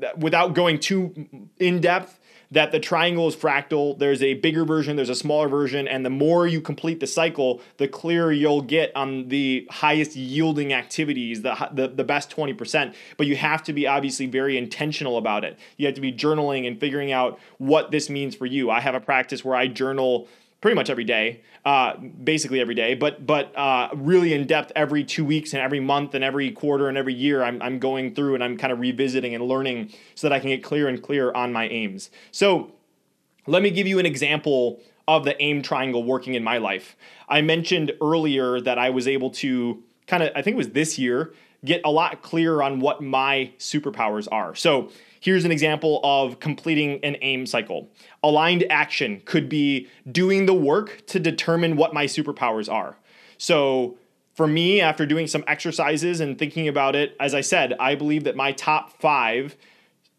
that 0.00 0.18
without 0.18 0.52
going 0.52 0.80
too 0.80 1.48
in 1.58 1.80
depth, 1.80 2.20
that 2.50 2.72
the 2.72 2.80
triangle 2.80 3.28
is 3.28 3.36
fractal. 3.36 3.98
There's 3.98 4.22
a 4.22 4.34
bigger 4.34 4.64
version, 4.64 4.96
there's 4.96 5.08
a 5.08 5.14
smaller 5.14 5.48
version, 5.48 5.88
and 5.88 6.04
the 6.04 6.10
more 6.10 6.46
you 6.46 6.60
complete 6.60 7.00
the 7.00 7.06
cycle, 7.06 7.60
the 7.76 7.88
clearer 7.88 8.32
you'll 8.32 8.62
get 8.62 8.94
on 8.94 9.28
the 9.28 9.66
highest 9.70 10.16
yielding 10.16 10.72
activities, 10.72 11.42
the, 11.42 11.68
the, 11.72 11.88
the 11.88 12.04
best 12.04 12.34
20%. 12.34 12.94
But 13.16 13.26
you 13.26 13.36
have 13.36 13.62
to 13.64 13.72
be 13.72 13.86
obviously 13.86 14.26
very 14.26 14.56
intentional 14.56 15.18
about 15.18 15.44
it. 15.44 15.58
You 15.76 15.86
have 15.86 15.94
to 15.96 16.00
be 16.00 16.12
journaling 16.12 16.66
and 16.66 16.78
figuring 16.78 17.12
out 17.12 17.38
what 17.58 17.90
this 17.90 18.08
means 18.10 18.34
for 18.34 18.46
you. 18.46 18.70
I 18.70 18.80
have 18.80 18.94
a 18.94 19.00
practice 19.00 19.44
where 19.44 19.56
I 19.56 19.66
journal 19.66 20.28
pretty 20.64 20.76
much 20.76 20.88
every 20.88 21.04
day, 21.04 21.42
uh, 21.66 21.94
basically 21.98 22.58
every 22.58 22.74
day, 22.74 22.94
but 22.94 23.26
but 23.26 23.54
uh, 23.54 23.86
really 23.92 24.32
in 24.32 24.46
depth 24.46 24.72
every 24.74 25.04
two 25.04 25.22
weeks 25.22 25.52
and 25.52 25.60
every 25.60 25.78
month 25.78 26.14
and 26.14 26.24
every 26.24 26.50
quarter 26.50 26.88
and 26.88 26.96
every 26.96 27.12
year. 27.12 27.44
I'm 27.44 27.60
I'm 27.60 27.78
going 27.78 28.14
through 28.14 28.32
and 28.32 28.42
I'm 28.42 28.56
kind 28.56 28.72
of 28.72 28.78
revisiting 28.78 29.34
and 29.34 29.44
learning 29.44 29.92
so 30.14 30.26
that 30.26 30.34
I 30.34 30.40
can 30.40 30.48
get 30.48 30.64
clear 30.64 30.88
and 30.88 31.02
clear 31.02 31.30
on 31.32 31.52
my 31.52 31.68
aims. 31.68 32.08
So 32.32 32.72
let 33.46 33.62
me 33.62 33.70
give 33.70 33.86
you 33.86 33.98
an 33.98 34.06
example 34.06 34.80
of 35.06 35.26
the 35.26 35.38
aim 35.42 35.60
triangle 35.60 36.02
working 36.02 36.32
in 36.32 36.42
my 36.42 36.56
life. 36.56 36.96
I 37.28 37.42
mentioned 37.42 37.92
earlier 38.00 38.58
that 38.58 38.78
I 38.78 38.88
was 38.88 39.06
able 39.06 39.32
to 39.32 39.82
kind 40.06 40.22
of 40.22 40.30
I 40.34 40.40
think 40.40 40.54
it 40.54 40.56
was 40.56 40.70
this 40.70 40.98
year 40.98 41.34
get 41.62 41.82
a 41.84 41.90
lot 41.90 42.22
clearer 42.22 42.62
on 42.62 42.80
what 42.80 43.02
my 43.02 43.52
superpowers 43.58 44.28
are. 44.32 44.54
So 44.54 44.90
Here's 45.24 45.46
an 45.46 45.52
example 45.52 46.00
of 46.04 46.38
completing 46.38 47.02
an 47.02 47.16
aim 47.22 47.46
cycle. 47.46 47.88
Aligned 48.22 48.66
action 48.68 49.22
could 49.24 49.48
be 49.48 49.88
doing 50.12 50.44
the 50.44 50.52
work 50.52 51.06
to 51.06 51.18
determine 51.18 51.76
what 51.76 51.94
my 51.94 52.04
superpowers 52.04 52.70
are. 52.70 52.98
So, 53.38 53.96
for 54.34 54.46
me, 54.46 54.82
after 54.82 55.06
doing 55.06 55.26
some 55.26 55.42
exercises 55.46 56.20
and 56.20 56.38
thinking 56.38 56.68
about 56.68 56.94
it, 56.94 57.16
as 57.18 57.34
I 57.34 57.40
said, 57.40 57.72
I 57.80 57.94
believe 57.94 58.24
that 58.24 58.36
my 58.36 58.52
top 58.52 59.00
five 59.00 59.56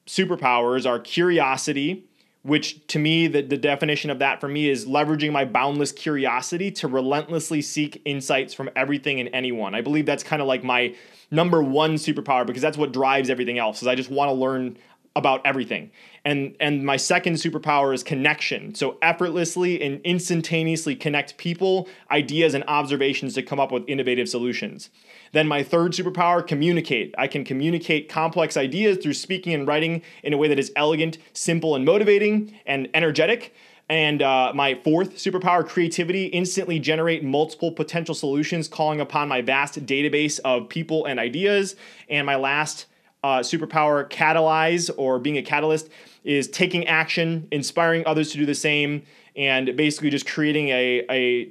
superpowers 0.08 0.90
are 0.90 1.00
curiosity, 1.00 2.08
which 2.42 2.88
to 2.88 2.98
me, 2.98 3.28
the, 3.28 3.44
the 3.44 3.58
definition 3.58 4.10
of 4.10 4.18
that 4.18 4.42
for 4.42 4.48
me 4.48 4.70
is 4.70 4.88
leveraging 4.88 5.32
my 5.32 5.46
boundless 5.46 5.92
curiosity 5.92 6.72
to 6.72 6.88
relentlessly 6.88 7.62
seek 7.62 8.02
insights 8.06 8.56
from 8.56 8.72
everything 8.76 9.20
and 9.20 9.30
anyone. 9.34 9.76
I 9.76 9.82
believe 9.82 10.08
that's 10.08 10.24
kind 10.24 10.42
of 10.42 10.48
like 10.48 10.64
my 10.64 10.96
number 11.30 11.62
one 11.62 11.96
superpower 11.96 12.46
because 12.46 12.62
that's 12.62 12.78
what 12.78 12.92
drives 12.92 13.30
everything 13.30 13.60
else 13.60 13.82
is 13.82 13.88
I 13.88 13.94
just 13.96 14.10
want 14.10 14.30
to 14.30 14.34
learn 14.34 14.78
about 15.16 15.42
everything. 15.46 15.92
And 16.26 16.56
and 16.60 16.86
my 16.86 16.98
second 16.98 17.36
superpower 17.36 17.94
is 17.94 18.04
connection. 18.04 18.76
So 18.76 18.98
effortlessly 19.02 19.82
and 19.82 20.02
instantaneously 20.04 20.96
connect 20.96 21.38
people, 21.38 21.88
ideas 22.12 22.54
and 22.54 22.64
observations 22.68 23.34
to 23.36 23.44
come 23.44 23.60
up 23.60 23.72
with 23.72 23.84
innovative 23.88 24.28
solutions. 24.28 24.90
Then 25.32 25.48
my 25.48 25.64
third 25.64 25.94
superpower, 25.94 26.46
communicate. 26.46 27.14
I 27.18 27.28
can 27.28 27.44
communicate 27.44 28.10
complex 28.10 28.58
ideas 28.58 28.98
through 28.98 29.14
speaking 29.14 29.54
and 29.54 29.68
writing 29.68 30.02
in 30.24 30.34
a 30.34 30.38
way 30.38 30.48
that 30.48 30.60
is 30.60 30.72
elegant, 30.76 31.18
simple 31.34 31.76
and 31.76 31.86
motivating 31.86 32.54
and 32.66 32.90
energetic. 32.94 33.54
And 33.88 34.24
uh, 34.24 34.52
my 34.56 34.80
fourth 34.84 35.18
superpower, 35.18 35.66
creativity, 35.66 36.26
instantly 36.26 36.80
generate 36.80 37.24
multiple 37.24 37.72
potential 37.72 38.16
solutions, 38.16 38.68
calling 38.68 39.00
upon 39.00 39.28
my 39.28 39.42
vast 39.42 39.86
database 39.86 40.40
of 40.44 40.70
people 40.70 41.06
and 41.06 41.20
ideas. 41.20 41.76
And 42.10 42.26
my 42.26 42.36
last 42.36 42.88
uh, 43.26 43.40
superpower 43.40 44.08
catalyze 44.08 44.92
or 44.98 45.18
being 45.18 45.38
a 45.38 45.42
catalyst 45.42 45.90
is 46.24 46.48
taking 46.48 46.86
action, 46.86 47.48
inspiring 47.52 48.04
others 48.06 48.32
to 48.32 48.38
do 48.38 48.46
the 48.46 48.54
same, 48.54 49.02
and 49.36 49.76
basically 49.76 50.12
just 50.12 50.28
creating 50.28 50.70
a, 50.70 51.04
a 51.10 51.50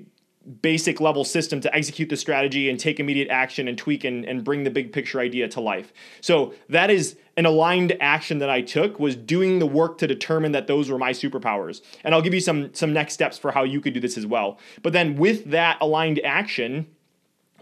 basic 0.63 1.01
level 1.01 1.25
system 1.25 1.61
to 1.61 1.75
execute 1.75 2.09
the 2.09 2.17
strategy 2.17 2.71
and 2.71 2.79
take 2.79 3.01
immediate 3.01 3.29
action 3.29 3.67
and 3.67 3.77
tweak 3.77 4.05
and, 4.05 4.25
and 4.25 4.45
bring 4.45 4.63
the 4.63 4.71
big 4.71 4.93
picture 4.93 5.19
idea 5.19 5.49
to 5.49 5.61
life. 5.61 5.93
So 6.21 6.55
that 6.69 6.91
is 6.91 7.17
an 7.37 7.45
aligned 7.45 7.97
action 8.01 8.39
that 8.39 8.51
I 8.51 8.61
took 8.61 9.01
was 9.01 9.17
doing 9.17 9.59
the 9.59 9.67
work 9.67 9.99
to 9.99 10.07
determine 10.07 10.53
that 10.53 10.69
those 10.69 10.89
were 10.91 10.99
my 10.99 11.11
superpowers. 11.11 11.81
And 12.05 12.15
I'll 12.15 12.23
give 12.23 12.35
you 12.35 12.41
some 12.41 12.73
some 12.73 12.93
next 12.93 13.15
steps 13.15 13.37
for 13.37 13.51
how 13.51 13.65
you 13.65 13.81
could 13.81 13.95
do 13.95 14.01
this 14.01 14.17
as 14.17 14.27
well. 14.27 14.61
But 14.83 14.93
then 14.93 15.17
with 15.17 15.51
that 15.51 15.79
aligned 15.81 16.21
action, 16.25 16.87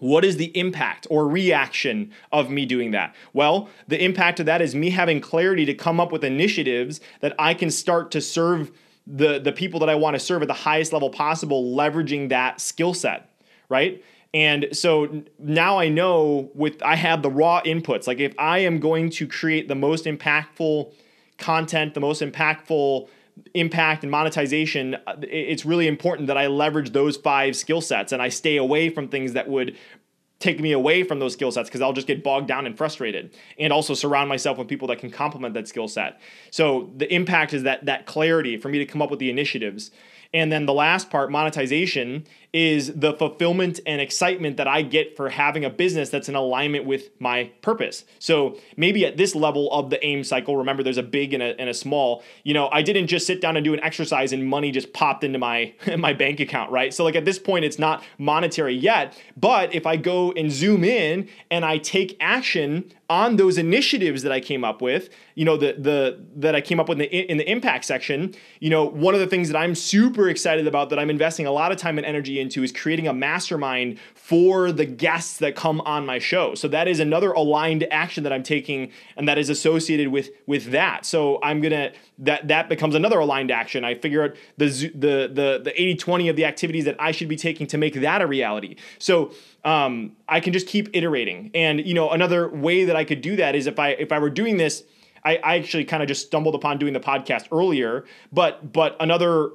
what 0.03 0.25
is 0.25 0.37
the 0.37 0.47
impact 0.59 1.07
or 1.11 1.29
reaction 1.29 2.11
of 2.33 2.51
me 2.51 2.67
doing 2.67 2.91
that? 2.91 3.15
Well, 3.35 3.69
the 3.87 4.05
impact 4.05 4.41
of 4.41 4.47
that 4.47 4.61
is 4.61 4.75
me 4.75 4.91
having 4.91 5.21
clarity 5.21 5.65
to 5.67 5.75
come 5.75 6.01
up 6.01 6.11
with 6.11 6.25
initiatives 6.25 7.01
that 7.21 7.37
I 7.38 7.55
can 7.55 7.71
start 7.71 8.11
to 8.11 8.21
serve 8.21 8.73
the, 9.07 9.38
the 9.38 9.53
people 9.53 9.79
that 9.79 9.88
I 9.88 9.95
want 9.95 10.15
to 10.15 10.19
serve 10.19 10.43
at 10.43 10.49
the 10.49 10.55
highest 10.55 10.93
level 10.93 11.09
possible, 11.09 11.77
leveraging 11.77 12.31
that 12.31 12.61
skill 12.61 12.95
set, 12.95 13.31
right? 13.69 14.03
And 14.35 14.71
so 14.73 15.23
now 15.38 15.79
I 15.79 15.88
know 15.88 16.51
with 16.53 16.83
I 16.83 16.97
have 16.97 17.23
the 17.23 17.31
raw 17.31 17.62
inputs. 17.62 18.09
Like 18.09 18.19
if 18.19 18.35
I 18.41 18.59
am 18.59 18.81
going 18.81 19.09
to 19.11 19.29
create 19.29 19.69
the 19.69 19.77
most 19.77 20.07
impactful 20.07 20.93
content, 21.38 21.95
the 21.95 22.01
most 22.01 22.23
impactful 22.23 23.09
impact 23.55 24.02
and 24.02 24.11
monetization, 24.11 24.96
uh, 25.07 25.16
it's 25.22 25.64
really 25.64 25.87
important 25.87 26.26
that 26.28 26.37
I 26.37 26.46
leverage 26.46 26.92
those 26.92 27.16
five 27.16 27.57
skill 27.57 27.81
sets 27.81 28.12
and 28.12 28.22
I 28.22 28.28
stay 28.28 28.57
away 28.57 28.90
from 28.90 29.09
things 29.09 29.33
that 29.35 29.48
would 29.48 29.76
take 30.42 30.61
me 30.61 30.72
away 30.72 31.05
from 31.05 31.20
those 31.20 31.33
skill 31.33 31.52
sets 31.52 31.68
because 31.68 31.81
I'll 31.81 31.92
just 31.92 32.09
get 32.09 32.24
bogged 32.24 32.48
down 32.48 32.66
and 32.66 32.76
frustrated. 32.76 33.33
And 33.59 33.72
also 33.72 33.94
surround 33.94 34.28
myself 34.28 34.59
with 34.59 34.66
people 34.66 34.88
that 34.88 34.98
can 34.98 35.11
complement 35.11 35.55
that 35.55 35.68
skill 35.68 35.87
set. 35.88 36.20
So 36.50 36.90
the 36.96 37.12
impact 37.14 37.55
is 37.55 37.62
that 37.62 37.85
that 37.87 38.07
clarity 38.07 38.57
for 38.57 38.68
me 38.68 38.78
to 38.78 38.87
come 38.87 39.00
up 39.00 39.11
with 39.11 39.20
the 39.20 39.31
initiatives. 39.31 39.92
And 40.35 40.50
then 40.50 40.66
the 40.66 40.72
last 40.72 41.11
part, 41.11 41.31
monetization, 41.31 42.24
is 42.53 42.93
the 42.95 43.15
fulfillment 43.15 43.81
and 43.87 44.01
excitement 44.01 44.59
that 44.59 44.69
I 44.69 44.83
get 44.83 45.17
for 45.17 45.31
having 45.31 45.65
a 45.65 45.71
business 45.71 46.11
that's 46.11 46.29
in 46.29 46.35
alignment 46.35 46.85
with 46.85 47.09
my 47.19 47.51
purpose. 47.62 48.05
So 48.19 48.59
maybe 48.77 49.07
at 49.07 49.17
this 49.17 49.35
level 49.35 49.73
of 49.73 49.88
the 49.88 50.05
aim 50.05 50.23
cycle, 50.23 50.57
remember 50.57 50.83
there's 50.83 50.99
a 50.99 51.03
big 51.03 51.33
and 51.33 51.43
a, 51.43 51.59
and 51.59 51.71
a 51.71 51.75
small, 51.75 52.23
you 52.45 52.53
know, 52.53 52.69
I 52.71 52.83
didn't 52.83 53.07
just 53.07 53.27
sit 53.27 53.41
down 53.41 53.57
and 53.57 53.65
do 53.65 53.73
an 53.73 53.81
exercise 53.81 54.35
and 54.35 54.47
money 54.47 54.71
just 54.71 54.93
popped 54.93 55.25
into 55.25 55.38
my, 55.38 55.73
my 55.97 56.12
bank 56.12 56.41
account, 56.41 56.71
right? 56.71 56.93
So 56.93 57.05
like 57.05 57.17
at 57.17 57.25
this 57.25 57.38
point, 57.38 57.65
it's 57.65 57.79
not 57.79 58.05
monetary 58.19 58.75
yet, 58.75 59.19
but 59.37 59.75
if 59.75 59.87
I 59.87 59.97
go 59.97 60.33
and 60.33 60.53
zoom 60.53 60.85
in 60.85 61.29
and 61.51 61.65
I 61.65 61.79
take 61.79 62.19
action 62.21 62.93
on 63.12 63.37
those 63.37 63.59
initiatives 63.59 64.23
that 64.23 64.33
I 64.33 64.41
came 64.41 64.65
up 64.65 64.81
with, 64.81 65.11
you 65.35 65.45
know, 65.45 65.59
the 65.59 65.75
the 65.79 66.19
that 66.37 66.55
I 66.55 66.62
came 66.62 66.81
up 66.81 66.88
with 66.88 66.99
in 66.99 67.11
the, 67.11 67.31
in 67.31 67.37
the 67.37 67.51
impact 67.51 67.85
section, 67.85 68.35
you 68.59 68.71
know, 68.71 68.87
one 68.87 69.12
of 69.12 69.21
the 69.21 69.27
things 69.27 69.49
that 69.51 69.59
I'm 69.59 69.75
super 69.75 70.31
excited 70.31 70.67
about 70.67 70.88
that 70.88 70.99
I'm 70.99 71.11
investing 71.11 71.47
a 71.47 71.51
lot 71.51 71.73
of 71.73 71.79
time 71.79 71.99
and 71.99 72.07
energy 72.07 72.41
into 72.42 72.62
is 72.62 72.72
creating 72.72 73.09
a 73.09 73.14
mastermind 73.14 73.98
for 74.14 74.70
the 74.70 74.85
guests 74.85 75.38
that 75.38 75.57
come 75.57 75.81
on 75.83 76.05
my 76.05 76.18
show. 76.18 76.55
So 76.55 76.68
that 76.68 76.87
is 76.88 77.00
another 77.00 77.33
aligned 77.33 77.87
action 77.90 78.24
that 78.24 78.33
I'm 78.33 78.42
taking 78.42 78.92
and 79.16 79.26
that 79.28 79.38
is 79.38 79.48
associated 79.48 80.09
with 80.09 80.31
with 80.46 80.72
that. 80.72 81.07
So 81.07 81.38
I'm 81.42 81.61
going 81.61 81.72
to 81.72 81.92
that 82.18 82.48
that 82.48 82.68
becomes 82.68 82.94
another 82.94 83.18
aligned 83.18 83.50
action. 83.50 83.85
I 83.85 83.94
figure 83.94 84.22
out 84.22 84.37
the 84.59 84.66
the 84.66 85.31
the 85.33 85.61
the 85.64 85.72
80/20 85.76 86.28
of 86.28 86.37
the 86.37 86.44
activities 86.44 86.85
that 86.85 86.96
I 86.98 87.12
should 87.12 87.28
be 87.28 87.37
taking 87.37 87.66
to 87.68 87.78
make 87.78 87.94
that 87.94 88.20
a 88.20 88.26
reality. 88.26 88.76
So 88.98 89.33
um, 89.64 90.16
I 90.28 90.40
can 90.40 90.52
just 90.52 90.66
keep 90.66 90.88
iterating. 90.92 91.50
And 91.55 91.87
you 91.87 91.94
know, 91.94 92.11
another 92.11 92.48
way 92.48 92.85
that 92.85 92.96
I 92.96 93.05
could 93.05 93.20
do 93.20 93.37
that 93.37 93.55
is 93.55 93.66
if 93.66 93.78
I 93.78 93.90
if 93.90 94.12
I 94.12 94.18
were 94.18 94.31
doing 94.31 94.57
this, 94.57 94.85
I, 95.24 95.37
I 95.37 95.57
actually 95.57 95.85
kind 95.85 96.02
of 96.02 96.09
just 96.09 96.26
stumbled 96.26 96.55
upon 96.55 96.78
doing 96.78 96.92
the 96.92 97.00
podcast 97.00 97.46
earlier. 97.52 98.05
But 98.33 98.72
but 98.72 98.96
another 99.00 99.50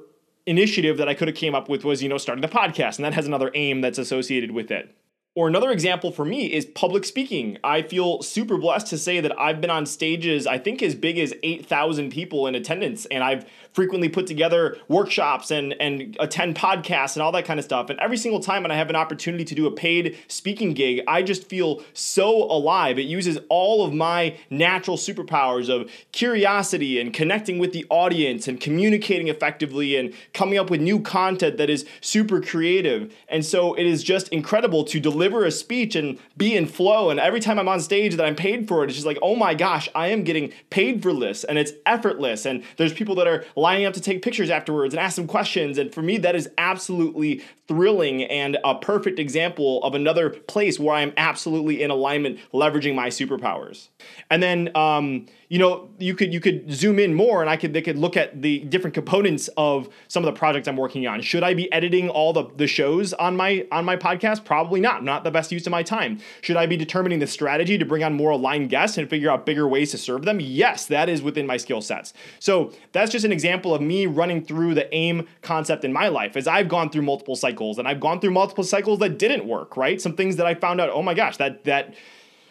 initiative 0.48 0.96
that 0.96 1.08
I 1.08 1.14
could 1.14 1.28
have 1.28 1.36
came 1.36 1.54
up 1.54 1.68
with 1.68 1.84
was 1.84 2.02
you 2.02 2.08
know 2.08 2.18
starting 2.18 2.42
the 2.42 2.48
podcast, 2.48 2.96
and 2.96 3.04
that 3.04 3.14
has 3.14 3.26
another 3.26 3.50
aim 3.54 3.80
that's 3.80 3.98
associated 3.98 4.50
with 4.52 4.70
it 4.70 4.94
Or 5.38 5.46
another 5.46 5.70
example 5.70 6.10
for 6.10 6.24
me 6.24 6.52
is 6.52 6.66
public 6.66 7.04
speaking. 7.04 7.58
I 7.62 7.82
feel 7.82 8.22
super 8.22 8.58
blessed 8.58 8.88
to 8.88 8.98
say 8.98 9.20
that 9.20 9.38
I've 9.38 9.60
been 9.60 9.70
on 9.70 9.86
stages, 9.86 10.48
I 10.48 10.58
think 10.58 10.82
as 10.82 10.96
big 10.96 11.16
as 11.16 11.32
8,000 11.44 12.10
people 12.10 12.48
in 12.48 12.56
attendance, 12.56 13.06
and 13.06 13.22
I've 13.22 13.48
frequently 13.70 14.08
put 14.08 14.26
together 14.26 14.76
workshops 14.88 15.52
and, 15.52 15.72
and 15.74 16.16
attend 16.18 16.56
podcasts 16.56 17.14
and 17.14 17.22
all 17.22 17.30
that 17.30 17.44
kind 17.44 17.60
of 17.60 17.64
stuff. 17.64 17.88
And 17.88 18.00
every 18.00 18.16
single 18.16 18.40
time 18.40 18.62
when 18.62 18.72
I 18.72 18.74
have 18.74 18.90
an 18.90 18.96
opportunity 18.96 19.44
to 19.44 19.54
do 19.54 19.68
a 19.68 19.70
paid 19.70 20.16
speaking 20.26 20.74
gig, 20.74 21.02
I 21.06 21.22
just 21.22 21.48
feel 21.48 21.84
so 21.92 22.42
alive. 22.50 22.98
It 22.98 23.02
uses 23.02 23.38
all 23.48 23.84
of 23.84 23.94
my 23.94 24.36
natural 24.50 24.96
superpowers 24.96 25.68
of 25.68 25.88
curiosity 26.10 27.00
and 27.00 27.14
connecting 27.14 27.60
with 27.60 27.72
the 27.72 27.86
audience 27.90 28.48
and 28.48 28.60
communicating 28.60 29.28
effectively 29.28 29.94
and 29.94 30.12
coming 30.32 30.58
up 30.58 30.70
with 30.70 30.80
new 30.80 30.98
content 30.98 31.58
that 31.58 31.70
is 31.70 31.86
super 32.00 32.40
creative. 32.40 33.14
And 33.28 33.44
so 33.44 33.74
it 33.74 33.86
is 33.86 34.02
just 34.02 34.26
incredible 34.30 34.82
to 34.82 34.98
deliver 34.98 35.27
deliver 35.28 35.46
a 35.46 35.50
speech 35.50 35.94
and 35.94 36.18
be 36.36 36.56
in 36.56 36.66
flow. 36.66 37.10
And 37.10 37.20
every 37.20 37.40
time 37.40 37.58
I'm 37.58 37.68
on 37.68 37.80
stage 37.80 38.16
that 38.16 38.24
I'm 38.24 38.36
paid 38.36 38.66
for 38.66 38.82
it, 38.82 38.86
it's 38.86 38.94
just 38.94 39.06
like, 39.06 39.18
oh 39.22 39.36
my 39.36 39.54
gosh, 39.54 39.88
I 39.94 40.08
am 40.08 40.24
getting 40.24 40.52
paid 40.70 41.02
for 41.02 41.12
this 41.12 41.44
and 41.44 41.58
it's 41.58 41.72
effortless. 41.86 42.46
And 42.46 42.64
there's 42.76 42.92
people 42.92 43.14
that 43.16 43.26
are 43.26 43.44
lining 43.56 43.86
up 43.86 43.94
to 43.94 44.00
take 44.00 44.22
pictures 44.22 44.50
afterwards 44.50 44.94
and 44.94 45.00
ask 45.00 45.16
some 45.16 45.26
questions. 45.26 45.78
And 45.78 45.92
for 45.92 46.02
me, 46.02 46.18
that 46.18 46.34
is 46.34 46.48
absolutely 46.58 47.44
thrilling 47.68 48.24
and 48.24 48.56
a 48.64 48.74
perfect 48.74 49.18
example 49.18 49.84
of 49.84 49.94
another 49.94 50.30
place 50.30 50.80
where 50.80 50.96
I'm 50.96 51.12
absolutely 51.18 51.82
in 51.82 51.90
alignment, 51.90 52.38
leveraging 52.52 52.94
my 52.94 53.08
superpowers. 53.08 53.88
And 54.30 54.42
then, 54.42 54.70
um, 54.74 55.26
you 55.48 55.58
know, 55.58 55.88
you 55.98 56.14
could 56.14 56.32
you 56.32 56.40
could 56.40 56.72
zoom 56.72 56.98
in 56.98 57.14
more, 57.14 57.40
and 57.40 57.48
I 57.48 57.56
could 57.56 57.72
they 57.72 57.82
could 57.82 57.98
look 57.98 58.16
at 58.16 58.42
the 58.42 58.60
different 58.60 58.94
components 58.94 59.48
of 59.56 59.88
some 60.08 60.24
of 60.24 60.32
the 60.32 60.38
projects 60.38 60.68
I'm 60.68 60.76
working 60.76 61.06
on. 61.06 61.20
Should 61.20 61.42
I 61.42 61.54
be 61.54 61.70
editing 61.72 62.08
all 62.08 62.32
the 62.32 62.46
the 62.56 62.66
shows 62.66 63.12
on 63.14 63.36
my 63.36 63.66
on 63.70 63.84
my 63.84 63.96
podcast? 63.96 64.44
Probably 64.44 64.80
not. 64.80 65.04
Not 65.04 65.24
the 65.24 65.30
best 65.30 65.52
use 65.52 65.66
of 65.66 65.70
my 65.70 65.82
time. 65.82 66.20
Should 66.42 66.56
I 66.56 66.66
be 66.66 66.76
determining 66.76 67.18
the 67.18 67.26
strategy 67.26 67.78
to 67.78 67.84
bring 67.84 68.02
on 68.02 68.14
more 68.14 68.30
aligned 68.30 68.70
guests 68.70 68.98
and 68.98 69.08
figure 69.08 69.30
out 69.30 69.46
bigger 69.46 69.66
ways 69.68 69.90
to 69.92 69.98
serve 69.98 70.24
them? 70.24 70.38
Yes, 70.40 70.86
that 70.86 71.08
is 71.08 71.22
within 71.22 71.46
my 71.46 71.56
skill 71.56 71.80
sets. 71.80 72.12
So 72.38 72.72
that's 72.92 73.10
just 73.10 73.24
an 73.24 73.32
example 73.32 73.74
of 73.74 73.80
me 73.80 74.06
running 74.06 74.44
through 74.44 74.74
the 74.74 74.94
AIM 74.94 75.26
concept 75.42 75.84
in 75.84 75.92
my 75.92 76.08
life 76.08 76.36
as 76.36 76.46
I've 76.46 76.68
gone 76.68 76.90
through 76.90 77.02
multiple 77.02 77.36
cycles 77.36 77.57
and 77.78 77.88
I've 77.88 78.00
gone 78.00 78.20
through 78.20 78.30
multiple 78.30 78.64
cycles 78.64 78.98
that 79.00 79.18
didn't 79.18 79.46
work. 79.46 79.76
Right, 79.76 80.00
some 80.00 80.14
things 80.14 80.36
that 80.36 80.46
I 80.46 80.54
found 80.54 80.80
out. 80.80 80.90
Oh 80.90 81.02
my 81.02 81.14
gosh, 81.14 81.36
that 81.38 81.64
that 81.64 81.94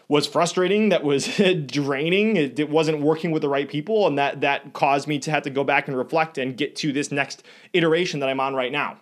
was 0.07 0.25
frustrating, 0.25 0.89
that 0.89 1.03
was 1.03 1.27
draining. 1.65 2.37
It, 2.37 2.59
it, 2.59 2.69
wasn't 2.69 3.01
working 3.01 3.31
with 3.31 3.41
the 3.41 3.49
right 3.49 3.67
people, 3.67 4.07
and 4.07 4.17
that 4.17 4.41
that 4.41 4.73
caused 4.73 5.07
me 5.07 5.19
to 5.19 5.31
have 5.31 5.43
to 5.43 5.49
go 5.49 5.63
back 5.63 5.87
and 5.87 5.97
reflect 5.97 6.37
and 6.37 6.55
get 6.55 6.75
to 6.77 6.93
this 6.93 7.11
next 7.11 7.43
iteration 7.73 8.19
that 8.21 8.29
I'm 8.29 8.39
on 8.39 8.55
right 8.55 8.71
now. 8.71 8.97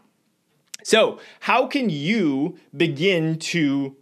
So, 0.84 1.20
how 1.42 1.68
can 1.68 1.90
you 1.90 2.58
begin 2.76 3.40
to 3.40 3.96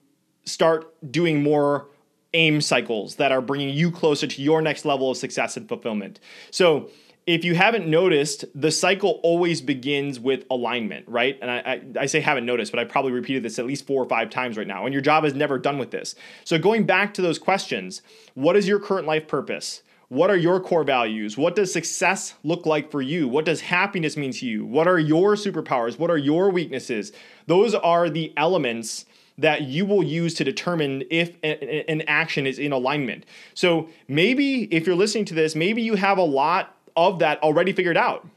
start 0.45 0.93
doing 1.11 1.41
more 1.41 1.87
aim 2.33 2.61
cycles 2.61 3.15
that 3.15 3.31
are 3.31 3.41
bringing 3.41 3.69
you 3.69 3.91
closer 3.91 4.27
to 4.27 4.41
your 4.41 4.61
next 4.61 4.85
level 4.85 5.11
of 5.11 5.17
success 5.17 5.57
and 5.57 5.67
fulfillment? 5.67 6.19
So, 6.51 6.89
if 7.25 7.45
you 7.45 7.55
haven't 7.55 7.87
noticed, 7.87 8.43
the 8.53 8.69
cycle 8.69 9.21
always 9.23 9.61
begins 9.61 10.19
with 10.19 10.43
alignment, 10.51 11.07
right? 11.07 11.37
And 11.41 11.49
I, 11.49 11.57
I, 11.57 11.81
I, 12.01 12.05
say 12.05 12.19
haven't 12.19 12.45
noticed, 12.45 12.71
but 12.71 12.79
I 12.79 12.83
probably 12.83 13.13
repeated 13.13 13.43
this 13.43 13.59
at 13.59 13.65
least 13.65 13.87
four 13.87 14.03
or 14.03 14.09
five 14.09 14.29
times 14.29 14.57
right 14.57 14.67
now. 14.67 14.85
And 14.85 14.91
your 14.91 15.01
job 15.01 15.23
is 15.23 15.33
never 15.33 15.57
done 15.57 15.77
with 15.77 15.91
this. 15.91 16.15
So 16.43 16.59
going 16.59 16.85
back 16.85 17.13
to 17.13 17.21
those 17.21 17.39
questions, 17.39 18.01
what 18.33 18.57
is 18.57 18.67
your 18.67 18.77
current 18.77 19.07
life 19.07 19.27
purpose? 19.27 19.83
What 20.09 20.29
are 20.29 20.37
your 20.37 20.59
core 20.59 20.83
values? 20.83 21.37
What 21.37 21.55
does 21.55 21.71
success 21.71 22.35
look 22.43 22.65
like 22.65 22.91
for 22.91 23.01
you? 23.01 23.27
What 23.27 23.45
does 23.45 23.61
happiness 23.61 24.17
mean 24.17 24.31
to 24.33 24.45
you? 24.45 24.65
What 24.65 24.87
are 24.87 24.99
your 24.99 25.35
superpowers? 25.35 25.97
What 25.97 26.11
are 26.11 26.17
your 26.17 26.51
weaknesses? 26.51 27.13
Those 27.47 27.73
are 27.73 28.09
the 28.09 28.33
elements 28.37 29.05
that 29.37 29.63
you 29.63 29.85
will 29.85 30.03
use 30.03 30.33
to 30.35 30.43
determine 30.43 31.03
if 31.09 31.35
an 31.43 32.03
action 32.07 32.45
is 32.45 32.59
in 32.59 32.71
alignment. 32.71 33.25
So 33.53 33.89
maybe 34.07 34.65
if 34.65 34.85
you're 34.85 34.95
listening 34.95 35.25
to 35.25 35.33
this, 35.33 35.55
maybe 35.55 35.81
you 35.81 35.95
have 35.95 36.17
a 36.17 36.23
lot 36.23 36.75
of 36.95 37.19
that 37.19 37.41
already 37.41 37.73
figured 37.73 37.97
out. 37.97 38.27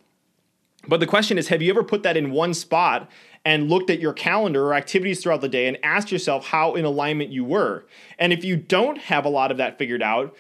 But 0.89 1.01
the 1.01 1.07
question 1.07 1.39
is 1.39 1.49
have 1.49 1.63
you 1.63 1.71
ever 1.71 1.83
put 1.83 2.03
that 2.05 2.17
in 2.17 2.31
one 2.31 2.55
spot 2.55 3.11
and 3.45 3.69
looked 3.69 3.91
at 3.91 4.01
your 4.01 4.13
calendar 4.13 4.67
or 4.67 4.75
activities 4.75 5.23
throughout 5.23 5.41
the 5.41 5.49
day 5.49 5.67
and 5.69 5.79
asked 5.83 6.11
yourself 6.11 6.47
how 6.47 6.75
in 6.75 6.85
alignment 6.85 7.31
you 7.31 7.45
were? 7.45 7.87
And 8.19 8.33
if 8.33 8.45
you 8.45 8.57
don't 8.57 8.99
have 8.99 9.25
a 9.25 9.29
lot 9.29 9.51
of 9.51 9.59
that 9.59 9.79
figured 9.79 10.03
out, 10.03 10.35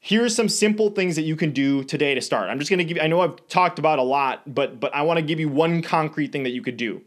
here's 0.00 0.34
some 0.34 0.50
simple 0.50 0.90
things 0.90 1.16
that 1.16 1.22
you 1.22 1.36
can 1.36 1.50
do 1.50 1.82
today 1.82 2.14
to 2.14 2.20
start. 2.20 2.50
I'm 2.50 2.58
just 2.58 2.70
going 2.70 2.78
to 2.78 2.84
give 2.84 3.02
I 3.02 3.06
know 3.06 3.20
I've 3.20 3.48
talked 3.48 3.78
about 3.78 3.98
a 3.98 4.02
lot, 4.02 4.54
but 4.54 4.78
but 4.80 4.94
I 4.94 5.02
want 5.02 5.18
to 5.18 5.24
give 5.24 5.40
you 5.40 5.48
one 5.48 5.80
concrete 5.80 6.32
thing 6.32 6.42
that 6.42 6.50
you 6.50 6.62
could 6.62 6.76
do. 6.76 7.00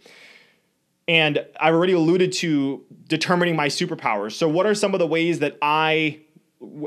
And 1.08 1.46
I've 1.60 1.74
already 1.74 1.94
alluded 1.94 2.34
to 2.34 2.84
determining 3.08 3.56
my 3.56 3.68
superpowers. 3.68 4.34
So 4.34 4.50
what 4.50 4.66
are 4.66 4.76
some 4.76 4.94
of 4.94 5.00
the 5.00 5.08
ways 5.08 5.40
that 5.40 5.58
I 5.62 6.20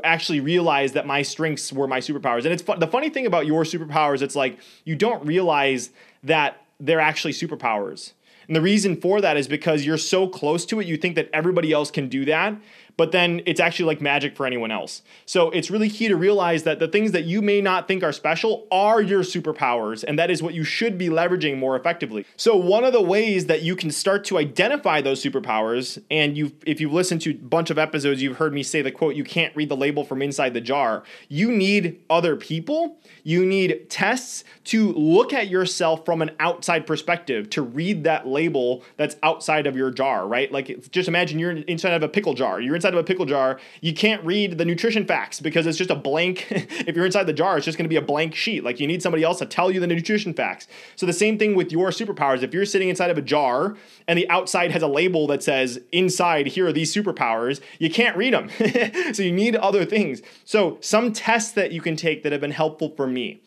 actually 0.04 0.40
realized 0.40 0.94
that 0.94 1.06
my 1.06 1.22
strengths 1.22 1.72
were 1.72 1.86
my 1.86 2.00
superpowers. 2.00 2.44
And 2.44 2.48
it's 2.48 2.62
fun. 2.62 2.80
The 2.80 2.86
funny 2.86 3.08
thing 3.08 3.26
about 3.26 3.46
your 3.46 3.64
superpowers, 3.64 4.22
it's 4.22 4.36
like 4.36 4.58
you 4.84 4.96
don't 4.96 5.24
realize 5.24 5.90
that 6.24 6.64
they're 6.78 7.00
actually 7.00 7.32
superpowers. 7.32 8.12
And 8.46 8.56
the 8.56 8.60
reason 8.60 9.00
for 9.00 9.20
that 9.20 9.36
is 9.36 9.46
because 9.46 9.86
you're 9.86 9.96
so 9.96 10.26
close 10.26 10.66
to 10.66 10.80
it, 10.80 10.86
you 10.86 10.96
think 10.96 11.14
that 11.14 11.30
everybody 11.32 11.72
else 11.72 11.90
can 11.90 12.08
do 12.08 12.24
that 12.24 12.56
but 13.00 13.12
then 13.12 13.40
it's 13.46 13.60
actually 13.60 13.86
like 13.86 14.02
magic 14.02 14.36
for 14.36 14.44
anyone 14.44 14.70
else. 14.70 15.00
So 15.24 15.48
it's 15.52 15.70
really 15.70 15.88
key 15.88 16.08
to 16.08 16.16
realize 16.16 16.64
that 16.64 16.80
the 16.80 16.86
things 16.86 17.12
that 17.12 17.24
you 17.24 17.40
may 17.40 17.62
not 17.62 17.88
think 17.88 18.02
are 18.02 18.12
special 18.12 18.66
are 18.70 19.00
your 19.00 19.22
superpowers, 19.22 20.04
and 20.06 20.18
that 20.18 20.30
is 20.30 20.42
what 20.42 20.52
you 20.52 20.64
should 20.64 20.98
be 20.98 21.08
leveraging 21.08 21.56
more 21.56 21.76
effectively. 21.76 22.26
So 22.36 22.54
one 22.54 22.84
of 22.84 22.92
the 22.92 23.00
ways 23.00 23.46
that 23.46 23.62
you 23.62 23.74
can 23.74 23.90
start 23.90 24.26
to 24.26 24.36
identify 24.36 25.00
those 25.00 25.24
superpowers, 25.24 26.02
and 26.10 26.36
you 26.36 26.52
if 26.66 26.78
you've 26.78 26.92
listened 26.92 27.22
to 27.22 27.30
a 27.30 27.34
bunch 27.36 27.70
of 27.70 27.78
episodes, 27.78 28.20
you've 28.20 28.36
heard 28.36 28.52
me 28.52 28.62
say 28.62 28.82
the 28.82 28.92
quote, 28.92 29.14
you 29.14 29.24
can't 29.24 29.56
read 29.56 29.70
the 29.70 29.78
label 29.78 30.04
from 30.04 30.20
inside 30.20 30.52
the 30.52 30.60
jar. 30.60 31.02
You 31.30 31.50
need 31.50 32.02
other 32.10 32.36
people, 32.36 32.98
you 33.24 33.46
need 33.46 33.88
tests 33.88 34.44
to 34.64 34.92
look 34.92 35.32
at 35.32 35.48
yourself 35.48 36.04
from 36.04 36.20
an 36.20 36.32
outside 36.38 36.86
perspective 36.86 37.48
to 37.48 37.62
read 37.62 38.04
that 38.04 38.26
label 38.26 38.84
that's 38.98 39.16
outside 39.22 39.66
of 39.66 39.74
your 39.74 39.90
jar, 39.90 40.28
right? 40.28 40.52
Like 40.52 40.90
just 40.90 41.08
imagine 41.08 41.38
you're 41.38 41.52
inside 41.52 41.94
of 41.94 42.02
a 42.02 42.08
pickle 42.08 42.34
jar. 42.34 42.60
You're 42.60 42.74
inside 42.74 42.89
inside 42.90 42.98
of 42.98 43.04
a 43.04 43.06
pickle 43.06 43.26
jar, 43.26 43.60
you 43.80 43.94
can't 43.94 44.24
read 44.24 44.58
the 44.58 44.64
nutrition 44.64 45.06
facts 45.06 45.40
because 45.40 45.66
it's 45.66 45.78
just 45.78 45.90
a 45.90 45.94
blank. 45.94 46.46
if 46.50 46.96
you're 46.96 47.06
inside 47.06 47.24
the 47.24 47.32
jar, 47.32 47.56
it's 47.56 47.64
just 47.64 47.78
going 47.78 47.84
to 47.84 47.88
be 47.88 47.96
a 47.96 48.02
blank 48.02 48.34
sheet. 48.34 48.64
Like 48.64 48.80
you 48.80 48.86
need 48.86 49.02
somebody 49.02 49.22
else 49.22 49.38
to 49.38 49.46
tell 49.46 49.70
you 49.70 49.80
the 49.80 49.86
nutrition 49.86 50.34
facts. 50.34 50.66
So 50.96 51.06
the 51.06 51.12
same 51.12 51.38
thing 51.38 51.54
with 51.54 51.72
your 51.72 51.90
superpowers. 51.90 52.42
If 52.42 52.52
you're 52.52 52.66
sitting 52.66 52.88
inside 52.88 53.10
of 53.10 53.18
a 53.18 53.22
jar 53.22 53.76
and 54.08 54.18
the 54.18 54.28
outside 54.28 54.72
has 54.72 54.82
a 54.82 54.88
label 54.88 55.26
that 55.28 55.42
says 55.42 55.80
inside 55.92 56.48
here 56.48 56.66
are 56.66 56.72
these 56.72 56.94
superpowers, 56.94 57.60
you 57.78 57.90
can't 57.90 58.16
read 58.16 58.34
them. 58.34 58.50
so 59.14 59.22
you 59.22 59.32
need 59.32 59.56
other 59.56 59.84
things. 59.84 60.22
So 60.44 60.78
some 60.80 61.12
tests 61.12 61.52
that 61.52 61.72
you 61.72 61.80
can 61.80 61.96
take 61.96 62.22
that 62.22 62.32
have 62.32 62.40
been 62.40 62.50
helpful 62.50 62.90
for 62.96 63.06
me. 63.06 63.42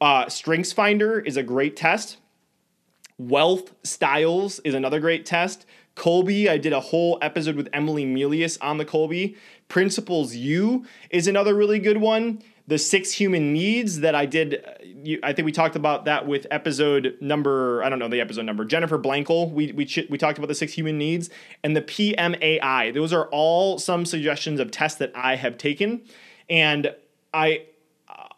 Uh, 0.00 0.28
Strengths 0.28 0.72
Finder 0.72 1.20
is 1.20 1.36
a 1.36 1.42
great 1.42 1.76
test. 1.76 2.18
Wealth 3.18 3.74
Styles 3.82 4.60
is 4.60 4.72
another 4.72 4.98
great 4.98 5.26
test. 5.26 5.66
Kolbe, 6.00 6.48
I 6.48 6.56
did 6.56 6.72
a 6.72 6.80
whole 6.80 7.18
episode 7.20 7.56
with 7.56 7.68
Emily 7.74 8.06
Melius 8.06 8.56
on 8.62 8.78
the 8.78 8.86
Kolbe. 8.86 9.36
Principles 9.68 10.34
U 10.34 10.86
is 11.10 11.26
another 11.26 11.54
really 11.54 11.78
good 11.78 11.98
one. 11.98 12.42
The 12.68 12.78
six 12.78 13.12
human 13.12 13.52
needs 13.52 14.00
that 14.00 14.14
I 14.14 14.24
did, 14.24 14.64
uh, 14.64 15.18
I 15.22 15.34
think 15.34 15.44
we 15.44 15.52
talked 15.52 15.76
about 15.76 16.06
that 16.06 16.26
with 16.26 16.46
episode 16.50 17.18
number, 17.20 17.82
I 17.84 17.90
don't 17.90 17.98
know 17.98 18.08
the 18.08 18.22
episode 18.22 18.46
number, 18.46 18.64
Jennifer 18.64 18.98
Blankel. 18.98 19.52
We, 19.52 19.72
we, 19.72 20.06
we 20.08 20.16
talked 20.16 20.38
about 20.38 20.48
the 20.48 20.54
six 20.54 20.72
human 20.72 20.96
needs 20.96 21.28
and 21.62 21.76
the 21.76 21.82
PMAI. 21.82 22.94
Those 22.94 23.12
are 23.12 23.26
all 23.26 23.78
some 23.78 24.06
suggestions 24.06 24.58
of 24.58 24.70
tests 24.70 24.98
that 25.00 25.12
I 25.14 25.36
have 25.36 25.58
taken. 25.58 26.00
And 26.48 26.94
I, 27.34 27.64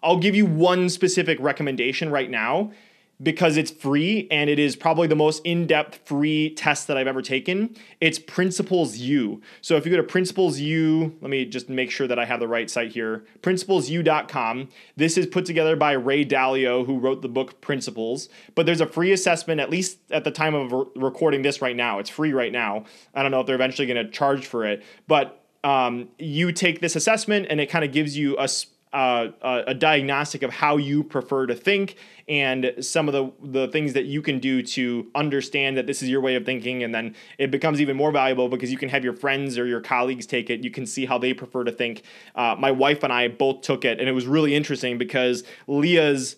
I'll 0.02 0.18
give 0.18 0.34
you 0.34 0.46
one 0.46 0.88
specific 0.88 1.38
recommendation 1.38 2.10
right 2.10 2.28
now 2.28 2.72
because 3.20 3.56
it's 3.56 3.70
free 3.70 4.26
and 4.30 4.50
it 4.50 4.58
is 4.58 4.76
probably 4.76 5.06
the 5.06 5.16
most 5.16 5.44
in-depth 5.44 6.00
free 6.06 6.54
test 6.54 6.86
that 6.88 6.96
I've 6.96 7.06
ever 7.06 7.22
taken. 7.22 7.76
It's 8.00 8.18
Principles 8.18 8.96
U. 8.96 9.40
So 9.60 9.76
if 9.76 9.84
you 9.84 9.90
go 9.90 9.96
to 9.96 10.02
Principles 10.02 10.58
U, 10.58 11.16
let 11.20 11.30
me 11.30 11.44
just 11.44 11.68
make 11.68 11.90
sure 11.90 12.06
that 12.06 12.18
I 12.18 12.24
have 12.24 12.40
the 12.40 12.48
right 12.48 12.68
site 12.70 12.92
here. 12.92 13.24
Principlesu.com. 13.42 14.68
This 14.96 15.16
is 15.16 15.26
put 15.26 15.44
together 15.44 15.76
by 15.76 15.92
Ray 15.92 16.24
Dalio, 16.24 16.84
who 16.84 16.98
wrote 16.98 17.22
the 17.22 17.28
book 17.28 17.60
Principles. 17.60 18.28
But 18.54 18.66
there's 18.66 18.80
a 18.80 18.86
free 18.86 19.12
assessment, 19.12 19.60
at 19.60 19.70
least 19.70 19.98
at 20.10 20.24
the 20.24 20.30
time 20.30 20.54
of 20.54 20.72
re- 20.72 20.84
recording 20.96 21.42
this 21.42 21.62
right 21.62 21.76
now. 21.76 21.98
It's 21.98 22.10
free 22.10 22.32
right 22.32 22.52
now. 22.52 22.84
I 23.14 23.22
don't 23.22 23.30
know 23.30 23.40
if 23.40 23.46
they're 23.46 23.54
eventually 23.54 23.86
going 23.86 24.04
to 24.04 24.10
charge 24.10 24.46
for 24.46 24.64
it, 24.64 24.82
but 25.06 25.38
um, 25.64 26.08
you 26.18 26.52
take 26.52 26.80
this 26.80 26.96
assessment 26.96 27.46
and 27.48 27.60
it 27.60 27.66
kind 27.66 27.84
of 27.84 27.92
gives 27.92 28.16
you 28.16 28.36
a 28.38 28.48
uh, 28.92 29.28
a 29.66 29.74
diagnostic 29.74 30.42
of 30.42 30.50
how 30.50 30.76
you 30.76 31.02
prefer 31.02 31.46
to 31.46 31.54
think 31.54 31.96
and 32.28 32.74
some 32.80 33.08
of 33.08 33.14
the, 33.14 33.32
the 33.42 33.68
things 33.68 33.94
that 33.94 34.04
you 34.04 34.20
can 34.22 34.38
do 34.38 34.62
to 34.62 35.06
understand 35.14 35.76
that 35.76 35.86
this 35.86 36.02
is 36.02 36.08
your 36.08 36.20
way 36.20 36.34
of 36.34 36.44
thinking. 36.44 36.82
And 36.82 36.94
then 36.94 37.14
it 37.38 37.50
becomes 37.50 37.80
even 37.80 37.96
more 37.96 38.12
valuable 38.12 38.48
because 38.48 38.70
you 38.70 38.78
can 38.78 38.88
have 38.90 39.02
your 39.02 39.14
friends 39.14 39.58
or 39.58 39.66
your 39.66 39.80
colleagues 39.80 40.26
take 40.26 40.50
it. 40.50 40.62
You 40.62 40.70
can 40.70 40.86
see 40.86 41.06
how 41.06 41.18
they 41.18 41.32
prefer 41.32 41.64
to 41.64 41.72
think. 41.72 42.02
Uh, 42.34 42.54
my 42.58 42.70
wife 42.70 43.02
and 43.02 43.12
I 43.12 43.28
both 43.28 43.62
took 43.62 43.84
it, 43.84 43.98
and 43.98 44.08
it 44.08 44.12
was 44.12 44.26
really 44.26 44.54
interesting 44.54 44.98
because 44.98 45.42
Leah's 45.66 46.36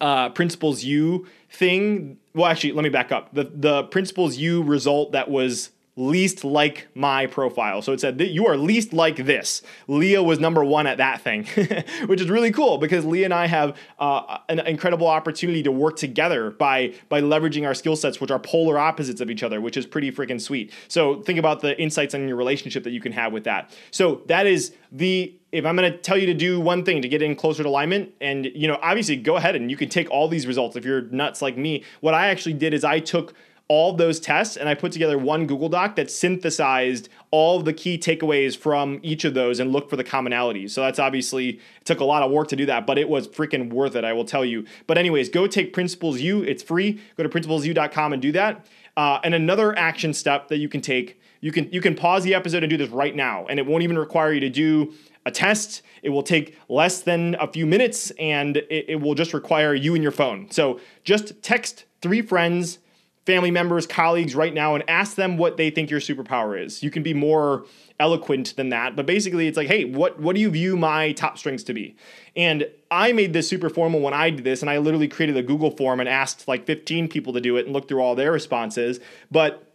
uh, 0.00 0.28
Principles 0.30 0.84
U 0.84 1.26
thing. 1.50 2.18
Well, 2.34 2.46
actually, 2.46 2.72
let 2.72 2.82
me 2.82 2.90
back 2.90 3.10
up. 3.10 3.34
The 3.34 3.50
the 3.52 3.82
Principles 3.84 4.36
U 4.36 4.62
result 4.62 5.12
that 5.12 5.30
was 5.30 5.70
least 6.00 6.44
like 6.44 6.88
my 6.94 7.26
profile. 7.26 7.82
So 7.82 7.92
it 7.92 8.00
said 8.00 8.18
that 8.18 8.28
you 8.28 8.46
are 8.46 8.56
least 8.56 8.92
like 8.92 9.16
this. 9.16 9.62
Leah 9.86 10.22
was 10.22 10.40
number 10.40 10.64
one 10.64 10.86
at 10.86 10.96
that 10.96 11.20
thing, 11.20 11.44
which 12.06 12.20
is 12.20 12.30
really 12.30 12.50
cool 12.50 12.78
because 12.78 13.04
Leah 13.04 13.26
and 13.26 13.34
I 13.34 13.46
have 13.46 13.76
uh, 13.98 14.38
an 14.48 14.60
incredible 14.60 15.06
opportunity 15.06 15.62
to 15.62 15.70
work 15.70 15.96
together 15.96 16.50
by 16.50 16.94
by 17.08 17.20
leveraging 17.20 17.66
our 17.66 17.74
skill 17.74 17.96
sets, 17.96 18.20
which 18.20 18.30
are 18.30 18.38
polar 18.38 18.78
opposites 18.78 19.20
of 19.20 19.30
each 19.30 19.42
other, 19.42 19.60
which 19.60 19.76
is 19.76 19.86
pretty 19.86 20.10
freaking 20.10 20.40
sweet. 20.40 20.72
So 20.88 21.20
think 21.22 21.38
about 21.38 21.60
the 21.60 21.78
insights 21.80 22.14
on 22.14 22.26
your 22.26 22.36
relationship 22.36 22.84
that 22.84 22.92
you 22.92 23.00
can 23.00 23.12
have 23.12 23.32
with 23.32 23.44
that. 23.44 23.70
So 23.90 24.22
that 24.26 24.46
is 24.46 24.72
the 24.90 25.34
if 25.52 25.66
I'm 25.66 25.76
going 25.76 25.90
to 25.90 25.98
tell 25.98 26.16
you 26.16 26.26
to 26.26 26.34
do 26.34 26.60
one 26.60 26.84
thing 26.84 27.02
to 27.02 27.08
get 27.08 27.22
in 27.22 27.34
closer 27.34 27.62
to 27.62 27.68
alignment, 27.68 28.12
and 28.20 28.46
you 28.46 28.68
know, 28.68 28.78
obviously 28.82 29.16
go 29.16 29.36
ahead 29.36 29.56
and 29.56 29.70
you 29.70 29.76
can 29.76 29.88
take 29.88 30.08
all 30.10 30.28
these 30.28 30.46
results 30.46 30.76
if 30.76 30.84
you're 30.84 31.02
nuts 31.02 31.42
like 31.42 31.56
me. 31.56 31.84
What 32.00 32.14
I 32.14 32.28
actually 32.28 32.54
did 32.54 32.72
is 32.72 32.84
I 32.84 33.00
took 33.00 33.34
all 33.70 33.92
those 33.92 34.18
tests 34.18 34.56
and 34.56 34.68
I 34.68 34.74
put 34.74 34.90
together 34.90 35.16
one 35.16 35.46
Google 35.46 35.68
Doc 35.68 35.94
that 35.94 36.10
synthesized 36.10 37.08
all 37.30 37.62
the 37.62 37.72
key 37.72 37.96
takeaways 37.96 38.56
from 38.56 38.98
each 39.04 39.24
of 39.24 39.34
those 39.34 39.60
and 39.60 39.70
looked 39.70 39.90
for 39.90 39.94
the 39.94 40.02
commonalities. 40.02 40.72
So 40.72 40.80
that's 40.80 40.98
obviously 40.98 41.60
took 41.84 42.00
a 42.00 42.04
lot 42.04 42.24
of 42.24 42.32
work 42.32 42.48
to 42.48 42.56
do 42.56 42.66
that, 42.66 42.84
but 42.84 42.98
it 42.98 43.08
was 43.08 43.28
freaking 43.28 43.72
worth 43.72 43.94
it, 43.94 44.04
I 44.04 44.12
will 44.12 44.24
tell 44.24 44.44
you. 44.44 44.64
But 44.88 44.98
anyways, 44.98 45.28
go 45.28 45.46
take 45.46 45.72
Principles 45.72 46.20
U. 46.20 46.42
It's 46.42 46.64
free. 46.64 47.00
Go 47.16 47.22
to 47.22 47.28
principlesU.com 47.28 48.12
and 48.12 48.20
do 48.20 48.32
that. 48.32 48.66
Uh, 48.96 49.20
and 49.22 49.36
another 49.36 49.78
action 49.78 50.14
step 50.14 50.48
that 50.48 50.56
you 50.56 50.68
can 50.68 50.80
take, 50.80 51.20
you 51.40 51.52
can 51.52 51.70
you 51.70 51.80
can 51.80 51.94
pause 51.94 52.24
the 52.24 52.34
episode 52.34 52.64
and 52.64 52.70
do 52.70 52.76
this 52.76 52.90
right 52.90 53.14
now, 53.14 53.46
and 53.46 53.60
it 53.60 53.66
won't 53.66 53.84
even 53.84 53.96
require 53.96 54.32
you 54.32 54.40
to 54.40 54.50
do 54.50 54.92
a 55.24 55.30
test. 55.30 55.82
It 56.02 56.08
will 56.08 56.24
take 56.24 56.58
less 56.68 57.02
than 57.02 57.36
a 57.38 57.46
few 57.46 57.66
minutes, 57.66 58.10
and 58.18 58.56
it, 58.56 58.86
it 58.88 59.00
will 59.00 59.14
just 59.14 59.32
require 59.32 59.74
you 59.74 59.94
and 59.94 60.02
your 60.02 60.10
phone. 60.10 60.50
So 60.50 60.80
just 61.04 61.40
text 61.40 61.84
three 62.02 62.20
friends 62.20 62.79
family 63.26 63.50
members, 63.50 63.86
colleagues 63.86 64.34
right 64.34 64.54
now 64.54 64.74
and 64.74 64.88
ask 64.88 65.14
them 65.14 65.36
what 65.36 65.56
they 65.56 65.70
think 65.70 65.90
your 65.90 66.00
superpower 66.00 66.60
is. 66.60 66.82
You 66.82 66.90
can 66.90 67.02
be 67.02 67.14
more 67.14 67.66
eloquent 67.98 68.56
than 68.56 68.70
that, 68.70 68.96
but 68.96 69.06
basically 69.06 69.46
it's 69.46 69.56
like, 69.56 69.68
hey, 69.68 69.84
what 69.84 70.18
what 70.18 70.34
do 70.34 70.40
you 70.40 70.50
view 70.50 70.76
my 70.76 71.12
top 71.12 71.38
strengths 71.38 71.64
to 71.64 71.74
be? 71.74 71.96
And 72.34 72.66
I 72.90 73.12
made 73.12 73.32
this 73.32 73.48
super 73.48 73.68
formal 73.68 74.00
when 74.00 74.14
I 74.14 74.30
did 74.30 74.44
this, 74.44 74.62
and 74.62 74.70
I 74.70 74.78
literally 74.78 75.08
created 75.08 75.36
a 75.36 75.42
Google 75.42 75.70
form 75.70 76.00
and 76.00 76.08
asked 76.08 76.48
like 76.48 76.66
15 76.66 77.08
people 77.08 77.32
to 77.34 77.40
do 77.40 77.56
it 77.56 77.66
and 77.66 77.74
look 77.74 77.88
through 77.88 78.00
all 78.00 78.14
their 78.14 78.32
responses. 78.32 79.00
But 79.30 79.66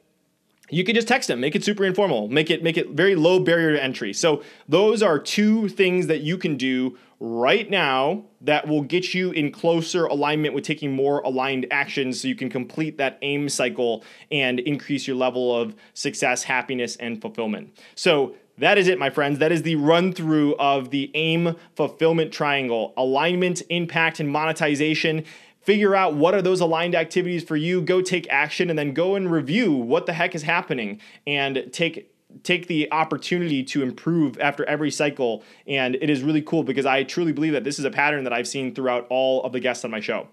you 0.70 0.84
can 0.84 0.96
just 0.96 1.08
text 1.08 1.28
them 1.28 1.40
make 1.40 1.56
it 1.56 1.64
super 1.64 1.86
informal 1.86 2.28
make 2.28 2.50
it 2.50 2.64
make 2.64 2.76
it 2.76 2.90
very 2.90 3.16
low 3.16 3.40
barrier 3.40 3.74
to 3.74 3.84
entry 3.84 4.12
so 4.12 4.42
those 4.68 5.04
are 5.04 5.20
two 5.20 5.70
things 5.70 6.08
that 6.08 6.22
you 6.22 6.40
can 6.40 6.58
do 6.58 6.98
right 7.20 7.70
now 7.70 8.24
that 8.42 8.68
will 8.68 8.82
get 8.82 9.14
you 9.14 9.32
in 9.32 9.52
closer 9.52 10.06
alignment 10.06 10.54
with 10.54 10.64
taking 10.64 10.94
more 10.94 11.20
aligned 11.22 11.66
actions 11.72 12.22
so 12.22 12.28
you 12.28 12.36
can 12.36 12.50
complete 12.50 12.98
that 12.98 13.18
aim 13.22 13.48
cycle 13.50 14.04
and 14.32 14.60
increase 14.60 15.08
your 15.08 15.16
level 15.16 15.56
of 15.56 15.76
success 15.94 16.44
happiness 16.44 16.96
and 16.98 17.22
fulfillment. 17.22 17.78
So 17.96 18.36
that 18.58 18.78
is 18.78 18.88
it, 18.88 18.98
my 18.98 19.10
friends. 19.10 19.40
That 19.40 19.52
is 19.52 19.64
the 19.64 19.76
run 19.76 20.14
through 20.14 20.56
of 20.56 20.90
the 20.90 21.12
AIM 21.14 21.56
fulfillment 21.76 22.32
triangle. 22.32 22.94
Alignment, 22.96 23.62
impact, 23.70 24.20
and 24.20 24.30
monetization. 24.30 25.26
Figure 25.62 25.96
out 25.96 26.16
what 26.16 26.34
are 26.34 26.42
those 26.42 26.62
aligned 26.62 26.96
activities 26.96 27.44
for 27.44 27.56
you. 27.56 27.82
Go 27.82 28.02
take 28.02 28.28
action 28.30 28.70
and 28.70 28.78
then 28.78 28.94
go 28.94 29.16
and 29.16 29.32
review 29.32 29.74
what 29.74 30.06
the 30.06 30.14
heck 30.14 30.36
is 30.36 30.44
happening 30.44 31.02
and 31.26 31.70
take 31.72 32.15
take 32.44 32.68
the 32.68 32.92
opportunity 32.92 33.64
to 33.64 33.82
improve 33.82 34.40
after 34.40 34.66
every 34.66 34.92
cycle 34.92 35.44
and 35.68 35.96
it 35.96 36.10
is 36.10 36.24
really 36.24 36.42
cool 36.42 36.64
because 36.64 36.86
i 36.86 37.04
truly 37.04 37.32
believe 37.32 37.54
that 37.54 37.64
this 37.64 37.80
is 37.80 37.86
a 37.86 37.92
pattern 37.92 38.24
that 38.24 38.34
i've 38.34 38.48
seen 38.48 38.74
throughout 38.74 39.06
all 39.10 39.44
of 39.44 39.52
the 39.52 39.60
guests 39.60 39.84
on 39.86 39.92
my 39.92 40.00
show 40.00 40.28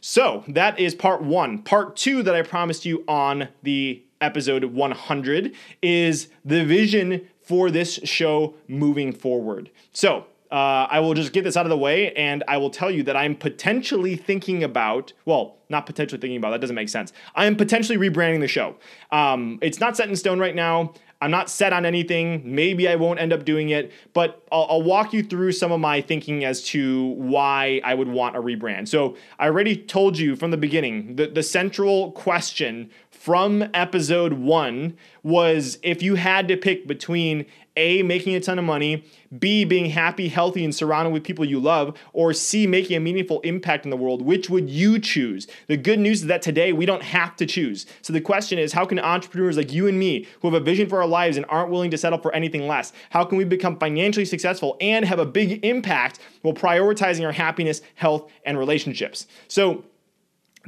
so 0.00 0.44
that 0.48 0.78
is 0.78 0.94
part 0.94 1.22
one 1.22 1.58
part 1.62 1.96
two 1.96 2.22
that 2.22 2.34
i 2.34 2.42
promised 2.42 2.84
you 2.84 3.04
on 3.08 3.48
the 3.62 4.02
episode 4.20 4.64
100 4.64 5.54
is 5.82 6.28
the 6.44 6.64
vision 6.64 7.28
for 7.42 7.70
this 7.70 8.00
show 8.04 8.54
moving 8.68 9.12
forward 9.12 9.70
so 9.92 10.26
uh, 10.50 10.86
I 10.90 11.00
will 11.00 11.14
just 11.14 11.32
get 11.32 11.44
this 11.44 11.56
out 11.56 11.66
of 11.66 11.70
the 11.70 11.76
way 11.76 12.12
and 12.14 12.42
I 12.48 12.56
will 12.56 12.70
tell 12.70 12.90
you 12.90 13.02
that 13.04 13.16
I'm 13.16 13.34
potentially 13.34 14.16
thinking 14.16 14.64
about, 14.64 15.12
well, 15.24 15.56
not 15.68 15.84
potentially 15.84 16.20
thinking 16.20 16.38
about, 16.38 16.50
that 16.50 16.60
doesn't 16.60 16.76
make 16.76 16.88
sense. 16.88 17.12
I 17.34 17.44
am 17.44 17.56
potentially 17.56 17.98
rebranding 17.98 18.40
the 18.40 18.48
show. 18.48 18.76
Um, 19.12 19.58
it's 19.60 19.78
not 19.78 19.96
set 19.96 20.08
in 20.08 20.16
stone 20.16 20.38
right 20.38 20.54
now. 20.54 20.94
I'm 21.20 21.32
not 21.32 21.50
set 21.50 21.72
on 21.72 21.84
anything. 21.84 22.42
Maybe 22.44 22.88
I 22.88 22.94
won't 22.94 23.18
end 23.18 23.32
up 23.32 23.44
doing 23.44 23.70
it, 23.70 23.90
but 24.12 24.46
I'll, 24.52 24.66
I'll, 24.70 24.82
walk 24.82 25.12
you 25.12 25.22
through 25.22 25.52
some 25.52 25.72
of 25.72 25.80
my 25.80 26.00
thinking 26.00 26.44
as 26.44 26.62
to 26.68 27.08
why 27.08 27.80
I 27.82 27.94
would 27.94 28.06
want 28.06 28.36
a 28.36 28.40
rebrand. 28.40 28.86
So 28.86 29.16
I 29.38 29.46
already 29.46 29.76
told 29.76 30.16
you 30.16 30.36
from 30.36 30.52
the 30.52 30.56
beginning 30.56 31.16
the, 31.16 31.26
the 31.26 31.42
central 31.42 32.12
question 32.12 32.90
from 33.10 33.68
episode 33.74 34.34
one 34.34 34.96
was 35.24 35.78
if 35.82 36.02
you 36.02 36.14
had 36.14 36.46
to 36.48 36.56
pick 36.56 36.86
between 36.86 37.46
A, 37.78 38.02
making 38.02 38.34
a 38.34 38.40
ton 38.40 38.58
of 38.58 38.64
money, 38.64 39.04
B, 39.38 39.64
being 39.64 39.86
happy, 39.86 40.28
healthy, 40.28 40.64
and 40.64 40.74
surrounded 40.74 41.10
with 41.12 41.22
people 41.22 41.44
you 41.44 41.60
love, 41.60 41.96
or 42.12 42.32
C, 42.32 42.66
making 42.66 42.96
a 42.96 43.00
meaningful 43.00 43.40
impact 43.40 43.84
in 43.84 43.90
the 43.90 43.96
world, 43.96 44.20
which 44.20 44.50
would 44.50 44.68
you 44.68 44.98
choose? 44.98 45.46
The 45.68 45.76
good 45.76 45.98
news 45.98 46.22
is 46.22 46.26
that 46.26 46.42
today 46.42 46.72
we 46.72 46.86
don't 46.86 47.02
have 47.02 47.36
to 47.36 47.46
choose. 47.46 47.86
So 48.02 48.12
the 48.12 48.20
question 48.20 48.58
is 48.58 48.72
how 48.72 48.84
can 48.84 48.98
entrepreneurs 48.98 49.56
like 49.56 49.72
you 49.72 49.86
and 49.86 49.98
me, 49.98 50.26
who 50.40 50.50
have 50.50 50.60
a 50.60 50.64
vision 50.64 50.88
for 50.88 51.00
our 51.00 51.06
lives 51.06 51.36
and 51.36 51.46
aren't 51.48 51.70
willing 51.70 51.90
to 51.92 51.98
settle 51.98 52.18
for 52.18 52.34
anything 52.34 52.66
less, 52.66 52.92
how 53.10 53.24
can 53.24 53.38
we 53.38 53.44
become 53.44 53.78
financially 53.78 54.24
successful 54.26 54.76
and 54.80 55.04
have 55.04 55.18
a 55.18 55.26
big 55.26 55.64
impact 55.64 56.18
while 56.42 56.54
prioritizing 56.54 57.24
our 57.24 57.32
happiness, 57.32 57.80
health, 57.94 58.30
and 58.44 58.58
relationships? 58.58 59.26
So, 59.46 59.84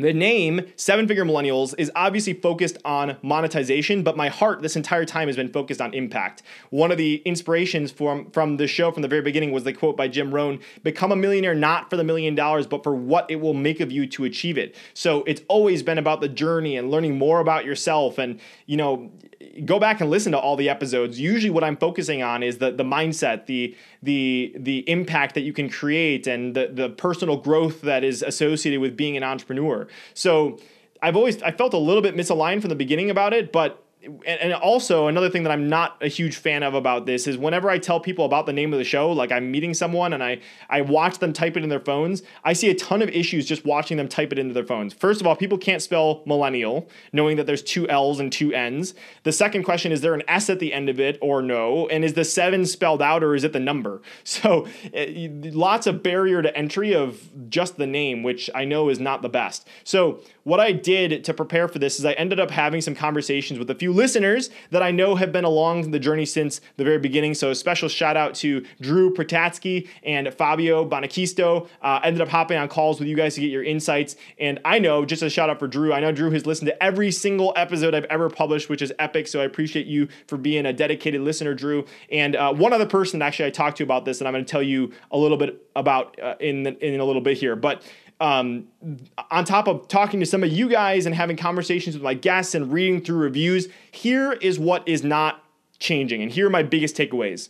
the 0.01 0.13
name 0.13 0.63
Seven 0.77 1.07
Figure 1.07 1.25
Millennials 1.25 1.75
is 1.79 1.91
obviously 1.95 2.33
focused 2.35 2.79
on 2.85 3.17
monetization, 3.23 4.03
but 4.03 4.17
my 4.17 4.29
heart 4.29 4.63
this 4.63 4.77
entire 4.77 5.05
time 5.05 5.29
has 5.29 5.37
been 5.37 5.53
focused 5.53 5.81
on 5.81 5.95
impact. 5.95 6.43
One 6.71 6.91
of 6.91 6.99
the 6.99 7.17
inspirations 7.25 7.91
from, 7.91 8.31
from 8.31 8.57
the 8.57 8.67
show 8.67 8.91
from 8.93 9.03
the 9.03 9.09
very 9.09 9.23
beginning 9.23 9.53
was 9.53 9.65
the 9.65 9.73
quote 9.73 9.97
by 9.97 10.09
Jim 10.09 10.35
Rohn 10.35 10.61
Become 10.83 11.13
a 11.13 11.17
millionaire 11.17 11.55
not 11.55 11.91
for 11.91 11.97
the 11.97 12.05
million 12.05 12.35
dollars, 12.35 12.67
but 12.67 12.83
for 12.83 12.95
what 12.95 13.31
it 13.31 13.37
will 13.37 13.55
make 13.55 13.81
of 13.81 13.91
you 13.93 14.07
to 14.09 14.25
achieve 14.25 14.59
it. 14.59 14.75
So 14.95 15.25
it's 15.25 15.43
always 15.49 15.83
been 15.83 15.99
about 15.99 16.21
the 16.21 16.29
journey 16.29 16.77
and 16.77 16.91
learning 16.91 17.19
more 17.19 17.41
about 17.41 17.65
yourself. 17.65 18.19
And, 18.19 18.41
you 18.67 18.77
know, 18.77 19.11
go 19.65 19.79
back 19.79 20.01
and 20.01 20.11
listen 20.11 20.33
to 20.33 20.39
all 20.39 20.57
the 20.57 20.69
episodes. 20.69 21.19
Usually, 21.19 21.51
what 21.51 21.65
I'm 21.65 21.77
focusing 21.77 22.23
on 22.23 22.43
is 22.43 22.59
the, 22.59 22.71
the 22.71 22.85
mindset, 22.85 23.47
the, 23.47 23.77
the 24.03 24.55
the 24.59 24.89
impact 24.89 25.35
that 25.35 25.43
you 25.43 25.53
can 25.53 25.69
create 25.69 26.27
and 26.27 26.55
the, 26.55 26.71
the 26.73 26.89
personal 26.91 27.37
growth 27.37 27.83
that 27.83 28.03
is 28.03 28.23
associated 28.23 28.81
with 28.81 28.97
being 28.97 29.17
an 29.17 29.23
entrepreneur. 29.23 29.87
So 30.15 30.59
I've 31.03 31.17
always 31.17 31.43
I 31.43 31.51
felt 31.51 31.75
a 31.75 31.79
little 31.79 32.03
bit 32.03 32.17
misaligned 32.17 32.61
from 32.61 32.71
the 32.71 32.77
beginning 32.77 33.11
about 33.11 33.33
it, 33.33 33.53
but 33.53 33.85
and 34.03 34.55
also 34.55 35.09
another 35.09 35.29
thing 35.29 35.43
that 35.43 35.53
I'm 35.53 35.69
not 35.69 35.99
a 36.01 36.09
huge 36.09 36.37
fan 36.37 36.63
of 36.63 36.73
about 36.73 37.05
this 37.05 37.27
is 37.27 37.37
whenever 37.37 37.69
I 37.69 37.79
tell 37.79 38.01
people 38.01 38.25
about 38.25 38.47
the 38.47 38.53
name 38.53 38.73
of 38.73 38.79
the 38.79 38.85
show, 38.85 39.13
like 39.13 39.31
I'm 39.31 39.51
meeting 39.51 39.75
someone 39.75 40.15
and 40.15 40.23
I 40.23 40.41
I 40.71 40.81
watch 40.81 41.19
them 41.19 41.35
type 41.35 41.57
it 41.57 41.63
in 41.63 41.69
their 41.69 41.81
phones, 41.81 42.23
I 42.43 42.55
see 42.55 42.71
a 42.71 42.75
ton 42.75 43.03
of 43.03 43.11
issues 43.11 43.45
just 43.45 43.67
watching 43.67 43.99
them 43.99 44.09
type 44.09 44.33
it 44.33 44.39
into 44.39 44.55
their 44.55 44.65
phones. 44.65 44.95
First 44.95 45.21
of 45.21 45.27
all, 45.27 45.37
people 45.37 45.59
can't 45.59 45.83
spell 45.83 46.23
millennial, 46.25 46.89
knowing 47.13 47.37
that 47.37 47.47
there's 47.47 47.63
two 47.63 47.87
L's 47.89 48.21
and 48.21 48.33
two 48.33 48.55
N's. 48.55 48.95
The 49.25 49.33
second 49.33 49.65
question 49.65 49.93
is 49.93 50.01
there 50.01 50.15
an 50.15 50.23
S 50.29 50.49
at 50.49 50.61
the 50.61 50.73
end 50.73 50.89
of 50.89 50.99
it 50.99 51.19
or 51.21 51.43
no? 51.43 51.87
And 51.89 52.03
is 52.03 52.15
the 52.15 52.25
seven 52.25 52.65
spelled 52.65 53.03
out 53.03 53.23
or 53.23 53.35
is 53.35 53.45
it 53.45 53.53
the 53.53 53.61
number? 53.61 54.01
So 54.41 54.67
eh, 54.95 55.29
lots 55.31 55.87
of 55.87 56.03
barrier 56.03 56.41
to 56.41 56.57
entry 56.57 56.95
of 56.95 57.29
just 57.51 57.77
the 57.77 57.87
name, 57.87 58.23
which 58.23 58.49
I 58.55 58.65
know 58.65 58.89
is 58.89 59.01
not 59.01 59.23
the 59.23 59.29
best. 59.29 59.67
So 59.83 60.21
what 60.45 60.61
I 60.61 60.73
did 60.73 61.25
to 61.25 61.35
prepare 61.35 61.69
for 61.69 61.79
this 61.79 61.99
is 61.99 62.05
I 62.05 62.13
ended 62.13 62.39
up 62.39 62.51
having 62.51 62.81
some 62.81 62.95
conversations 62.95 63.59
with 63.59 63.69
a 63.71 63.75
few 63.75 63.90
listeners 63.93 64.51
that 64.71 64.83
I 64.83 64.91
know 64.91 65.15
have 65.15 65.33
been 65.33 65.45
along 65.45 65.91
the 65.91 65.99
journey 65.99 66.27
since 66.27 66.61
the 66.77 66.85
very 66.85 66.99
beginning. 66.99 67.35
So 67.35 67.51
a 67.51 67.55
special 67.55 67.89
shout 67.89 68.17
out 68.17 68.35
to 68.37 68.65
Drew 68.81 69.13
Protatsky 69.13 69.89
and 70.03 70.33
Fabio 70.35 70.89
Bonaquisto. 70.89 71.69
Uh, 71.83 72.01
ended 72.03 72.21
up 72.21 72.29
hopping 72.29 72.57
on 72.57 72.69
calls 72.69 72.99
with 72.99 73.09
you 73.09 73.17
guys 73.17 73.35
to 73.35 73.41
get 73.41 73.51
your 73.51 73.65
insights. 73.65 74.17
And 74.39 74.61
I 74.65 74.79
know, 74.79 75.05
just 75.05 75.23
a 75.23 75.31
shout 75.31 75.51
out 75.51 75.59
for 75.59 75.69
Drew, 75.69 75.93
I 75.93 76.01
know 76.01 76.13
Drew 76.13 76.31
has 76.31 76.47
listened 76.47 76.67
to 76.69 76.83
every 76.83 77.11
single 77.11 77.53
episode 77.57 77.95
I've 77.95 78.05
ever 78.05 78.29
published, 78.29 78.69
which 78.69 78.83
is 78.83 78.93
epic. 78.99 79.27
So 79.29 79.41
I 79.41 79.45
appreciate 79.45 79.87
you 79.87 80.09
for 80.27 80.37
being 80.37 80.67
a 80.67 80.73
dedicated 80.73 81.21
listener, 81.21 81.55
Drew. 81.55 81.85
And 82.11 82.37
uh, 82.37 82.53
one 82.53 82.73
other 82.73 82.87
person 82.87 83.23
actually 83.23 83.47
I 83.47 83.51
talked 83.51 83.79
to 83.79 83.83
about 83.83 84.05
this, 84.05 84.21
and 84.21 84.29
I'm 84.29 84.35
going 84.35 84.45
to 84.45 84.51
tell 84.51 84.63
you 84.63 84.93
a 85.11 85.19
little 85.19 85.37
bit 85.37 85.67
about 85.77 86.21
uh, 86.21 86.35
in 86.41 86.67
in 86.67 87.01
a 87.01 87.05
little 87.05 87.23
bit 87.23 87.37
here, 87.39 87.57
but 87.57 87.83
um, 88.21 88.69
on 89.31 89.45
top 89.45 89.67
of 89.67 89.89
talking 89.89 90.21
to 90.21 90.27
some 90.27 90.45
of 90.45 90.53
you 90.53 90.69
guys 90.69 91.07
and 91.07 91.15
having 91.15 91.37
conversations 91.37 91.97
with 91.97 92.03
my 92.03 92.15
guests 92.15 92.55
and 92.55 92.73
reading 92.73 93.01
through 93.01 93.19
reviews, 93.19 93.69
here 93.91 94.33
is 94.33 94.59
what 94.59 94.87
is 94.87 95.03
not 95.03 95.43
changing. 95.79 96.23
And 96.23 96.31
here 96.31 96.47
are 96.47 96.51
my 96.51 96.63
biggest 96.63 96.97
takeaways. 96.97 97.49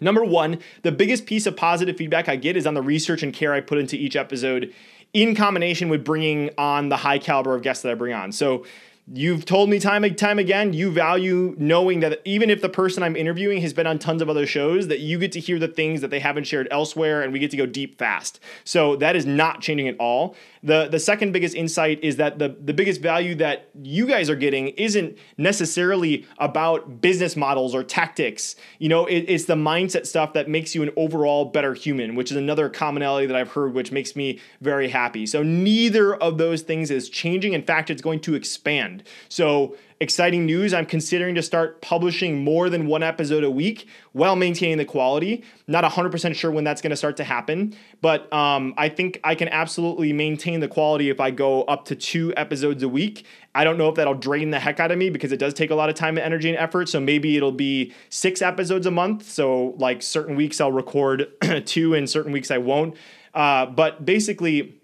Number 0.00 0.24
one, 0.24 0.58
the 0.82 0.92
biggest 0.92 1.24
piece 1.24 1.46
of 1.46 1.56
positive 1.56 1.96
feedback 1.96 2.28
I 2.28 2.36
get 2.36 2.56
is 2.56 2.66
on 2.66 2.74
the 2.74 2.82
research 2.82 3.22
and 3.22 3.32
care 3.32 3.54
I 3.54 3.60
put 3.60 3.78
into 3.78 3.96
each 3.96 4.16
episode 4.16 4.74
in 5.14 5.34
combination 5.34 5.88
with 5.88 6.04
bringing 6.04 6.50
on 6.58 6.88
the 6.90 6.96
high 6.96 7.18
caliber 7.18 7.54
of 7.54 7.62
guests 7.62 7.82
that 7.82 7.92
I 7.92 7.94
bring 7.94 8.12
on. 8.12 8.32
So, 8.32 8.66
You've 9.12 9.44
told 9.44 9.70
me 9.70 9.78
time 9.78 10.02
and 10.02 10.18
time 10.18 10.40
again 10.40 10.72
you 10.72 10.90
value 10.90 11.54
knowing 11.58 12.00
that 12.00 12.20
even 12.24 12.50
if 12.50 12.60
the 12.60 12.68
person 12.68 13.04
I'm 13.04 13.14
interviewing 13.14 13.60
has 13.62 13.72
been 13.72 13.86
on 13.86 14.00
tons 14.00 14.20
of 14.20 14.28
other 14.28 14.46
shows, 14.48 14.88
that 14.88 14.98
you 14.98 15.16
get 15.20 15.30
to 15.32 15.40
hear 15.40 15.60
the 15.60 15.68
things 15.68 16.00
that 16.00 16.10
they 16.10 16.18
haven't 16.18 16.42
shared 16.42 16.66
elsewhere 16.72 17.22
and 17.22 17.32
we 17.32 17.38
get 17.38 17.52
to 17.52 17.56
go 17.56 17.66
deep 17.66 17.98
fast. 17.98 18.40
So 18.64 18.96
that 18.96 19.14
is 19.14 19.24
not 19.24 19.60
changing 19.60 19.86
at 19.86 19.96
all. 20.00 20.34
The 20.66 20.88
the 20.88 20.98
second 20.98 21.32
biggest 21.32 21.54
insight 21.54 22.02
is 22.02 22.16
that 22.16 22.40
the 22.40 22.56
the 22.60 22.74
biggest 22.74 23.00
value 23.00 23.36
that 23.36 23.70
you 23.80 24.04
guys 24.04 24.28
are 24.28 24.34
getting 24.34 24.68
isn't 24.70 25.16
necessarily 25.38 26.26
about 26.38 27.00
business 27.00 27.36
models 27.36 27.72
or 27.72 27.84
tactics. 27.84 28.56
You 28.80 28.88
know, 28.88 29.06
it, 29.06 29.20
it's 29.28 29.44
the 29.44 29.54
mindset 29.54 30.06
stuff 30.06 30.32
that 30.32 30.48
makes 30.48 30.74
you 30.74 30.82
an 30.82 30.90
overall 30.96 31.44
better 31.44 31.72
human, 31.72 32.16
which 32.16 32.32
is 32.32 32.36
another 32.36 32.68
commonality 32.68 33.26
that 33.26 33.36
I've 33.36 33.52
heard, 33.52 33.74
which 33.74 33.92
makes 33.92 34.16
me 34.16 34.40
very 34.60 34.88
happy. 34.88 35.24
So 35.24 35.44
neither 35.44 36.16
of 36.16 36.36
those 36.36 36.62
things 36.62 36.90
is 36.90 37.08
changing. 37.08 37.52
In 37.52 37.62
fact, 37.62 37.88
it's 37.88 38.02
going 38.02 38.20
to 38.20 38.34
expand. 38.34 39.04
So 39.28 39.76
exciting 40.00 40.46
news. 40.46 40.74
I'm 40.74 40.86
considering 40.86 41.34
to 41.36 41.42
start 41.42 41.80
publishing 41.80 42.44
more 42.44 42.68
than 42.68 42.86
one 42.86 43.02
episode 43.02 43.44
a 43.44 43.50
week 43.50 43.88
while 44.12 44.36
maintaining 44.36 44.78
the 44.78 44.84
quality. 44.84 45.42
Not 45.66 45.84
100% 45.84 46.34
sure 46.34 46.50
when 46.50 46.64
that's 46.64 46.82
going 46.82 46.90
to 46.90 46.96
start 46.96 47.16
to 47.18 47.24
happen 47.24 47.74
but 48.00 48.32
um, 48.32 48.74
i 48.76 48.88
think 48.88 49.20
i 49.24 49.34
can 49.34 49.48
absolutely 49.48 50.12
maintain 50.12 50.60
the 50.60 50.68
quality 50.68 51.10
if 51.10 51.20
i 51.20 51.30
go 51.30 51.62
up 51.62 51.84
to 51.86 51.96
two 51.96 52.32
episodes 52.36 52.82
a 52.82 52.88
week. 52.88 53.24
I 53.54 53.64
don't 53.64 53.78
know 53.78 53.88
if 53.88 53.94
that'll 53.94 54.14
drain 54.14 54.50
the 54.50 54.60
heck 54.60 54.80
out 54.80 54.90
of 54.90 54.98
me 54.98 55.08
because 55.08 55.32
it 55.32 55.38
does 55.38 55.54
take 55.54 55.70
a 55.70 55.74
lot 55.74 55.88
of 55.88 55.94
time 55.94 56.18
and 56.18 56.24
energy 56.24 56.48
and 56.48 56.58
effort 56.58 56.88
so 56.88 57.00
maybe 57.00 57.36
it'll 57.36 57.52
be 57.52 57.92
six 58.10 58.42
episodes 58.42 58.86
a 58.86 58.90
month. 58.90 59.28
So 59.28 59.74
like 59.78 60.02
certain 60.02 60.36
weeks 60.36 60.60
i'll 60.60 60.72
record 60.72 61.28
two 61.64 61.94
and 61.94 62.08
certain 62.08 62.32
weeks 62.32 62.50
i 62.50 62.58
won't. 62.58 62.96
Uh, 63.34 63.66
but 63.66 64.04
basically 64.04 64.75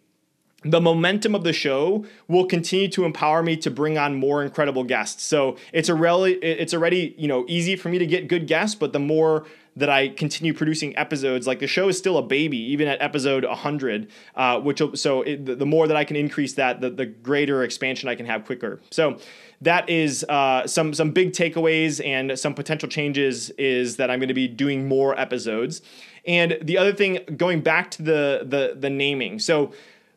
the 0.64 0.80
momentum 0.80 1.34
of 1.34 1.44
the 1.44 1.52
show 1.52 2.04
will 2.28 2.46
continue 2.46 2.88
to 2.88 3.04
empower 3.04 3.42
me 3.42 3.56
to 3.56 3.70
bring 3.70 3.98
on 3.98 4.14
more 4.14 4.42
incredible 4.42 4.84
guests. 4.84 5.24
So 5.24 5.56
it's 5.72 5.88
a 5.88 5.94
really 5.94 6.34
it's 6.34 6.74
already 6.74 7.14
you 7.18 7.28
know 7.28 7.44
easy 7.48 7.76
for 7.76 7.88
me 7.88 7.98
to 7.98 8.06
get 8.06 8.28
good 8.28 8.46
guests, 8.46 8.74
but 8.74 8.92
the 8.92 9.00
more 9.00 9.44
that 9.74 9.88
I 9.88 10.08
continue 10.08 10.52
producing 10.52 10.94
episodes, 10.98 11.46
like 11.46 11.58
the 11.58 11.66
show 11.66 11.88
is 11.88 11.96
still 11.96 12.18
a 12.18 12.22
baby, 12.22 12.58
even 12.58 12.88
at 12.88 13.00
episode 13.00 13.44
100. 13.44 14.10
Uh, 14.34 14.60
which 14.60 14.82
so 14.94 15.22
it, 15.22 15.46
the, 15.46 15.66
more 15.66 15.86
that 15.86 15.96
I 15.96 16.04
can 16.04 16.16
increase 16.16 16.54
that, 16.54 16.80
the, 16.80 16.90
the 16.90 17.06
greater 17.06 17.64
expansion 17.64 18.08
I 18.08 18.14
can 18.14 18.26
have 18.26 18.44
quicker. 18.44 18.80
So 18.90 19.18
that 19.62 19.88
is 19.88 20.24
uh, 20.28 20.66
some 20.66 20.92
some 20.92 21.12
big 21.12 21.32
takeaways 21.32 22.04
and 22.04 22.38
some 22.38 22.54
potential 22.54 22.88
changes 22.88 23.50
is 23.50 23.96
that 23.96 24.10
I'm 24.10 24.18
going 24.18 24.28
to 24.28 24.34
be 24.34 24.48
doing 24.48 24.86
more 24.86 25.18
episodes. 25.18 25.80
And 26.26 26.58
the 26.62 26.78
other 26.78 26.92
thing, 26.92 27.20
going 27.36 27.62
back 27.62 27.90
to 27.92 28.02
the 28.02 28.42
the 28.44 28.76
the 28.78 28.90
naming, 28.90 29.38
so 29.38 29.72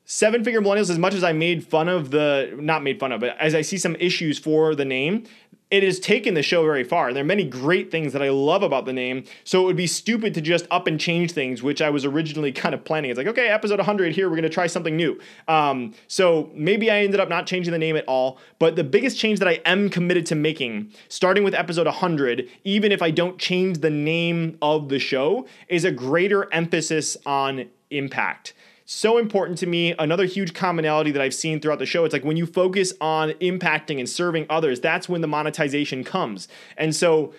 Seven 0.08 0.44
Figure 0.44 0.62
Millennials, 0.62 0.92
as 0.92 1.00
much 1.00 1.16
as 1.16 1.24
I 1.24 1.34
made 1.34 1.66
fun 1.66 1.90
of 1.90 2.12
the, 2.12 2.56
not 2.60 2.84
made 2.84 3.00
fun 3.00 3.12
of, 3.12 3.22
but 3.22 3.36
as 3.40 3.56
I 3.56 3.62
see 3.62 3.78
some 3.78 3.96
issues 3.96 4.38
for 4.38 4.76
the 4.76 4.86
name, 4.86 5.24
it 5.72 5.82
has 5.82 6.00
taken 6.00 6.36
the 6.36 6.44
show 6.44 6.64
very 6.64 6.84
far. 6.84 7.12
There 7.12 7.24
are 7.24 7.26
many 7.26 7.44
great 7.44 7.90
things 7.90 8.14
that 8.14 8.22
I 8.22 8.30
love 8.30 8.62
about 8.62 8.86
the 8.86 8.94
name. 8.94 9.24
So 9.44 9.64
it 9.64 9.66
would 9.66 9.76
be 9.76 9.88
stupid 9.88 10.36
to 10.36 10.42
just 10.42 10.68
up 10.70 10.86
and 10.86 11.00
change 11.00 11.32
things, 11.32 11.64
which 11.64 11.82
I 11.82 11.90
was 11.90 12.06
originally 12.06 12.52
kind 12.52 12.76
of 12.76 12.86
planning. 12.86 13.10
It's 13.10 13.18
like, 13.18 13.26
okay, 13.28 13.48
episode 13.48 13.80
100 13.80 14.14
here, 14.14 14.30
we're 14.30 14.36
going 14.36 14.44
to 14.44 14.50
try 14.50 14.68
something 14.68 14.96
new. 14.96 15.20
Um, 15.48 15.96
so 16.08 16.52
maybe 16.54 16.92
I 16.92 17.00
ended 17.00 17.20
up 17.20 17.28
not 17.28 17.48
changing 17.48 17.72
the 17.72 17.80
name 17.80 17.96
at 17.96 18.06
all. 18.08 18.38
But 18.60 18.76
the 18.76 18.84
biggest 18.84 19.18
change 19.18 19.40
that 19.40 19.48
I 19.48 19.60
am 19.66 19.90
committed 19.90 20.28
to 20.28 20.36
making, 20.36 20.92
starting 21.10 21.44
with 21.44 21.56
episode 21.56 21.88
100, 21.88 22.48
even 22.64 22.92
if 22.92 23.02
I 23.02 23.10
don't 23.10 23.40
change 23.40 23.80
the 23.80 23.90
name 23.90 24.60
of 24.62 24.90
the 24.90 25.00
show, 25.00 25.48
is 25.68 25.84
a 25.84 25.92
greater 25.92 26.48
emphasis 26.54 27.18
on 27.26 27.66
impact 27.90 28.54
so 28.86 29.18
important 29.18 29.58
to 29.60 29.68
me. 29.68 29.96
Another 29.98 30.26
huge 30.26 30.54
commonality 30.54 31.12
that 31.12 31.22
I've 31.22 31.34
seen 31.34 31.60
throughout 31.60 31.80
the 31.80 31.86
show. 31.86 32.06
It's 32.06 32.14
like 32.14 32.24
when 32.24 32.38
you 32.38 32.46
focus 32.46 32.94
on 33.02 33.32
impacting 33.32 33.98
and 33.98 34.08
serving 34.08 34.46
others, 34.50 34.80
that's 34.80 35.10
when 35.10 35.22
the 35.22 35.28
monetization 35.28 36.04
comes. 36.04 36.48
And 36.78 36.96
so 36.96 37.34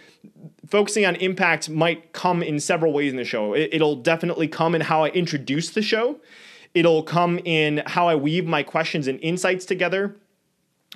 focusing 0.67 1.07
on 1.07 1.15
impact 1.17 1.71
might 1.71 2.13
come 2.13 2.43
in 2.43 2.59
several 2.59 2.93
ways 2.93 3.13
in 3.13 3.17
the 3.17 3.25
show. 3.25 3.55
It'll 3.55 3.97
definitely 3.97 4.49
come 4.49 4.75
in 4.75 4.81
how 4.81 5.05
I 5.05 5.09
introduce 5.11 5.71
the 5.71 5.83
show. 5.83 6.19
It'll 6.75 7.03
come 7.03 7.39
in 7.45 7.83
how 7.87 8.09
I 8.09 8.17
weave 8.17 8.47
my 8.47 8.63
questions 8.63 9.07
and 9.07 9.21
insights 9.21 9.65
together 9.65 10.17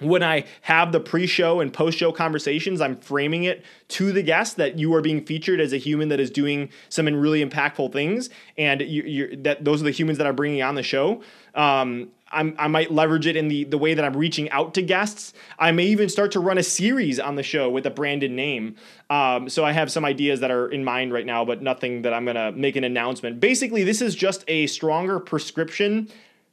when 0.00 0.22
I 0.22 0.44
have 0.62 0.92
the 0.92 1.00
pre-show 1.00 1.60
and 1.60 1.72
post-show 1.72 2.12
conversations, 2.12 2.80
I'm 2.80 2.96
framing 2.96 3.44
it 3.44 3.64
to 3.88 4.12
the 4.12 4.22
guest 4.22 4.56
that 4.56 4.78
you 4.78 4.94
are 4.94 5.02
being 5.02 5.24
featured 5.24 5.60
as 5.60 5.72
a 5.72 5.76
human 5.76 6.08
that 6.08 6.20
is 6.20 6.30
doing 6.30 6.70
some 6.88 7.06
really 7.06 7.44
impactful 7.44 7.92
things, 7.92 8.30
and 8.56 8.80
you're 8.80 9.34
that 9.36 9.64
those 9.64 9.82
are 9.82 9.84
the 9.84 9.90
humans 9.90 10.18
that 10.18 10.26
I'm 10.26 10.36
bringing 10.36 10.62
on 10.62 10.74
the 10.74 10.82
show. 10.82 11.22
Um, 11.54 12.10
i 12.32 12.68
might 12.68 12.92
leverage 12.92 13.26
it 13.26 13.34
in 13.34 13.48
the, 13.48 13.64
the 13.64 13.76
way 13.76 13.92
that 13.94 14.04
I'm 14.04 14.16
reaching 14.16 14.48
out 14.50 14.74
to 14.74 14.82
guests. 14.82 15.32
I 15.58 15.72
may 15.72 15.86
even 15.86 16.08
start 16.08 16.30
to 16.32 16.40
run 16.40 16.58
a 16.58 16.62
series 16.62 17.18
on 17.18 17.34
the 17.34 17.42
show 17.42 17.68
with 17.68 17.86
a 17.86 17.90
branded 17.90 18.30
name. 18.30 18.76
Um, 19.08 19.48
so 19.48 19.64
I 19.64 19.72
have 19.72 19.90
some 19.90 20.04
ideas 20.04 20.38
that 20.38 20.50
are 20.52 20.68
in 20.68 20.84
mind 20.84 21.12
right 21.12 21.26
now, 21.26 21.44
but 21.44 21.60
nothing 21.60 22.02
that 22.02 22.14
I'm 22.14 22.24
going 22.24 22.36
to 22.36 22.52
make 22.52 22.76
an 22.76 22.84
announcement. 22.84 23.40
Basically, 23.40 23.82
this 23.82 24.00
is 24.00 24.14
just 24.14 24.44
a 24.46 24.68
stronger 24.68 25.18
prescription 25.18 26.08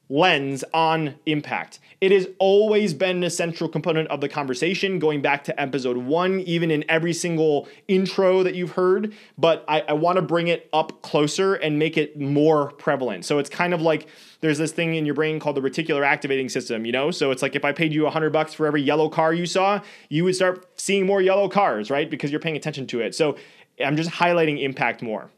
lens 0.09 0.63
on 0.73 1.15
impact. 1.25 1.79
It 1.99 2.11
has 2.11 2.27
always 2.39 2.93
been 2.93 3.17
an 3.17 3.23
essential 3.23 3.67
component 3.67 4.07
of 4.09 4.21
the 4.21 4.29
conversation, 4.29 4.99
going 4.99 5.21
back 5.21 5.43
to 5.45 5.59
episode 5.59 5.97
one, 5.97 6.41
even 6.41 6.71
in 6.71 6.85
every 6.89 7.13
single 7.13 7.67
intro 7.87 8.43
that 8.43 8.55
you've 8.55 8.71
heard. 8.71 9.13
But 9.37 9.65
I, 9.67 9.81
I 9.81 9.93
want 9.93 10.17
to 10.17 10.21
bring 10.21 10.47
it 10.47 10.69
up 10.71 11.01
closer 11.01 11.55
and 11.55 11.79
make 11.79 11.97
it 11.97 12.19
more 12.19 12.71
prevalent. 12.73 13.25
So 13.25 13.39
it's 13.39 13.49
kind 13.49 13.73
of 13.73 13.81
like 13.81 14.07
there's 14.41 14.59
this 14.59 14.71
thing 14.71 14.95
in 14.95 15.05
your 15.05 15.15
brain 15.15 15.39
called 15.39 15.57
the 15.57 15.61
reticular 15.61 16.05
activating 16.05 16.49
system, 16.49 16.85
you 16.85 16.91
know? 16.91 17.11
So 17.11 17.31
it's 17.31 17.41
like 17.41 17.55
if 17.55 17.65
I 17.65 17.71
paid 17.71 17.91
you 17.91 18.05
a 18.05 18.09
hundred 18.09 18.31
bucks 18.31 18.53
for 18.53 18.67
every 18.67 18.81
yellow 18.83 19.09
car 19.09 19.33
you 19.33 19.45
saw, 19.45 19.81
you 20.09 20.23
would 20.23 20.35
start 20.35 20.67
seeing 20.79 21.05
more 21.05 21.21
yellow 21.21 21.49
cars, 21.49 21.89
right? 21.89 22.09
Because 22.09 22.31
you're 22.31 22.39
paying 22.39 22.55
attention 22.55 22.87
to 22.87 23.01
it. 23.01 23.15
So 23.15 23.37
I'm 23.83 23.97
just 23.97 24.11
highlighting 24.11 24.61
impact 24.61 25.01
more. 25.01 25.31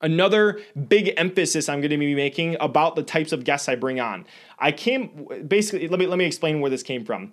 Another 0.00 0.60
big 0.88 1.12
emphasis 1.16 1.68
I'm 1.68 1.80
going 1.80 1.90
to 1.90 1.98
be 1.98 2.14
making 2.14 2.56
about 2.60 2.94
the 2.94 3.02
types 3.02 3.32
of 3.32 3.44
guests 3.44 3.68
I 3.68 3.74
bring 3.74 3.98
on. 3.98 4.26
I 4.58 4.72
came 4.72 5.26
basically 5.46 5.88
let 5.88 5.98
me 5.98 6.06
let 6.06 6.18
me 6.18 6.24
explain 6.24 6.60
where 6.60 6.70
this 6.70 6.82
came 6.82 7.04
from. 7.04 7.32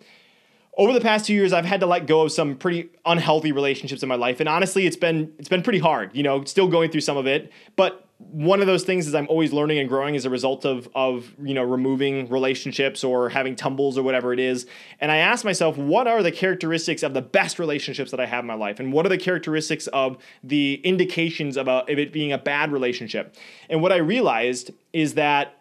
Over 0.78 0.91
the 0.91 0.99
past 0.99 1.26
two 1.26 1.34
years, 1.34 1.53
I've 1.53 1.66
had 1.66 1.80
to 1.80 1.86
let 1.86 2.05
go 2.05 2.24
of 2.24 2.32
some 2.32 2.55
pretty 2.55 2.89
unhealthy 3.05 3.53
relationships 3.53 4.03
in 4.03 4.09
my 4.09 4.16
life, 4.16 4.39
and 4.41 4.49
honestly, 4.49 4.86
it's 4.86 4.97
been 4.97 5.32
it's 5.38 5.47
been 5.47 5.63
pretty 5.63 5.80
hard. 5.80 6.16
You 6.16 6.24
know, 6.24 6.43
still 6.43 6.68
going 6.68 6.91
through 6.91 7.01
some 7.01 7.18
of 7.18 7.28
it, 7.28 7.51
but 7.76 8.05
one 8.18 8.61
of 8.61 8.68
those 8.68 8.84
things 8.84 9.07
is 9.07 9.16
I'm 9.16 9.28
always 9.28 9.51
learning 9.51 9.80
and 9.80 9.89
growing 9.89 10.16
as 10.16 10.24
a 10.24 10.30
result 10.30 10.66
of 10.66 10.88
of 10.95 11.34
you 11.41 11.53
know 11.53 11.63
removing 11.63 12.30
relationships 12.30 13.03
or 13.03 13.28
having 13.30 13.55
tumbles 13.55 13.97
or 13.97 14.03
whatever 14.03 14.32
it 14.32 14.39
is. 14.39 14.66
And 15.01 15.11
I 15.11 15.18
ask 15.18 15.43
myself, 15.43 15.78
what 15.78 16.07
are 16.07 16.24
the 16.24 16.32
characteristics 16.32 17.03
of 17.03 17.13
the 17.13 17.22
best 17.22 17.59
relationships 17.59 18.11
that 18.11 18.22
I 18.22 18.26
have 18.26 18.43
in 18.43 18.47
my 18.47 18.53
life, 18.53 18.80
and 18.80 18.93
what 18.93 19.05
are 19.05 19.09
the 19.09 19.18
characteristics 19.18 19.88
of 19.88 20.18
the 20.43 20.76
indications 20.84 21.57
of, 21.57 21.68
a, 21.68 21.84
of 21.89 21.99
it 21.99 22.13
being 22.13 22.32
a 22.32 22.38
bad 22.38 22.72
relationship? 22.72 23.36
And 23.70 23.82
what 23.82 23.91
I 23.91 23.97
realized 23.97 24.72
is 24.93 25.16
that 25.16 25.57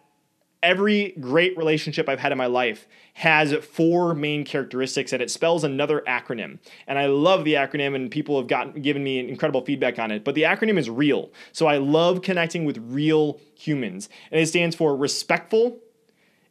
every 0.65 1.11
great 1.19 1.55
relationship 1.55 2.09
I've 2.09 2.19
had 2.19 2.31
in 2.31 2.37
my 2.37 2.47
life 2.47 2.87
has 3.13 3.53
four 3.53 4.15
main 4.15 4.43
characteristics 4.43 5.13
and 5.13 5.21
it 5.21 5.29
spells 5.29 5.63
another 5.63 6.03
acronym. 6.07 6.57
And 6.87 6.97
I 6.97 7.05
love 7.05 7.45
the 7.45 7.53
acronym 7.53 7.95
and 7.95 8.09
people 8.09 8.37
have 8.37 8.47
gotten 8.47 8.81
given 8.81 9.03
me 9.03 9.19
incredible 9.19 9.63
feedback 9.63 9.99
on 9.99 10.11
it. 10.11 10.25
But 10.25 10.33
the 10.33 10.41
acronym 10.41 10.77
is 10.77 10.89
REAL. 10.89 11.31
So 11.51 11.67
I 11.67 11.77
love 11.77 12.23
connecting 12.23 12.65
with 12.65 12.79
real 12.79 13.39
humans. 13.53 14.09
And 14.31 14.41
it 14.41 14.47
stands 14.47 14.75
for 14.75 14.97
respectful, 14.97 15.79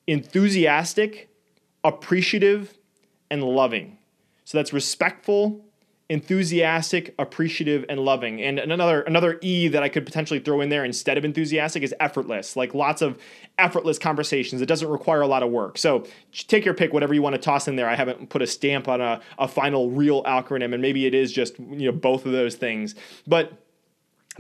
enthusiastic, 0.07 1.29
appreciative, 1.83 2.79
and 3.31 3.43
loving. 3.43 3.99
So 4.45 4.57
that's 4.57 4.73
respectful, 4.73 5.64
enthusiastic, 6.11 7.15
appreciative, 7.19 7.85
and 7.89 7.99
loving. 8.01 8.43
And 8.43 8.59
another 8.59 9.03
another 9.03 9.39
E 9.41 9.69
that 9.69 9.83
I 9.83 9.89
could 9.89 10.05
potentially 10.05 10.39
throw 10.39 10.61
in 10.61 10.69
there 10.69 10.85
instead 10.85 11.17
of 11.17 11.25
enthusiastic 11.25 11.83
is 11.83 11.95
effortless. 11.99 12.57
Like 12.57 12.75
lots 12.75 13.01
of 13.01 13.19
effortless 13.59 13.99
conversations. 13.99 14.61
It 14.61 14.67
doesn't 14.67 14.89
require 14.89 15.23
a 15.23 15.27
lot 15.27 15.43
of 15.43 15.51
work. 15.51 15.79
So 15.79 16.07
take 16.33 16.65
your 16.65 16.75
pick, 16.75 16.93
whatever 16.93 17.15
you 17.15 17.23
want 17.23 17.35
to 17.35 17.41
toss 17.41 17.69
in 17.69 17.77
there. 17.77 17.89
I 17.89 17.95
haven't 17.95 18.29
put 18.29 18.43
a 18.43 18.47
stamp 18.47 18.87
on 18.87 19.01
a, 19.01 19.21
a 19.39 19.49
final 19.49 19.91
real 19.91 20.23
acronym, 20.25 20.73
and 20.75 20.83
maybe 20.83 21.07
it 21.07 21.15
is 21.15 21.33
just 21.33 21.59
you 21.59 21.91
know 21.91 21.93
both 21.93 22.27
of 22.27 22.33
those 22.33 22.55
things. 22.57 22.95
But 23.27 23.53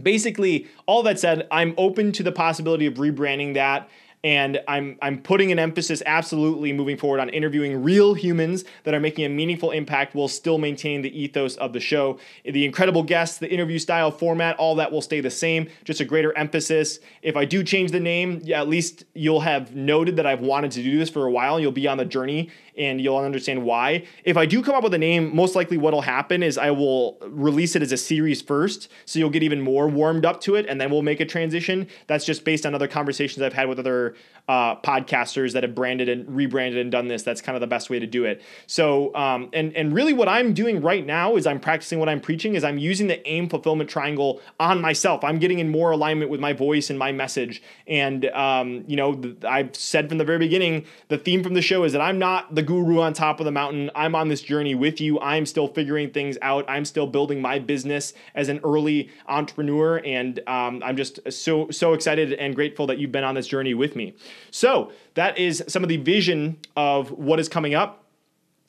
basically, 0.02 0.68
all 0.86 1.02
that 1.04 1.18
said, 1.18 1.46
I'm 1.50 1.74
open 1.78 2.12
to 2.12 2.22
the 2.22 2.32
possibility 2.32 2.86
of 2.86 2.94
rebranding 2.94 3.54
that 3.54 3.88
and 4.24 4.58
I'm 4.66 4.98
I'm 5.02 5.20
putting 5.20 5.52
an 5.52 5.58
emphasis 5.58 6.02
absolutely 6.06 6.72
moving 6.72 6.96
forward 6.96 7.20
on 7.20 7.28
interviewing 7.28 7.82
real 7.82 8.14
humans 8.14 8.64
that 8.84 8.94
are 8.94 9.00
making 9.00 9.26
a 9.26 9.28
meaningful 9.28 9.70
impact 9.70 10.14
while 10.14 10.28
still 10.28 10.56
maintaining 10.56 11.02
the 11.02 11.20
ethos 11.20 11.56
of 11.56 11.74
the 11.74 11.80
show. 11.80 12.18
The 12.44 12.64
incredible 12.64 13.02
guests, 13.02 13.38
the 13.38 13.52
interview 13.52 13.78
style, 13.78 14.10
format, 14.10 14.56
all 14.56 14.74
that 14.76 14.90
will 14.90 15.02
stay 15.02 15.20
the 15.20 15.30
same, 15.30 15.68
just 15.84 16.00
a 16.00 16.04
greater 16.04 16.36
emphasis. 16.36 16.98
If 17.22 17.36
I 17.36 17.44
do 17.44 17.62
change 17.62 17.90
the 17.90 18.00
name, 18.00 18.42
at 18.52 18.66
least 18.66 19.04
you'll 19.12 19.40
have 19.40 19.76
noted 19.76 20.16
that 20.16 20.26
I've 20.26 20.40
wanted 20.40 20.72
to 20.72 20.82
do 20.82 20.98
this 20.98 21.10
for 21.10 21.26
a 21.26 21.30
while. 21.30 21.60
You'll 21.60 21.72
be 21.72 21.86
on 21.86 21.98
the 21.98 22.06
journey 22.06 22.50
and 22.76 23.00
you'll 23.00 23.16
understand 23.16 23.62
why. 23.62 24.04
If 24.24 24.36
I 24.36 24.46
do 24.46 24.62
come 24.62 24.74
up 24.74 24.82
with 24.82 24.94
a 24.94 24.98
name, 24.98 25.34
most 25.34 25.54
likely 25.54 25.76
what'll 25.76 26.00
happen 26.00 26.42
is 26.42 26.58
I 26.58 26.70
will 26.70 27.18
release 27.22 27.76
it 27.76 27.82
as 27.82 27.92
a 27.92 27.96
series 27.96 28.42
first, 28.42 28.88
so 29.04 29.18
you'll 29.18 29.30
get 29.30 29.42
even 29.42 29.60
more 29.60 29.88
warmed 29.88 30.26
up 30.26 30.40
to 30.42 30.56
it, 30.56 30.66
and 30.66 30.80
then 30.80 30.90
we'll 30.90 31.02
make 31.02 31.20
a 31.20 31.24
transition. 31.24 31.86
That's 32.06 32.24
just 32.24 32.44
based 32.44 32.66
on 32.66 32.74
other 32.74 32.88
conversations 32.88 33.42
I've 33.42 33.52
had 33.52 33.68
with 33.68 33.78
other 33.78 34.13
uh, 34.48 34.76
podcasters 34.76 35.54
that 35.54 35.62
have 35.62 35.74
branded 35.74 36.08
and 36.08 36.28
rebranded 36.34 36.78
and 36.78 36.92
done 36.92 37.08
this. 37.08 37.22
That's 37.22 37.40
kind 37.40 37.56
of 37.56 37.60
the 37.60 37.66
best 37.66 37.88
way 37.88 37.98
to 37.98 38.06
do 38.06 38.24
it. 38.24 38.42
So, 38.66 39.14
um, 39.14 39.48
and 39.52 39.74
and 39.74 39.94
really, 39.94 40.12
what 40.12 40.28
I'm 40.28 40.52
doing 40.52 40.82
right 40.82 41.04
now 41.04 41.36
is 41.36 41.46
I'm 41.46 41.60
practicing 41.60 41.98
what 41.98 42.08
I'm 42.08 42.20
preaching. 42.20 42.54
Is 42.54 42.62
I'm 42.62 42.76
using 42.78 43.06
the 43.06 43.26
aim 43.26 43.48
fulfillment 43.48 43.88
triangle 43.88 44.42
on 44.60 44.80
myself. 44.80 45.24
I'm 45.24 45.38
getting 45.38 45.60
in 45.60 45.70
more 45.70 45.92
alignment 45.92 46.30
with 46.30 46.40
my 46.40 46.52
voice 46.52 46.90
and 46.90 46.98
my 46.98 47.10
message. 47.10 47.62
And 47.86 48.26
um, 48.26 48.84
you 48.86 48.96
know, 48.96 49.34
I've 49.48 49.74
said 49.74 50.10
from 50.10 50.18
the 50.18 50.24
very 50.24 50.38
beginning, 50.38 50.84
the 51.08 51.18
theme 51.18 51.42
from 51.42 51.54
the 51.54 51.62
show 51.62 51.84
is 51.84 51.92
that 51.92 52.02
I'm 52.02 52.18
not 52.18 52.54
the 52.54 52.62
guru 52.62 53.00
on 53.00 53.14
top 53.14 53.40
of 53.40 53.46
the 53.46 53.52
mountain. 53.52 53.90
I'm 53.94 54.14
on 54.14 54.28
this 54.28 54.42
journey 54.42 54.74
with 54.74 55.00
you. 55.00 55.18
I'm 55.20 55.46
still 55.46 55.68
figuring 55.68 56.10
things 56.10 56.36
out. 56.42 56.66
I'm 56.68 56.84
still 56.84 57.06
building 57.06 57.40
my 57.40 57.58
business 57.58 58.12
as 58.34 58.50
an 58.50 58.60
early 58.62 59.08
entrepreneur, 59.26 60.02
and 60.04 60.38
um, 60.46 60.82
I'm 60.84 60.98
just 60.98 61.20
so 61.32 61.70
so 61.70 61.94
excited 61.94 62.34
and 62.34 62.54
grateful 62.54 62.86
that 62.88 62.98
you've 62.98 63.12
been 63.12 63.24
on 63.24 63.34
this 63.34 63.46
journey 63.46 63.72
with 63.72 63.96
me. 63.96 64.03
So 64.50 64.92
that 65.14 65.38
is 65.38 65.64
some 65.68 65.82
of 65.82 65.88
the 65.88 65.96
vision 65.96 66.58
of 66.76 67.10
what 67.10 67.40
is 67.40 67.48
coming 67.48 67.74
up. 67.74 68.04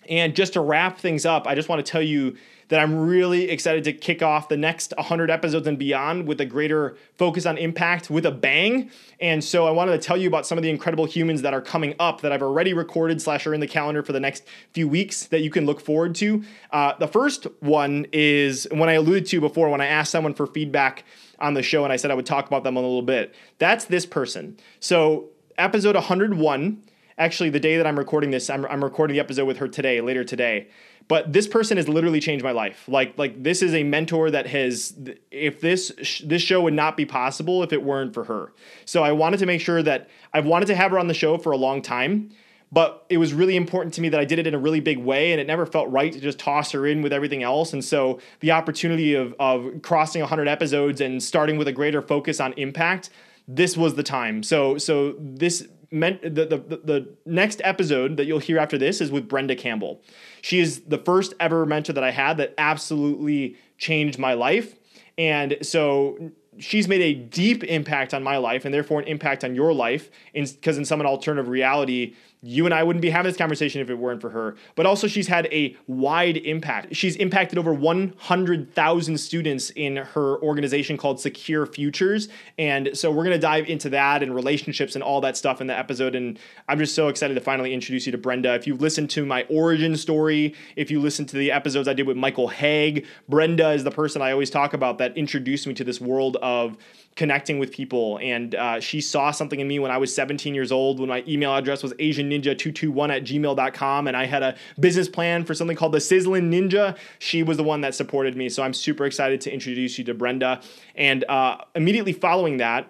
And 0.07 0.35
just 0.35 0.53
to 0.53 0.61
wrap 0.61 0.99
things 0.99 1.25
up, 1.25 1.47
I 1.47 1.55
just 1.55 1.67
want 1.67 1.83
to 1.83 1.91
tell 1.91 2.01
you 2.01 2.37
that 2.69 2.79
I'm 2.79 3.07
really 3.07 3.49
excited 3.49 3.83
to 3.83 3.93
kick 3.93 4.21
off 4.21 4.49
the 4.49 4.57
next 4.57 4.93
100 4.97 5.29
episodes 5.29 5.67
and 5.67 5.77
beyond 5.77 6.27
with 6.27 6.41
a 6.41 6.45
greater 6.45 6.97
focus 7.15 7.45
on 7.45 7.57
impact 7.57 8.09
with 8.09 8.25
a 8.25 8.31
bang. 8.31 8.89
And 9.19 9.43
so 9.43 9.67
I 9.67 9.71
wanted 9.71 9.91
to 9.91 9.97
tell 9.99 10.17
you 10.17 10.27
about 10.27 10.47
some 10.47 10.57
of 10.57 10.63
the 10.63 10.69
incredible 10.69 11.05
humans 11.05 11.41
that 11.43 11.53
are 11.53 11.61
coming 11.61 11.95
up 11.99 12.21
that 12.21 12.31
I've 12.31 12.41
already 12.41 12.73
recorded 12.73 13.21
slash 13.21 13.45
are 13.45 13.53
in 13.53 13.59
the 13.59 13.67
calendar 13.67 14.03
for 14.03 14.13
the 14.13 14.19
next 14.19 14.43
few 14.73 14.87
weeks 14.87 15.25
that 15.27 15.41
you 15.41 15.49
can 15.49 15.65
look 15.65 15.79
forward 15.79 16.15
to. 16.15 16.43
Uh, 16.71 16.93
the 16.97 17.07
first 17.07 17.47
one 17.59 18.07
is 18.11 18.67
when 18.71 18.89
I 18.89 18.93
alluded 18.93 19.25
to 19.27 19.39
before 19.39 19.69
when 19.69 19.81
I 19.81 19.87
asked 19.87 20.11
someone 20.11 20.33
for 20.33 20.47
feedback 20.47 21.03
on 21.39 21.53
the 21.53 21.63
show 21.63 21.83
and 21.83 21.93
I 21.93 21.97
said 21.97 22.11
I 22.11 22.15
would 22.15 22.25
talk 22.25 22.47
about 22.47 22.63
them 22.63 22.77
a 22.77 22.81
little 22.81 23.01
bit. 23.01 23.35
That's 23.59 23.85
this 23.85 24.05
person. 24.05 24.57
So 24.79 25.29
episode 25.57 25.95
101. 25.95 26.81
Actually, 27.17 27.49
the 27.49 27.61
day 27.61 27.77
that 27.77 27.87
I'm 27.87 27.97
recording 27.97 28.31
this, 28.31 28.49
I'm, 28.49 28.65
I'm 28.65 28.83
recording 28.83 29.13
the 29.13 29.21
episode 29.21 29.45
with 29.45 29.57
her 29.57 29.69
today, 29.69 30.01
later 30.01 30.25
today. 30.25 30.67
But 31.07 31.33
this 31.33 31.47
person 31.47 31.77
has 31.77 31.87
literally 31.87 32.19
changed 32.19 32.43
my 32.43 32.51
life. 32.51 32.85
Like, 32.87 33.17
like 33.17 33.43
this 33.43 33.61
is 33.61 33.73
a 33.73 33.83
mentor 33.83 34.31
that 34.31 34.47
has. 34.47 34.97
If 35.31 35.61
this 35.61 36.21
this 36.25 36.41
show 36.41 36.61
would 36.61 36.73
not 36.73 36.97
be 36.97 37.05
possible 37.05 37.61
if 37.63 37.71
it 37.71 37.83
weren't 37.83 38.13
for 38.13 38.23
her. 38.23 38.53
So 38.85 39.03
I 39.03 39.11
wanted 39.11 39.37
to 39.37 39.45
make 39.45 39.61
sure 39.61 39.83
that 39.83 40.09
I've 40.33 40.45
wanted 40.45 40.65
to 40.67 40.75
have 40.75 40.91
her 40.91 40.99
on 40.99 41.07
the 41.07 41.13
show 41.13 41.37
for 41.37 41.51
a 41.51 41.57
long 41.57 41.81
time 41.81 42.31
but 42.71 43.05
it 43.09 43.19
was 43.19 43.33
really 43.33 43.55
important 43.55 43.93
to 43.93 44.01
me 44.01 44.09
that 44.09 44.19
I 44.19 44.25
did 44.25 44.37
it 44.37 44.47
in 44.47 44.53
a 44.53 44.57
really 44.57 44.81
big 44.81 44.97
way, 44.97 45.31
and 45.31 45.39
it 45.39 45.47
never 45.47 45.65
felt 45.65 45.89
right 45.91 46.11
to 46.11 46.19
just 46.19 46.39
toss 46.39 46.71
her 46.71 46.85
in 46.85 47.01
with 47.01 47.13
everything 47.13 47.41
else. 47.41 47.71
And 47.71 47.85
so 47.85 48.19
the 48.41 48.51
opportunity 48.51 49.13
of 49.13 49.33
of 49.39 49.81
crossing 49.81 50.21
100 50.21 50.47
episodes 50.47 50.99
and 50.99 51.21
starting 51.23 51.57
with 51.57 51.67
a 51.69 51.71
greater 51.71 52.01
focus 52.01 52.39
on 52.41 52.53
impact 52.53 53.11
this 53.47 53.77
was 53.77 53.95
the 53.95 54.03
time. 54.03 54.43
So 54.43 54.77
so 54.77 55.15
this 55.19 55.67
meant 55.91 56.21
the, 56.21 56.45
the 56.45 56.81
the 56.83 57.15
next 57.25 57.61
episode 57.63 58.17
that 58.17 58.25
you'll 58.25 58.39
hear 58.39 58.57
after 58.57 58.77
this 58.77 59.01
is 59.01 59.11
with 59.11 59.27
Brenda 59.27 59.55
Campbell. 59.55 60.01
She 60.45 60.59
is 60.59 60.81
the 60.81 60.99
first 60.99 61.33
ever 61.39 61.65
mentor 61.65 61.93
that 61.93 62.03
I 62.03 62.11
had 62.11 62.37
that 62.37 62.53
absolutely 62.59 63.57
changed 63.79 64.19
my 64.19 64.35
life. 64.35 64.75
And 65.17 65.57
so 65.63 66.33
she's 66.59 66.87
made 66.87 67.01
a 67.01 67.15
deep 67.15 67.63
impact 67.63 68.13
on 68.13 68.21
my 68.21 68.37
life 68.37 68.63
and 68.63 68.71
therefore 68.71 68.99
an 68.99 69.07
impact 69.07 69.43
on 69.43 69.55
your 69.55 69.73
life 69.73 70.11
because 70.35 70.77
in, 70.77 70.81
in 70.81 70.85
some 70.85 71.01
alternative 71.01 71.47
reality 71.47 72.13
you 72.47 72.65
and 72.65 72.73
I 72.75 72.83
wouldn't 72.83 73.01
be 73.01 73.09
having 73.09 73.27
this 73.29 73.37
conversation 73.37 73.81
if 73.81 73.89
it 73.89 73.95
weren't 73.95 74.21
for 74.21 74.29
her. 74.29 74.55
But 74.75 74.85
also, 74.85 75.07
she's 75.07 75.27
had 75.27 75.47
a 75.47 75.75
wide 75.87 76.37
impact. 76.37 76.95
She's 76.95 77.15
impacted 77.15 77.57
over 77.57 77.73
100,000 77.73 79.17
students 79.17 79.71
in 79.71 79.97
her 79.97 80.39
organization 80.43 80.95
called 80.95 81.19
Secure 81.19 81.65
Futures. 81.65 82.29
And 82.59 82.91
so, 82.93 83.09
we're 83.09 83.23
going 83.23 83.35
to 83.35 83.39
dive 83.39 83.67
into 83.67 83.89
that 83.89 84.21
and 84.21 84.35
relationships 84.35 84.93
and 84.93 85.03
all 85.03 85.21
that 85.21 85.35
stuff 85.35 85.59
in 85.59 85.65
the 85.65 85.77
episode. 85.77 86.13
And 86.13 86.37
I'm 86.69 86.77
just 86.77 86.93
so 86.93 87.07
excited 87.07 87.33
to 87.33 87.41
finally 87.41 87.73
introduce 87.73 88.05
you 88.05 88.11
to 88.11 88.17
Brenda. 88.19 88.53
If 88.53 88.67
you've 88.67 88.81
listened 88.81 89.09
to 89.11 89.25
my 89.25 89.43
origin 89.49 89.97
story, 89.97 90.53
if 90.75 90.91
you 90.91 91.01
listen 91.01 91.25
to 91.25 91.37
the 91.37 91.51
episodes 91.51 91.87
I 91.87 91.93
did 91.93 92.05
with 92.05 92.17
Michael 92.17 92.49
Haig, 92.49 93.07
Brenda 93.27 93.71
is 93.71 93.83
the 93.83 93.91
person 93.91 94.21
I 94.21 94.31
always 94.31 94.51
talk 94.51 94.73
about 94.73 94.99
that 94.99 95.17
introduced 95.17 95.65
me 95.65 95.73
to 95.73 95.83
this 95.83 95.99
world 95.99 96.37
of 96.37 96.77
connecting 97.15 97.59
with 97.59 97.71
people. 97.71 98.19
And 98.21 98.53
uh, 98.55 98.79
she 98.79 98.99
saw 98.99 99.31
something 99.31 99.59
in 99.59 99.67
me 99.67 99.79
when 99.79 99.91
I 99.91 99.97
was 99.97 100.13
17 100.13 100.53
years 100.53 100.71
old, 100.71 100.99
when 100.99 101.07
my 101.09 101.23
email 101.27 101.55
address 101.55 101.81
was 101.81 101.93
asianninja221 101.93 103.15
at 103.15 103.23
gmail.com. 103.23 104.07
And 104.07 104.17
I 104.17 104.25
had 104.25 104.43
a 104.43 104.55
business 104.79 105.07
plan 105.07 105.45
for 105.45 105.53
something 105.53 105.77
called 105.77 105.93
the 105.93 106.01
Sizzling 106.01 106.51
Ninja. 106.51 106.97
She 107.19 107.41
was 107.41 107.57
the 107.57 107.63
one 107.63 107.81
that 107.81 107.95
supported 107.95 108.35
me. 108.35 108.49
So 108.49 108.63
I'm 108.63 108.73
super 108.73 109.05
excited 109.05 109.41
to 109.41 109.53
introduce 109.53 109.97
you 109.97 110.03
to 110.05 110.13
Brenda. 110.13 110.61
And 110.95 111.23
uh, 111.29 111.57
immediately 111.73 112.13
following 112.13 112.57
that, 112.57 112.89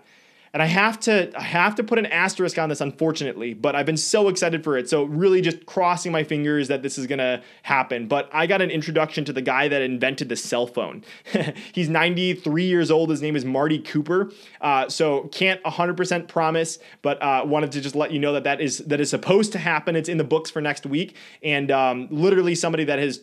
and 0.55 0.63
I 0.63 0.67
have 0.67 1.01
to 1.01 1.37
I 1.37 1.43
have 1.43 1.75
to 1.75 1.83
put 1.83 1.99
an 1.99 2.05
asterisk 2.05 2.57
on 2.57 2.69
this 2.69 2.79
unfortunately, 2.79 3.53
but 3.53 3.75
I've 3.75 3.85
been 3.85 3.97
so 3.97 4.29
excited 4.29 4.63
for 4.63 4.77
it. 4.77 4.89
So 4.89 5.03
really 5.03 5.41
just 5.41 5.65
crossing 5.65 6.13
my 6.13 6.23
fingers 6.23 6.69
that 6.69 6.81
this 6.81 6.97
is 6.97 7.07
to 7.07 7.43
happen. 7.63 8.07
But 8.07 8.29
I 8.31 8.47
got 8.47 8.61
an 8.61 8.71
introduction 8.71 9.25
to 9.25 9.33
the 9.33 9.41
guy 9.41 9.67
that 9.67 9.81
invented 9.81 10.29
the 10.29 10.37
cell 10.37 10.65
phone. 10.65 11.03
He's 11.73 11.89
93 11.89 12.63
years 12.63 12.89
old. 12.89 13.09
His 13.09 13.21
name 13.21 13.35
is 13.35 13.43
Marty 13.43 13.79
Cooper. 13.79 14.31
Uh, 14.61 14.87
so 14.87 15.23
can't 15.33 15.61
100% 15.63 16.29
promise, 16.29 16.79
but 17.01 17.21
uh, 17.21 17.43
wanted 17.45 17.73
to 17.73 17.81
just 17.81 17.93
let 17.93 18.11
you 18.11 18.19
know 18.19 18.31
that 18.31 18.45
that 18.45 18.61
is 18.61 18.77
that 18.77 19.01
is 19.01 19.09
supposed 19.09 19.51
to 19.51 19.59
happen. 19.59 19.97
It's 19.97 20.07
in 20.07 20.17
the 20.17 20.23
books 20.23 20.49
for 20.49 20.61
next 20.61 20.85
week, 20.85 21.17
and 21.43 21.69
um, 21.69 22.07
literally 22.09 22.55
somebody 22.55 22.85
that 22.85 22.97
has 22.99 23.19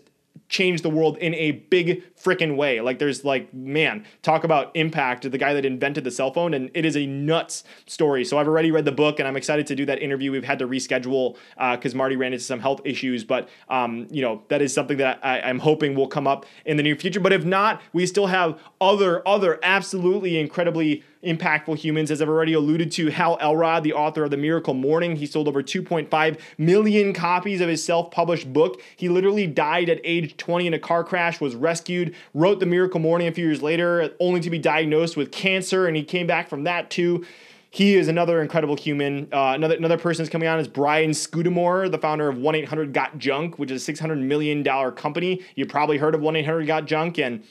changed 0.48 0.82
the 0.82 0.90
world 0.90 1.16
in 1.16 1.34
a 1.34 1.52
big 1.52 2.02
freaking 2.14 2.56
way. 2.56 2.80
Like 2.80 2.98
there's 2.98 3.24
like 3.24 3.52
man, 3.54 4.04
talk 4.22 4.44
about 4.44 4.70
impact. 4.74 5.28
The 5.30 5.38
guy 5.38 5.54
that 5.54 5.64
invented 5.64 6.04
the 6.04 6.10
cell 6.10 6.32
phone, 6.32 6.54
and 6.54 6.70
it 6.74 6.84
is 6.84 6.96
a 6.96 7.06
nuts 7.06 7.64
story. 7.86 8.24
So 8.24 8.38
I've 8.38 8.46
already 8.46 8.70
read 8.70 8.84
the 8.84 8.92
book, 8.92 9.18
and 9.18 9.26
I'm 9.26 9.36
excited 9.36 9.66
to 9.68 9.74
do 9.74 9.86
that 9.86 10.00
interview. 10.00 10.30
We've 10.30 10.44
had 10.44 10.58
to 10.58 10.68
reschedule 10.68 11.36
because 11.56 11.94
uh, 11.94 11.96
Marty 11.96 12.16
ran 12.16 12.32
into 12.32 12.44
some 12.44 12.60
health 12.60 12.80
issues, 12.84 13.24
but 13.24 13.48
um, 13.68 14.06
you 14.10 14.22
know 14.22 14.42
that 14.48 14.60
is 14.62 14.74
something 14.74 14.98
that 14.98 15.20
I, 15.22 15.40
I'm 15.40 15.58
hoping 15.58 15.94
will 15.94 16.08
come 16.08 16.26
up 16.26 16.44
in 16.66 16.76
the 16.76 16.82
near 16.82 16.96
future. 16.96 17.20
But 17.20 17.32
if 17.32 17.44
not, 17.44 17.80
we 17.92 18.06
still 18.06 18.26
have 18.26 18.60
other 18.80 19.26
other 19.26 19.58
absolutely 19.62 20.38
incredibly 20.38 21.02
impactful 21.24 21.76
humans. 21.76 22.10
As 22.10 22.20
I've 22.20 22.28
already 22.28 22.52
alluded 22.52 22.90
to, 22.92 23.10
Hal 23.10 23.38
Elrod, 23.40 23.84
the 23.84 23.92
author 23.92 24.24
of 24.24 24.30
The 24.30 24.36
Miracle 24.36 24.74
Morning, 24.74 25.16
he 25.16 25.26
sold 25.26 25.48
over 25.48 25.62
2.5 25.62 26.38
million 26.58 27.12
copies 27.12 27.60
of 27.60 27.68
his 27.68 27.84
self 27.84 28.10
published 28.10 28.52
book. 28.52 28.82
He 28.96 29.08
literally 29.08 29.46
died 29.46 29.88
at 29.88 30.00
age 30.04 30.36
20 30.36 30.66
in 30.66 30.74
a 30.74 30.78
car 30.78 31.04
crash, 31.04 31.40
was 31.40 31.54
rescued, 31.54 32.14
wrote 32.34 32.60
The 32.60 32.66
Miracle 32.66 33.00
Morning 33.00 33.28
a 33.28 33.32
few 33.32 33.46
years 33.46 33.62
later, 33.62 34.14
only 34.20 34.40
to 34.40 34.50
be 34.50 34.58
diagnosed 34.58 35.16
with 35.16 35.30
cancer, 35.30 35.86
and 35.86 35.96
he 35.96 36.02
came 36.02 36.26
back 36.26 36.48
from 36.48 36.64
that 36.64 36.90
too. 36.90 37.24
He 37.72 37.94
is 37.94 38.08
another 38.08 38.42
incredible 38.42 38.76
human. 38.76 39.28
Uh, 39.32 39.52
another 39.54 39.74
another 39.76 39.96
person 39.96 40.22
is 40.22 40.28
coming 40.28 40.46
on 40.46 40.58
is 40.58 40.68
Brian 40.68 41.14
Scudamore, 41.14 41.88
the 41.88 41.96
founder 41.96 42.28
of 42.28 42.36
1 42.36 42.54
800 42.54 42.92
Got 42.92 43.16
Junk, 43.16 43.58
which 43.58 43.70
is 43.70 43.88
a 43.88 43.92
$600 43.92 44.20
million 44.20 44.62
company. 44.92 45.40
You 45.54 45.64
probably 45.64 45.96
heard 45.96 46.14
of 46.14 46.20
1 46.20 46.36
800 46.36 46.66
Got 46.66 46.84
Junk, 46.84 47.18
and 47.18 47.42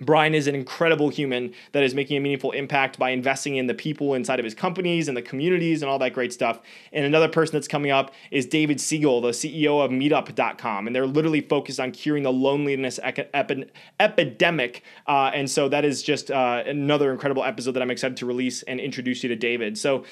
Brian 0.00 0.34
is 0.34 0.46
an 0.46 0.54
incredible 0.54 1.08
human 1.08 1.52
that 1.72 1.82
is 1.82 1.94
making 1.94 2.16
a 2.16 2.20
meaningful 2.20 2.52
impact 2.52 2.98
by 2.98 3.10
investing 3.10 3.56
in 3.56 3.66
the 3.66 3.74
people 3.74 4.14
inside 4.14 4.38
of 4.38 4.44
his 4.44 4.54
companies 4.54 5.08
and 5.08 5.16
the 5.16 5.22
communities 5.22 5.82
and 5.82 5.90
all 5.90 5.98
that 5.98 6.14
great 6.14 6.32
stuff. 6.32 6.60
And 6.92 7.04
another 7.04 7.28
person 7.28 7.52
that's 7.52 7.68
coming 7.68 7.90
up 7.90 8.12
is 8.30 8.46
David 8.46 8.80
Siegel, 8.80 9.20
the 9.20 9.30
CEO 9.30 9.84
of 9.84 9.90
Meetup.com. 9.90 10.86
And 10.86 10.96
they're 10.96 11.06
literally 11.06 11.42
focused 11.42 11.80
on 11.80 11.92
curing 11.92 12.22
the 12.22 12.32
loneliness 12.32 12.98
epi- 13.02 13.66
epidemic. 13.98 14.82
Uh, 15.06 15.30
and 15.34 15.50
so 15.50 15.68
that 15.68 15.84
is 15.84 16.02
just 16.02 16.30
uh, 16.30 16.62
another 16.66 17.12
incredible 17.12 17.44
episode 17.44 17.72
that 17.72 17.82
I'm 17.82 17.90
excited 17.90 18.16
to 18.18 18.26
release 18.26 18.62
and 18.62 18.80
introduce 18.80 19.22
you 19.22 19.28
to 19.28 19.36
David. 19.36 19.76
So 19.76 20.04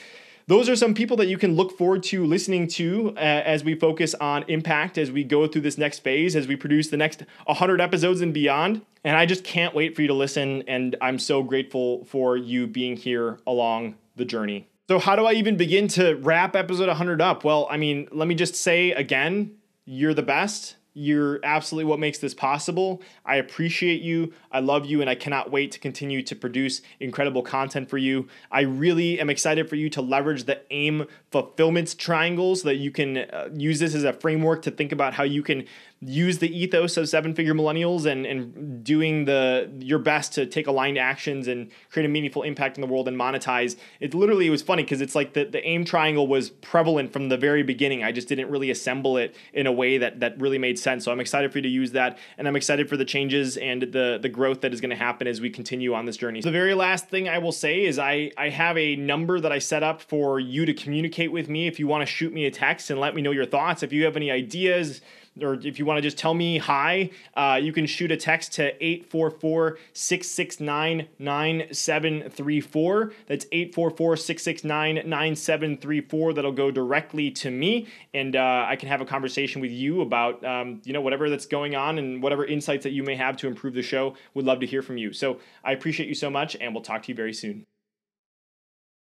those 0.48 0.68
are 0.70 0.74
some 0.74 0.94
people 0.94 1.16
that 1.18 1.26
you 1.26 1.36
can 1.36 1.54
look 1.56 1.76
forward 1.76 2.02
to 2.04 2.24
listening 2.24 2.66
to 2.68 3.12
uh, 3.16 3.20
as 3.20 3.62
we 3.62 3.74
focus 3.74 4.14
on 4.14 4.44
impact 4.48 4.96
as 4.96 5.12
we 5.12 5.22
go 5.22 5.46
through 5.46 5.60
this 5.60 5.76
next 5.76 5.98
phase, 5.98 6.34
as 6.34 6.48
we 6.48 6.56
produce 6.56 6.88
the 6.88 6.96
next 6.96 7.22
100 7.44 7.82
episodes 7.82 8.22
and 8.22 8.32
beyond. 8.32 8.80
And 9.04 9.14
I 9.14 9.26
just 9.26 9.44
can't 9.44 9.74
wait 9.74 9.94
for 9.94 10.00
you 10.00 10.08
to 10.08 10.14
listen. 10.14 10.64
And 10.66 10.96
I'm 11.02 11.18
so 11.18 11.42
grateful 11.42 12.06
for 12.06 12.38
you 12.38 12.66
being 12.66 12.96
here 12.96 13.38
along 13.46 13.96
the 14.16 14.24
journey. 14.24 14.66
So, 14.88 14.98
how 14.98 15.16
do 15.16 15.26
I 15.26 15.32
even 15.34 15.58
begin 15.58 15.86
to 15.88 16.14
wrap 16.14 16.56
episode 16.56 16.88
100 16.88 17.20
up? 17.20 17.44
Well, 17.44 17.68
I 17.70 17.76
mean, 17.76 18.08
let 18.10 18.26
me 18.26 18.34
just 18.34 18.54
say 18.54 18.92
again, 18.92 19.54
you're 19.84 20.14
the 20.14 20.22
best. 20.22 20.76
You're 21.00 21.38
absolutely 21.44 21.88
what 21.88 22.00
makes 22.00 22.18
this 22.18 22.34
possible. 22.34 23.00
I 23.24 23.36
appreciate 23.36 24.02
you. 24.02 24.32
I 24.50 24.58
love 24.58 24.84
you, 24.84 25.00
and 25.00 25.08
I 25.08 25.14
cannot 25.14 25.52
wait 25.52 25.70
to 25.72 25.78
continue 25.78 26.22
to 26.24 26.34
produce 26.34 26.82
incredible 26.98 27.42
content 27.42 27.88
for 27.88 27.98
you. 27.98 28.26
I 28.50 28.62
really 28.62 29.20
am 29.20 29.30
excited 29.30 29.68
for 29.68 29.76
you 29.76 29.88
to 29.90 30.02
leverage 30.02 30.42
the 30.44 30.60
AIM 30.72 31.06
fulfillment 31.30 31.96
triangle 31.98 32.56
so 32.56 32.66
that 32.66 32.78
you 32.78 32.90
can 32.90 33.18
uh, 33.18 33.48
use 33.54 33.78
this 33.78 33.94
as 33.94 34.02
a 34.02 34.12
framework 34.12 34.62
to 34.62 34.72
think 34.72 34.90
about 34.90 35.14
how 35.14 35.22
you 35.22 35.44
can 35.44 35.66
use 36.00 36.38
the 36.38 36.56
ethos 36.56 36.96
of 36.96 37.08
seven 37.08 37.34
figure 37.34 37.54
millennials 37.54 38.06
and, 38.06 38.24
and 38.24 38.84
doing 38.84 39.24
the 39.24 39.68
your 39.80 39.98
best 39.98 40.32
to 40.32 40.46
take 40.46 40.68
aligned 40.68 40.96
actions 40.96 41.48
and 41.48 41.70
create 41.90 42.06
a 42.06 42.08
meaningful 42.08 42.42
impact 42.44 42.76
in 42.76 42.82
the 42.82 42.86
world 42.86 43.08
and 43.08 43.18
monetize. 43.18 43.76
It 43.98 44.14
literally 44.14 44.46
it 44.46 44.50
was 44.50 44.62
funny 44.62 44.84
because 44.84 45.00
it's 45.00 45.16
like 45.16 45.32
the, 45.32 45.44
the 45.44 45.64
aim 45.66 45.84
triangle 45.84 46.28
was 46.28 46.50
prevalent 46.50 47.12
from 47.12 47.28
the 47.28 47.36
very 47.36 47.64
beginning. 47.64 48.04
I 48.04 48.12
just 48.12 48.28
didn't 48.28 48.48
really 48.48 48.70
assemble 48.70 49.16
it 49.16 49.34
in 49.52 49.66
a 49.66 49.72
way 49.72 49.98
that 49.98 50.20
that 50.20 50.40
really 50.40 50.58
made 50.58 50.78
sense. 50.78 51.04
So 51.04 51.10
I'm 51.10 51.18
excited 51.18 51.50
for 51.50 51.58
you 51.58 51.62
to 51.62 51.68
use 51.68 51.90
that 51.92 52.16
and 52.36 52.46
I'm 52.46 52.54
excited 52.54 52.88
for 52.88 52.96
the 52.96 53.04
changes 53.04 53.56
and 53.56 53.82
the 53.82 54.20
the 54.22 54.28
growth 54.28 54.60
that 54.60 54.72
is 54.72 54.80
going 54.80 54.90
to 54.90 54.96
happen 54.96 55.26
as 55.26 55.40
we 55.40 55.50
continue 55.50 55.94
on 55.94 56.06
this 56.06 56.16
journey. 56.16 56.42
So 56.42 56.48
the 56.48 56.52
very 56.52 56.74
last 56.74 57.08
thing 57.08 57.28
I 57.28 57.38
will 57.38 57.52
say 57.52 57.84
is 57.84 57.98
I 57.98 58.30
I 58.36 58.50
have 58.50 58.78
a 58.78 58.94
number 58.94 59.40
that 59.40 59.50
I 59.50 59.58
set 59.58 59.82
up 59.82 60.00
for 60.00 60.38
you 60.38 60.64
to 60.64 60.74
communicate 60.74 61.32
with 61.32 61.48
me 61.48 61.66
if 61.66 61.80
you 61.80 61.88
want 61.88 62.02
to 62.02 62.06
shoot 62.06 62.32
me 62.32 62.46
a 62.46 62.52
text 62.52 62.88
and 62.90 63.00
let 63.00 63.16
me 63.16 63.22
know 63.22 63.32
your 63.32 63.46
thoughts. 63.46 63.82
If 63.82 63.92
you 63.92 64.04
have 64.04 64.16
any 64.16 64.30
ideas, 64.30 65.00
or 65.42 65.54
if 65.54 65.78
you 65.78 65.84
want 65.84 65.98
to 65.98 66.02
just 66.02 66.18
tell 66.18 66.34
me 66.34 66.58
hi, 66.58 67.10
uh, 67.34 67.58
you 67.60 67.72
can 67.72 67.86
shoot 67.86 68.10
a 68.10 68.16
text 68.16 68.52
to 68.54 68.74
844 68.84 69.78
669 69.92 71.08
9734. 71.18 73.12
That's 73.26 73.46
844 73.52 74.16
669 74.16 75.08
9734. 75.08 76.32
That'll 76.34 76.52
go 76.52 76.70
directly 76.70 77.30
to 77.32 77.50
me, 77.50 77.88
and 78.14 78.36
uh, 78.36 78.66
I 78.68 78.76
can 78.76 78.88
have 78.88 79.00
a 79.00 79.06
conversation 79.06 79.60
with 79.60 79.70
you 79.70 80.00
about 80.00 80.44
um, 80.44 80.80
you 80.84 80.92
know 80.92 81.00
whatever 81.00 81.30
that's 81.30 81.46
going 81.46 81.74
on 81.74 81.98
and 81.98 82.22
whatever 82.22 82.44
insights 82.44 82.84
that 82.84 82.92
you 82.92 83.02
may 83.02 83.16
have 83.16 83.36
to 83.38 83.46
improve 83.46 83.74
the 83.74 83.82
show. 83.82 84.14
Would 84.34 84.44
love 84.44 84.60
to 84.60 84.66
hear 84.66 84.82
from 84.82 84.98
you. 84.98 85.12
So 85.12 85.40
I 85.64 85.72
appreciate 85.72 86.08
you 86.08 86.14
so 86.14 86.30
much, 86.30 86.56
and 86.60 86.74
we'll 86.74 86.82
talk 86.82 87.02
to 87.04 87.08
you 87.08 87.14
very 87.14 87.32
soon. 87.32 87.66